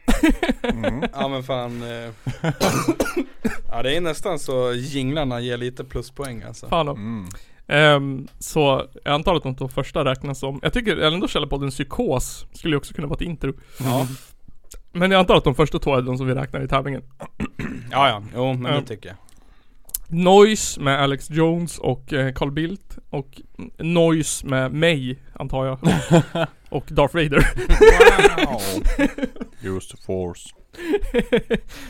Ja 1.13 1.27
men 1.27 1.43
fan. 1.43 1.81
Eh. 1.83 2.09
ja 3.71 3.83
det 3.83 3.95
är 3.97 4.01
nästan 4.01 4.39
så 4.39 4.73
jinglarna 4.73 5.39
ger 5.39 5.57
lite 5.57 5.83
pluspoäng 5.83 6.43
alltså. 6.43 6.67
Fan 6.67 6.85
då. 6.85 6.97
Ehm, 7.73 8.27
så 8.39 8.85
jag 9.03 9.13
antar 9.13 9.35
att 9.35 9.43
de 9.43 9.55
två 9.55 9.67
första 9.67 10.05
räknas 10.05 10.39
som, 10.39 10.59
jag 10.63 10.73
tycker 10.73 10.97
ändå 10.97 11.27
Källarpodden 11.27 11.69
Psykos 11.69 12.45
skulle 12.53 12.73
ju 12.73 12.77
också 12.77 12.93
kunna 12.93 13.07
vara 13.07 13.15
ett 13.15 13.21
intro. 13.21 13.53
Ja. 13.79 14.07
Men 14.91 15.11
jag 15.11 15.19
antar 15.19 15.35
att 15.35 15.43
de 15.43 15.55
första 15.55 15.79
två 15.79 15.95
är 15.95 16.01
de 16.01 16.17
som 16.17 16.27
vi 16.27 16.33
räknar 16.33 16.61
i 16.63 16.67
tävlingen. 16.67 17.01
Ja 17.91 18.09
ja, 18.09 18.23
jo 18.35 18.53
men 18.53 18.73
Ja. 18.73 18.79
det 18.79 18.87
tycker 18.87 19.09
jag. 19.09 19.17
Noise 20.07 20.81
med 20.81 21.01
Alex 21.01 21.29
Jones 21.29 21.77
och 21.77 22.13
eh, 22.13 22.33
Carl 22.33 22.51
Bildt 22.51 22.97
och 23.09 23.41
Noise 23.77 24.47
med 24.47 24.73
mig, 24.73 25.19
antar 25.33 25.65
jag. 25.65 25.79
och 26.71 26.85
Darth 26.87 27.15
Vader. 27.15 27.47
Use 29.61 29.95
the 29.95 30.03
force. 30.03 30.49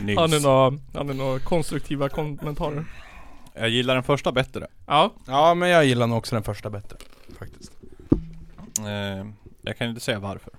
Nils. 0.00 0.42
några, 0.42 0.78
han 0.94 1.10
är 1.10 1.14
några 1.14 1.38
konstruktiva 1.38 2.08
kommentarer. 2.08 2.84
Jag 3.54 3.68
gillar 3.68 3.94
den 3.94 4.02
första 4.02 4.32
bättre. 4.32 4.66
Ja, 4.86 5.12
Ja 5.26 5.54
men 5.54 5.68
jag 5.68 5.84
gillar 5.84 6.06
nog 6.06 6.18
också 6.18 6.36
den 6.36 6.42
första 6.42 6.70
bättre. 6.70 6.96
Faktiskt. 7.38 7.72
Eh, 8.78 9.26
jag 9.62 9.78
kan 9.78 9.88
inte 9.88 10.00
säga 10.00 10.18
varför. 10.18 10.52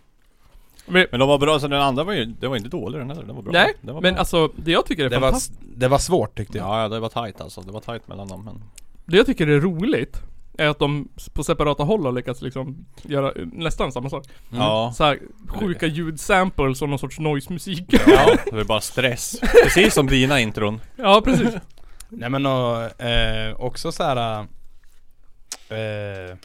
men, 0.86 1.06
Men 1.12 1.20
de 1.20 1.30
var 1.30 1.38
bra, 1.38 1.60
så 1.60 1.68
den 1.68 1.82
andra 1.82 2.04
var 2.04 2.14
ju, 2.14 2.26
den 2.26 2.50
var 2.50 2.58
inte 2.58 2.70
dålig 2.70 3.02
den 3.02 3.10
heller. 3.10 3.24
Den 3.24 3.36
var 3.36 3.44
bra. 3.44 3.52
nej, 3.54 3.74
var 3.82 4.02
men 4.02 4.14
bra. 4.14 4.20
alltså 4.20 4.52
det 4.56 4.72
jag 4.72 4.86
tycker 4.86 5.06
är 5.06 5.10
Det 5.10 5.20
var, 5.20 5.28
fantastiskt, 5.28 5.60
det 5.76 5.88
var 5.88 6.00
svårt 6.00 6.38
tyckte 6.38 6.58
jag. 6.58 6.68
Ja, 6.68 6.82
ja, 6.82 6.88
det 6.88 7.00
var 7.00 7.10
tight 7.10 7.42
alltså. 7.42 7.62
Det 7.62 7.72
var 7.72 7.82
tight 7.82 8.08
mellan 8.08 8.28
dem 8.28 8.46
men... 8.46 8.64
det 9.06 9.18
jag 9.18 9.26
tycker 9.26 9.48
är 9.48 9.60
roligt 9.60 10.22
är 10.58 10.68
att 10.68 10.80
de 10.80 11.08
på 11.34 11.44
separata 11.44 11.84
håll 11.84 12.06
har 12.06 12.12
lyckats 12.12 12.42
liksom 12.42 12.86
göra 13.04 13.32
nästan 13.54 13.92
samma 13.92 14.10
sak. 14.10 14.26
Ja. 14.50 14.94
Så 14.96 15.04
här, 15.04 15.20
sjuka 15.48 15.86
ljudsamples 15.86 16.82
och 16.82 16.90
någon 16.90 17.00
sorts 17.00 17.20
noise-musik. 17.20 17.86
Ja, 18.08 18.36
det 18.46 18.56
var 18.56 18.64
bara 18.64 18.82
stress. 18.82 19.40
Precis 19.64 19.94
som 19.94 20.08
dina 20.08 20.40
intron. 20.40 20.82
ja, 20.96 21.22
precis. 21.26 21.54
Nej 22.10 22.30
men 22.30 22.46
och, 22.46 23.02
eh, 23.02 23.56
också 23.56 23.92
så 23.92 24.04
här. 24.04 24.40
Eh, 25.70 26.36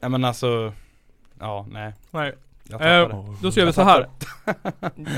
nej 0.00 0.10
men 0.10 0.24
alltså. 0.24 0.72
Ja 1.40 1.66
nej. 1.70 1.92
Nej. 2.10 2.34
Jag 2.68 3.00
Eh, 3.02 3.24
då 3.42 3.52
ser 3.52 3.66
vi 3.66 3.72
så 3.72 3.82
här. 3.82 4.08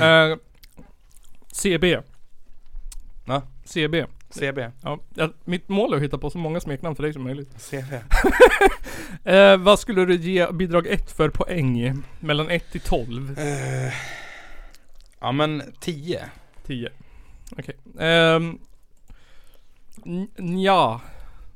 Eh, 0.01 0.37
CB. 1.51 1.97
Va? 3.25 3.41
CB. 3.65 4.05
CB. 4.29 4.71
Ja, 4.83 4.99
ja, 5.15 5.29
mitt 5.45 5.69
mål 5.69 5.93
är 5.93 5.97
att 5.97 6.03
hitta 6.03 6.17
på 6.17 6.29
så 6.29 6.37
många 6.37 6.59
smeknamn 6.59 6.95
för 6.95 7.03
dig 7.03 7.13
som 7.13 7.23
möjligt. 7.23 7.61
CB. 7.61 7.99
Eh, 9.23 9.57
vad 9.57 9.79
skulle 9.79 10.05
du 10.05 10.15
ge 10.15 10.51
bidrag 10.51 10.87
1 10.87 11.11
för 11.11 11.29
poäng? 11.29 12.03
Mellan 12.19 12.49
1 12.49 12.71
till 12.71 12.81
12? 12.81 13.39
Eh, 13.39 13.93
ja 15.19 15.31
men 15.31 15.63
10. 15.79 16.25
10. 16.65 16.89
Okej. 17.57 17.75
Ehm, 17.99 18.59
n- 20.05 20.59
ja. 20.61 21.01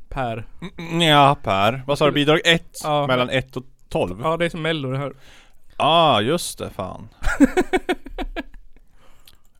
Per. 0.09 0.45
Mm, 0.77 1.01
Ja, 1.01 1.35
Per. 1.43 1.83
Vad 1.87 1.97
sa 1.97 2.05
du? 2.05 2.11
Bidrag 2.11 2.41
1? 2.45 2.79
Ja. 2.83 3.07
Mellan 3.07 3.29
1 3.29 3.57
och 3.57 3.63
12? 3.89 4.19
Ja 4.23 4.37
det 4.37 4.45
är 4.45 4.49
som 4.49 4.61
mello 4.61 4.91
det 4.91 4.97
här. 4.97 5.13
ah, 5.77 6.21
just 6.21 6.57
det. 6.57 6.69
Fan. 6.69 7.09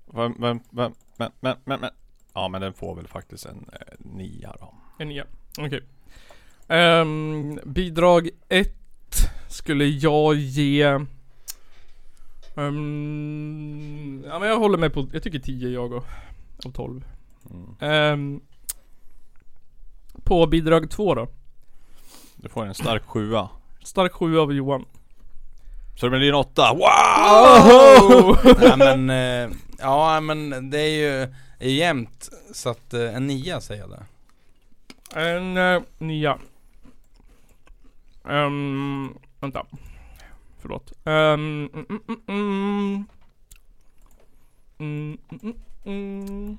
men, 0.05 0.35
men, 0.37 0.59
men, 0.69 0.93
men, 1.17 1.31
men, 1.65 1.79
men. 1.79 1.89
Ja, 2.33 2.47
men 2.47 2.61
den 2.61 2.73
får 2.73 2.95
väl 2.95 3.07
faktiskt 3.07 3.45
en 3.45 3.69
eh, 3.73 3.79
nia 3.97 4.55
då. 4.59 4.73
En 4.97 5.07
nia. 5.07 5.25
Okej. 5.57 5.81
Ehm, 6.67 7.59
bidrag 7.63 8.29
1 8.49 8.69
skulle 9.47 9.85
jag 9.85 10.35
ge... 10.35 10.83
ehm, 12.55 14.23
ja 14.27 14.39
men 14.39 14.49
jag 14.49 14.59
håller 14.59 14.77
med 14.77 14.93
på, 14.93 15.07
jag 15.13 15.23
tycker 15.23 15.39
10 15.39 15.69
jag 15.69 15.93
och, 15.93 16.05
och 16.65 16.73
12. 16.73 17.05
Mm. 17.51 17.75
Ehm, 17.79 18.41
på 20.23 20.47
bidrag 20.47 20.89
2 20.89 21.15
då. 21.15 21.27
Du 22.35 22.49
får 22.49 22.65
en 22.65 22.73
stark 22.73 23.05
sjua. 23.05 23.49
Stark 23.83 24.13
7 24.13 24.39
av 24.39 24.53
Johan. 24.53 24.85
Så 25.95 26.09
det 26.09 26.17
blir 26.17 26.29
en 26.29 26.35
åtta. 26.35 26.73
Wow! 26.73 28.37
ja 28.61 28.75
men, 28.77 29.09
eh, 29.09 29.49
ja 29.79 30.19
men 30.19 30.69
det 30.69 30.79
är 30.79 30.95
ju 30.95 31.33
är 31.65 31.73
jämnt 31.73 32.29
så 32.51 32.69
att 32.69 32.93
eh, 32.93 33.15
en 33.15 33.27
nia 33.27 33.61
säger 33.61 33.81
jag 33.81 33.89
där. 33.89 34.05
En 35.15 35.57
uh, 35.57 35.83
nia. 35.97 36.39
Um, 38.23 39.17
vänta. 39.39 39.65
Förlåt. 40.59 40.93
Um, 41.03 41.13
mm, 41.13 41.69
mm, 41.73 42.01
mm, 42.07 42.19
mm. 42.27 43.05
Mm, 44.77 45.17
mm, 45.29 45.55
mm. 45.85 46.57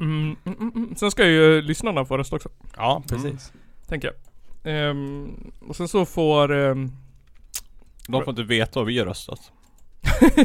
Mm, 0.00 0.36
mm. 0.44 0.96
Sen 0.96 1.10
ska 1.10 1.26
ju 1.26 1.62
lyssnarna 1.62 2.04
få 2.04 2.18
rösta 2.18 2.36
också. 2.36 2.48
Ja 2.76 3.02
precis. 3.08 3.52
Tänker 3.86 4.08
jag. 4.08 4.16
Ehm, 4.64 5.52
och 5.68 5.76
sen 5.76 5.88
så 5.88 6.06
får... 6.06 6.50
Um, 6.50 6.92
De 8.08 8.24
får 8.24 8.30
inte 8.30 8.42
veta 8.42 8.80
vad 8.80 8.86
vi 8.86 8.98
har 8.98 9.06
röstat. 9.06 9.52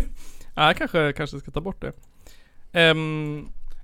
ja, 0.55 0.67
jag 0.67 0.77
kanske, 0.77 1.13
kanske 1.13 1.39
ska 1.39 1.51
ta 1.51 1.61
bort 1.61 1.81
det. 1.81 1.91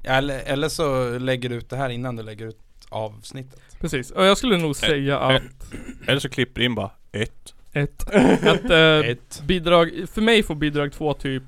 Ja, 0.05 0.11
eller, 0.11 0.39
eller 0.39 0.69
så 0.69 1.17
lägger 1.17 1.49
du 1.49 1.55
ut 1.55 1.69
det 1.69 1.77
här 1.77 1.89
innan 1.89 2.15
du 2.15 2.23
lägger 2.23 2.45
ut 2.45 2.59
avsnittet. 2.89 3.59
precis. 3.79 4.11
Och 4.11 4.25
jag 4.25 4.37
skulle 4.37 4.57
nog 4.57 4.75
säga 4.75 5.15
eh. 5.15 5.21
att... 5.27 5.41
Eller 6.07 6.19
så 6.19 6.29
klipper 6.29 6.61
in 6.61 6.75
bara 6.75 6.91
ett. 7.11 7.53
Ett. 7.73 8.03
Att 8.47 8.69
eh, 8.69 8.77
Ett. 9.09 9.41
bidrag, 9.45 9.91
för 10.13 10.21
mig 10.21 10.43
får 10.43 10.55
bidrag 10.55 10.91
två 10.91 11.13
typ 11.13 11.43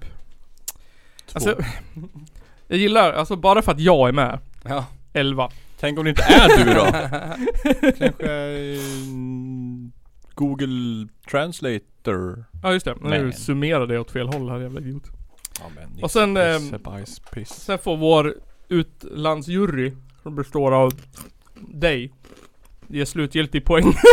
Två. 1.25 1.33
Alltså, 1.33 1.55
jag 2.67 2.79
gillar, 2.79 3.13
alltså 3.13 3.35
bara 3.35 3.61
för 3.61 3.71
att 3.71 3.79
jag 3.79 4.07
är 4.07 4.13
med, 4.13 4.39
Ja. 4.63 4.85
11. 5.13 5.49
Tänk 5.79 5.99
om 5.99 6.03
det 6.05 6.09
inte 6.09 6.23
är 6.23 6.65
du 6.65 6.73
då? 6.73 6.85
Kanske 7.97 8.31
mm, 8.31 9.91
Google 10.33 11.07
Translator. 11.31 12.45
Ja 12.63 12.73
just 12.73 12.85
det, 12.85 12.95
nu 13.01 13.31
summerar 13.31 13.87
det 13.87 13.99
åt 13.99 14.11
fel 14.11 14.27
håll 14.27 14.49
här 14.49 14.59
jävla 14.59 14.81
idiot. 14.81 15.03
Men 15.75 16.03
Och 16.03 16.11
sen, 16.11 16.33
nisse, 16.33 16.75
ehm, 16.75 16.81
bajs, 16.83 17.19
piss. 17.19 17.49
Sen 17.49 17.79
får 17.79 17.97
vår 17.97 18.35
utlandsjury, 18.69 19.93
som 20.23 20.35
består 20.35 20.71
av 20.71 20.93
dig, 21.55 22.13
ge 22.87 23.05
slutgiltig 23.05 23.65
poäng. 23.65 23.93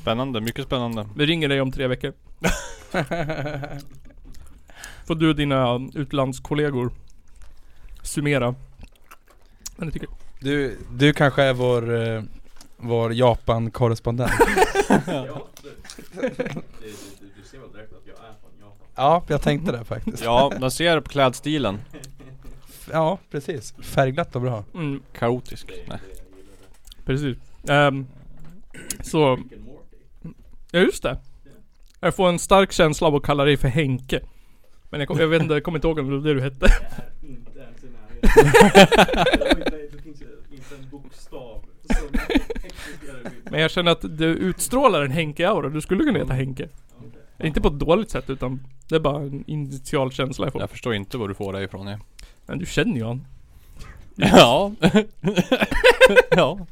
Spännande, 0.00 0.40
mycket 0.40 0.64
spännande. 0.64 1.08
Vi 1.16 1.26
ringer 1.26 1.48
dig 1.48 1.60
om 1.60 1.72
tre 1.72 1.86
veckor. 1.86 2.12
Får 5.06 5.14
du 5.14 5.28
och 5.28 5.36
dina 5.36 5.88
utlandskollegor 5.94 6.92
summera. 8.02 8.54
Vad 9.76 9.86
ni 9.86 9.92
tycker. 9.92 10.08
Du, 10.40 10.78
du 10.90 11.12
kanske 11.12 11.42
är 11.42 11.52
vår, 11.52 12.08
eh, 12.08 12.22
vår 12.76 13.12
Japan-korrespondent. 13.12 14.32
Ja, 18.94 19.22
jag 19.28 19.42
tänkte 19.42 19.72
det 19.72 19.84
faktiskt. 19.84 20.24
Ja, 20.24 20.52
man 20.60 20.70
ser 20.70 21.00
på 21.00 21.08
klädstilen. 21.08 21.78
Ja, 22.92 23.18
precis. 23.30 23.74
Färgglatt 23.82 24.36
och 24.36 24.42
bra. 24.42 24.64
Mm, 24.74 25.02
Kaotisk. 25.12 25.72
Nej. 25.86 25.98
precis. 27.04 27.38
Ehm, 27.68 28.06
så... 29.00 29.38
Ja 30.70 30.80
just 30.80 31.02
det. 31.02 31.18
Jag 32.00 32.14
får 32.16 32.28
en 32.28 32.38
stark 32.38 32.72
känsla 32.72 33.06
av 33.06 33.14
att 33.14 33.22
kalla 33.22 33.44
dig 33.44 33.56
för 33.56 33.68
Henke. 33.68 34.20
Men 34.90 35.00
jag, 35.00 35.08
kom, 35.08 35.18
jag 35.18 35.28
vet 35.28 35.42
inte, 35.42 35.54
jag 35.54 35.62
kommer 35.62 35.78
inte 35.78 35.88
ihåg 35.88 35.98
om 35.98 36.10
det 36.10 36.16
var 36.16 36.24
det 36.24 36.34
du 36.34 36.40
hette. 36.40 36.66
Men 43.50 43.60
jag 43.60 43.70
känner 43.70 43.92
att 43.92 44.18
du 44.18 44.26
utstrålar 44.26 45.02
en 45.02 45.10
Henke-aura. 45.10 45.68
Du 45.68 45.80
skulle 45.80 46.04
kunna 46.04 46.18
heta 46.18 46.32
Henke. 46.32 46.68
Inte 47.42 47.60
på 47.60 47.68
ett 47.68 47.78
dåligt 47.78 48.10
sätt 48.10 48.30
utan 48.30 48.60
det 48.88 48.94
är 48.94 49.00
bara 49.00 49.22
en 49.22 49.44
initial 49.46 50.12
känsla 50.12 50.46
jag 50.46 50.52
får. 50.52 50.60
Jag 50.60 50.70
förstår 50.70 50.94
inte 50.94 51.18
var 51.18 51.28
du 51.28 51.34
får 51.34 51.52
det 51.52 51.62
ifrån. 51.62 51.86
Ja. 51.86 51.98
Men 52.46 52.58
du 52.58 52.66
känner 52.66 52.96
ju 52.96 53.04
han. 53.04 53.26
Ja. 54.14 54.72
ja. 56.30 56.66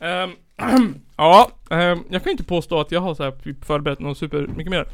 Ehm, 0.00 0.30
ja, 1.16 1.50
ehm, 1.70 2.04
jag 2.10 2.22
kan 2.22 2.32
inte 2.32 2.44
påstå 2.44 2.80
att 2.80 2.92
jag 2.92 3.00
har 3.00 3.14
så 3.14 3.22
här 3.22 3.30
typ 3.30 3.64
förberett 3.64 4.00
något 4.00 4.18
super 4.18 4.46
mycket 4.46 4.70
mer. 4.70 4.86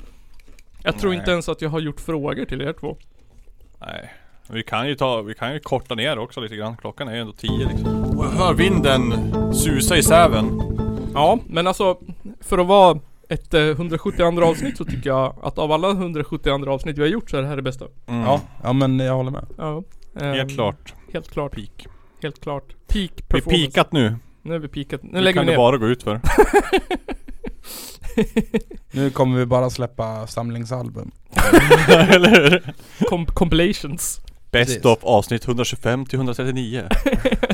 Jag 0.83 0.99
tror 0.99 1.11
Nej. 1.11 1.19
inte 1.19 1.31
ens 1.31 1.49
att 1.49 1.63
jag 1.63 1.71
har 1.71 1.81
gjort 1.81 2.01
frågor 2.01 2.45
till 2.45 2.63
er 2.63 2.73
två. 2.73 2.97
Nej. 3.81 4.13
Vi 4.51 4.63
kan 4.63 4.89
ju 4.89 4.95
ta, 4.95 5.23
vi 5.23 5.35
kan 5.35 5.53
ju 5.53 5.61
korta 5.61 5.95
ner 5.95 6.19
också 6.19 6.41
lite 6.41 6.57
grann. 6.57 6.77
Klockan 6.77 7.09
är 7.09 7.15
ju 7.15 7.21
ändå 7.21 7.33
tio 7.33 7.69
liksom. 7.69 8.05
Och 8.19 8.25
jag 8.25 8.31
hör 8.31 8.55
vinden 8.55 9.13
susa 9.55 9.97
i 9.97 10.03
säven. 10.03 10.61
Ja, 11.15 11.39
men 11.47 11.67
alltså 11.67 11.99
för 12.41 12.59
att 12.59 12.67
vara 12.67 12.99
ett 13.29 13.55
eh, 13.55 13.61
172 13.63 14.43
avsnitt 14.45 14.77
så 14.77 14.85
tycker 14.85 15.11
jag 15.11 15.37
att 15.43 15.59
av 15.59 15.73
alla 15.73 15.91
172 15.91 16.71
avsnitt 16.71 16.99
vi 16.99 17.03
har 17.03 17.09
gjort 17.09 17.31
så 17.31 17.37
är 17.37 17.43
det 17.43 17.49
här 17.49 17.57
det 17.57 17.63
bästa. 17.63 17.85
Mm. 18.07 18.21
Ja, 18.21 18.41
ja 18.63 18.73
men 18.73 18.99
jag 18.99 19.15
håller 19.15 19.31
med. 19.31 19.47
Ja. 19.59 19.83
Helt 20.21 20.41
ehm, 20.51 20.57
klart. 20.57 20.95
Helt 21.13 21.31
klart. 21.31 21.53
Peak. 21.55 21.87
Helt 22.23 22.41
klart. 22.41 22.69
Peak 22.69 22.95
Vi 22.95 23.05
är 23.05 23.23
performance. 23.29 23.67
pikat 23.67 23.93
nu. 23.93 24.17
Nu 24.43 24.55
är 24.55 24.59
vi 24.59 24.69
peakat. 24.69 25.03
Nu 25.03 25.09
Nu 25.13 25.21
lägger 25.21 25.41
kan 25.41 25.47
vi 25.47 25.53
det 25.53 25.59
ner. 25.59 25.65
bara 25.65 25.77
gå 25.77 25.87
ut 25.87 26.03
för. 26.03 26.21
Nu 28.93 29.11
kommer 29.11 29.39
vi 29.39 29.47
bara 29.47 29.71
släppa 29.71 30.27
samlingsalbum. 30.27 31.11
Eller 31.89 32.31
hur? 32.51 32.73
Com- 32.99 33.27
compilations. 33.27 34.21
Best 34.51 34.85
of 34.87 34.99
avsnitt 35.03 35.45
125 35.45 36.07
till 36.07 36.17
139. 36.19 36.89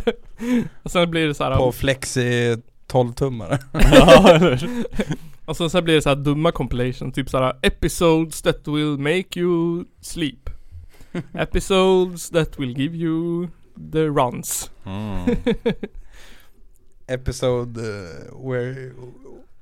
Och 0.83 0.91
sen 0.91 1.11
blir 1.11 1.27
det 1.27 1.35
så 1.35 1.45
här. 1.45 1.57
På 1.57 1.73
Flexi 1.73 2.57
12-tummare. 2.93 3.59
ja, 3.73 4.29
eller? 4.31 4.69
Och 5.47 5.57
sen, 5.57 5.71
sen 5.71 5.85
blir 5.85 5.95
det 5.95 6.03
så 6.03 6.15
dumma 6.15 6.53
compilations, 6.53 7.15
typ 7.15 7.31
såhär 7.31 7.59
Episodes 7.63 8.43
that 8.43 8.69
will 8.69 8.99
make 8.99 9.41
you 9.41 9.85
sleep 10.01 10.51
Episodes 11.35 12.31
that 12.31 12.59
will 12.59 12.79
give 12.81 12.97
you 12.97 13.49
the 13.93 14.07
runs 14.07 14.71
Mm. 14.85 15.37
Episode 17.07 17.79
uh, 17.79 18.49
where, 18.51 18.93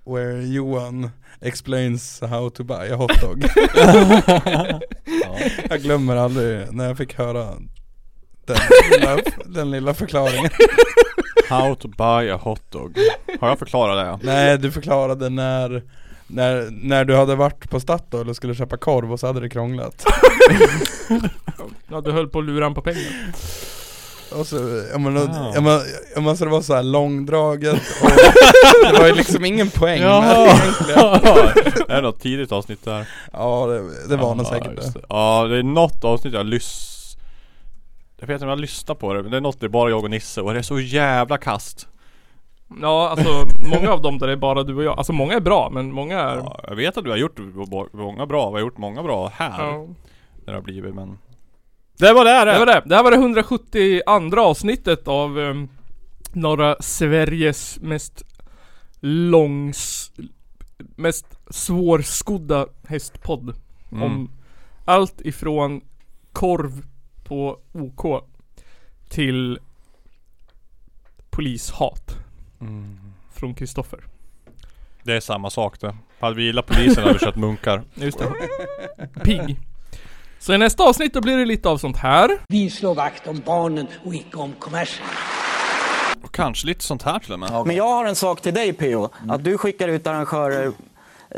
where 0.05 0.43
Johan 0.43 1.11
explains 1.41 2.20
how 2.20 2.49
to 2.49 2.64
buy 2.64 2.89
a 2.93 2.97
hotdog. 2.97 3.45
Ja. 3.74 4.80
Jag 5.70 5.80
glömmer 5.83 6.16
aldrig 6.16 6.72
när 6.72 6.87
jag 6.87 6.97
fick 6.97 7.14
höra 7.18 7.45
den 8.47 8.59
lilla, 8.91 9.18
den 9.47 9.70
lilla 9.70 9.95
förklaringen. 9.95 10.51
How 11.53 11.75
to 11.75 11.89
buy 11.89 12.31
a 12.31 12.37
hotdog. 12.43 12.99
Har 13.41 13.49
jag 13.49 13.59
förklarat 13.59 13.97
det? 14.05 14.11
Ja? 14.11 14.19
Nej, 14.23 14.59
du 14.59 14.73
förklarade 14.73 15.29
när, 15.29 15.83
när, 16.27 16.69
när 16.71 17.05
du 17.05 17.17
hade 17.17 17.35
varit 17.35 17.71
på 17.71 17.81
Statoil 17.81 18.29
och 18.29 18.37
skulle 18.37 18.55
köpa 18.55 18.77
korv 18.77 19.13
och 19.13 19.21
så 19.21 19.27
hade 19.27 19.41
det 19.41 19.49
krånglat. 19.49 20.05
Ja 21.91 22.01
du 22.01 22.13
höll 22.13 22.29
på 22.29 22.39
att 22.39 22.45
lura 22.45 22.71
på 22.71 22.81
pengar 22.83 23.33
Och 24.39 24.47
så, 24.47 24.83
jag 24.93 25.01
menar, 25.01 25.21
Ah. 25.23 25.51
jag 25.55 25.63
menar, 25.63 25.83
jag 26.15 26.23
menar 26.23 26.35
så 26.37 26.45
det 26.45 26.51
var 26.51 26.63
så 26.63 26.75
här 26.75 26.83
långdraget 26.83 27.73
och 28.03 28.11
det 28.93 28.99
var 28.99 29.07
ju 29.07 29.15
liksom 29.15 29.45
ingen 29.45 29.71
poäng 29.71 30.01
med 30.01 30.09
det 30.11 30.15
Ja. 30.15 30.47
egentligen. 30.47 31.87
det 31.89 31.93
är 31.95 32.03
något 32.03 32.21
tidigt 32.21 32.53
avsnitt 32.53 32.85
där. 32.85 33.07
Ja, 33.33 33.67
det, 33.67 34.09
det 34.09 34.17
var 34.17 34.35
nog 34.35 34.47
säkert 34.47 34.73
just 34.77 34.95
det. 34.95 35.01
Ja, 35.09 35.47
det 35.51 35.59
är 35.59 35.63
något 35.63 36.05
avsnitt 36.05 36.35
jag 36.35 36.47
lyss... 36.47 36.91
Jag 38.23 38.27
vet 38.27 38.35
inte 38.35 38.45
om 38.45 38.51
jag 38.51 38.61
lyssnar 38.61 38.95
på 38.95 39.14
det, 39.14 39.23
men 39.23 39.31
det 39.31 39.37
är 39.37 39.41
något 39.41 39.61
det 39.61 39.66
är 39.66 39.68
bara 39.68 39.91
jag 39.91 40.05
och 40.05 40.11
Nisse 40.11 40.41
och 40.41 40.53
det 40.53 40.59
är 40.59 40.62
så 40.62 40.81
jävla 40.81 41.39
kast. 41.39 41.89
Ja 42.81 43.09
alltså, 43.09 43.47
många 43.70 43.93
av 43.93 44.03
dem 44.03 44.18
där 44.18 44.29
är 44.29 44.37
bara 44.37 44.62
du 44.62 44.75
och 44.75 44.83
jag 44.83 44.99
Alltså 44.99 45.12
många 45.12 45.35
är 45.35 45.41
bra 45.41 45.70
men 45.73 45.93
många 45.93 46.20
är 46.20 46.37
Ja, 46.37 46.61
jag 46.68 46.77
vet 46.77 46.97
att 46.97 47.05
du 47.05 47.11
har 47.11 47.16
gjort 47.16 47.39
många 47.93 48.27
bra, 48.27 48.51
vi 48.51 48.55
har 48.55 48.61
gjort 48.61 48.79
många 48.79 49.03
bra 49.03 49.33
här. 49.35 49.64
Ja. 49.64 49.87
När 50.45 50.53
det 50.53 50.53
har 50.53 50.61
blivit 50.61 50.95
men... 50.95 51.18
Det 51.99 52.12
var 52.12 52.25
det! 52.25 52.53
Det 52.53 52.59
var 52.59 52.66
det, 52.66 52.83
det 52.87 52.97
här 52.97 53.03
var 53.03 53.11
det 53.11 53.16
172 53.16 54.41
avsnittet 54.41 55.09
av 55.09 55.39
um, 55.39 55.68
norra 56.33 56.77
Sveriges 56.81 57.79
mest 57.81 58.23
långs... 59.01 60.12
Mest 60.97 61.27
svårskodda 61.51 62.66
hästpodd 62.89 63.55
Mm. 63.93 64.03
Om 64.03 64.31
allt 64.85 65.20
ifrån 65.20 65.81
korv 66.33 66.83
på 67.25 67.59
OK 67.73 68.25
till 69.09 69.59
polishat. 71.31 72.16
Mm. 72.61 72.99
Från 73.35 73.55
Kristoffer. 73.55 74.05
Det 75.03 75.12
är 75.12 75.20
samma 75.20 75.51
sak 75.51 75.81
det. 75.81 75.97
Hade 76.20 76.37
vi 76.37 76.43
gillat 76.43 76.66
polisen 76.66 77.03
hade 77.03 77.14
vi 77.14 77.25
kört 77.25 77.37
munkar. 77.37 77.83
Just 77.95 78.18
det. 78.18 78.33
Pigg. 79.25 79.59
Så 80.39 80.55
i 80.55 80.59
nästa 80.59 80.85
avsnitt 80.85 81.14
då 81.14 81.20
blir 81.20 81.37
det 81.37 81.45
lite 81.45 81.68
av 81.68 81.79
sånt 81.79 81.97
här. 81.97 82.39
Vi 82.49 82.70
slår 82.70 82.95
vakt 82.95 83.27
om 83.27 83.43
barnen 83.47 83.87
och 84.05 84.14
icke 84.14 84.37
om 84.37 84.53
kommersen. 84.59 85.07
Och 86.23 86.35
kanske 86.35 86.66
lite 86.66 86.85
sånt 86.85 87.03
här 87.03 87.18
till 87.18 87.33
och 87.33 87.39
med. 87.39 87.66
Men 87.66 87.77
jag 87.77 87.89
har 87.89 88.05
en 88.05 88.16
sak 88.16 88.41
till 88.41 88.55
dig 88.55 88.73
PO. 88.73 89.09
Att 89.29 89.45
du 89.45 89.59
skickar 89.59 89.89
ut 89.89 90.07
arrangörer 90.07 90.73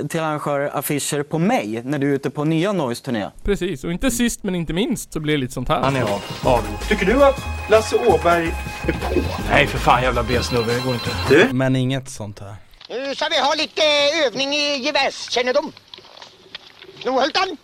till 0.08 0.20
arrangörer 0.20 0.78
affischer 0.78 1.22
på 1.22 1.38
mig 1.38 1.82
när 1.84 1.98
du 1.98 2.10
är 2.10 2.14
ute 2.14 2.30
på 2.30 2.44
nya 2.44 2.72
Noise-turné. 2.72 3.30
Precis, 3.42 3.84
och 3.84 3.92
inte 3.92 4.10
sist 4.10 4.42
men 4.42 4.54
inte 4.54 4.72
minst 4.72 5.12
så 5.12 5.20
blir 5.20 5.34
det 5.34 5.40
lite 5.40 5.52
sånt 5.52 5.68
här. 5.68 5.80
Han 5.80 5.96
är 5.96 6.02
av. 6.02 6.22
av. 6.42 6.62
Tycker 6.88 7.06
du 7.06 7.24
att 7.24 7.42
Lasse 7.70 7.96
Åberg 7.96 8.46
är 8.86 8.92
på? 8.92 9.20
Nej 9.50 9.66
för 9.66 9.78
fan 9.78 10.02
jävla 10.02 10.22
B-snubbe, 10.22 10.74
det 10.74 10.80
går 10.84 10.94
inte. 10.94 11.10
Du? 11.28 11.48
Men 11.52 11.76
inget 11.76 12.08
sånt 12.10 12.40
här. 12.40 12.54
Nu 12.88 13.14
ska 13.14 13.28
vi 13.28 13.40
ha 13.40 13.54
lite 13.54 13.82
övning 14.26 14.48
i 14.54 14.76
gevärskännedom. 14.76 15.72
Snorhultan, 17.02 17.56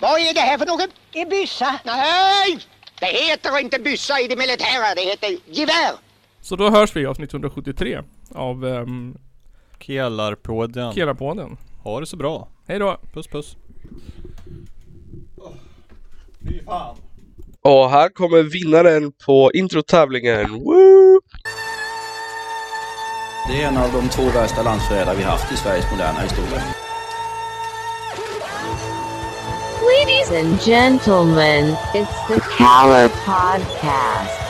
vad 0.00 0.20
är 0.20 0.34
det 0.34 0.40
här 0.40 0.58
för 0.58 0.66
något? 0.66 0.90
En 1.12 1.28
byssa. 1.28 1.80
Nej, 1.84 2.58
det 3.00 3.06
heter 3.06 3.60
inte 3.60 3.78
byssa 3.78 4.20
i 4.20 4.28
det 4.28 4.36
militära, 4.36 4.94
det 4.96 5.02
heter 5.02 5.36
gevär. 5.46 5.92
Så 6.40 6.56
då 6.56 6.70
hörs 6.70 6.96
vi 6.96 7.00
i 7.00 7.06
avsnitt 7.06 7.32
173 7.32 8.02
av 8.34 8.64
um, 8.64 9.18
Kelarpodden. 9.80 10.92
Kelarpodden. 10.94 11.56
Ha 11.82 12.00
det 12.00 12.06
så 12.06 12.16
bra. 12.16 12.48
Hej 12.68 12.78
då. 12.78 12.96
Puss 13.12 13.26
puss. 13.26 13.56
Fy 16.48 16.64
fan. 16.64 16.96
Och 17.62 17.90
här 17.90 18.08
kommer 18.08 18.42
vinnaren 18.42 19.12
på 19.26 19.50
introtävlingen. 19.54 20.50
Woo! 20.50 21.20
Det 23.48 23.62
är 23.62 23.68
en 23.68 23.76
av 23.76 23.92
de 23.92 24.08
två 24.08 24.22
värsta 24.22 24.62
landsförrädare 24.62 25.16
vi 25.16 25.22
haft 25.22 25.52
i 25.52 25.56
Sveriges 25.56 25.90
moderna 25.90 26.20
historia. 26.20 26.62
Ladies 29.82 30.30
and 30.30 30.60
gentlemen, 30.60 31.76
it's 31.94 32.28
the 32.28 32.40
Caller 32.58 33.08
Podcast. 33.08 34.49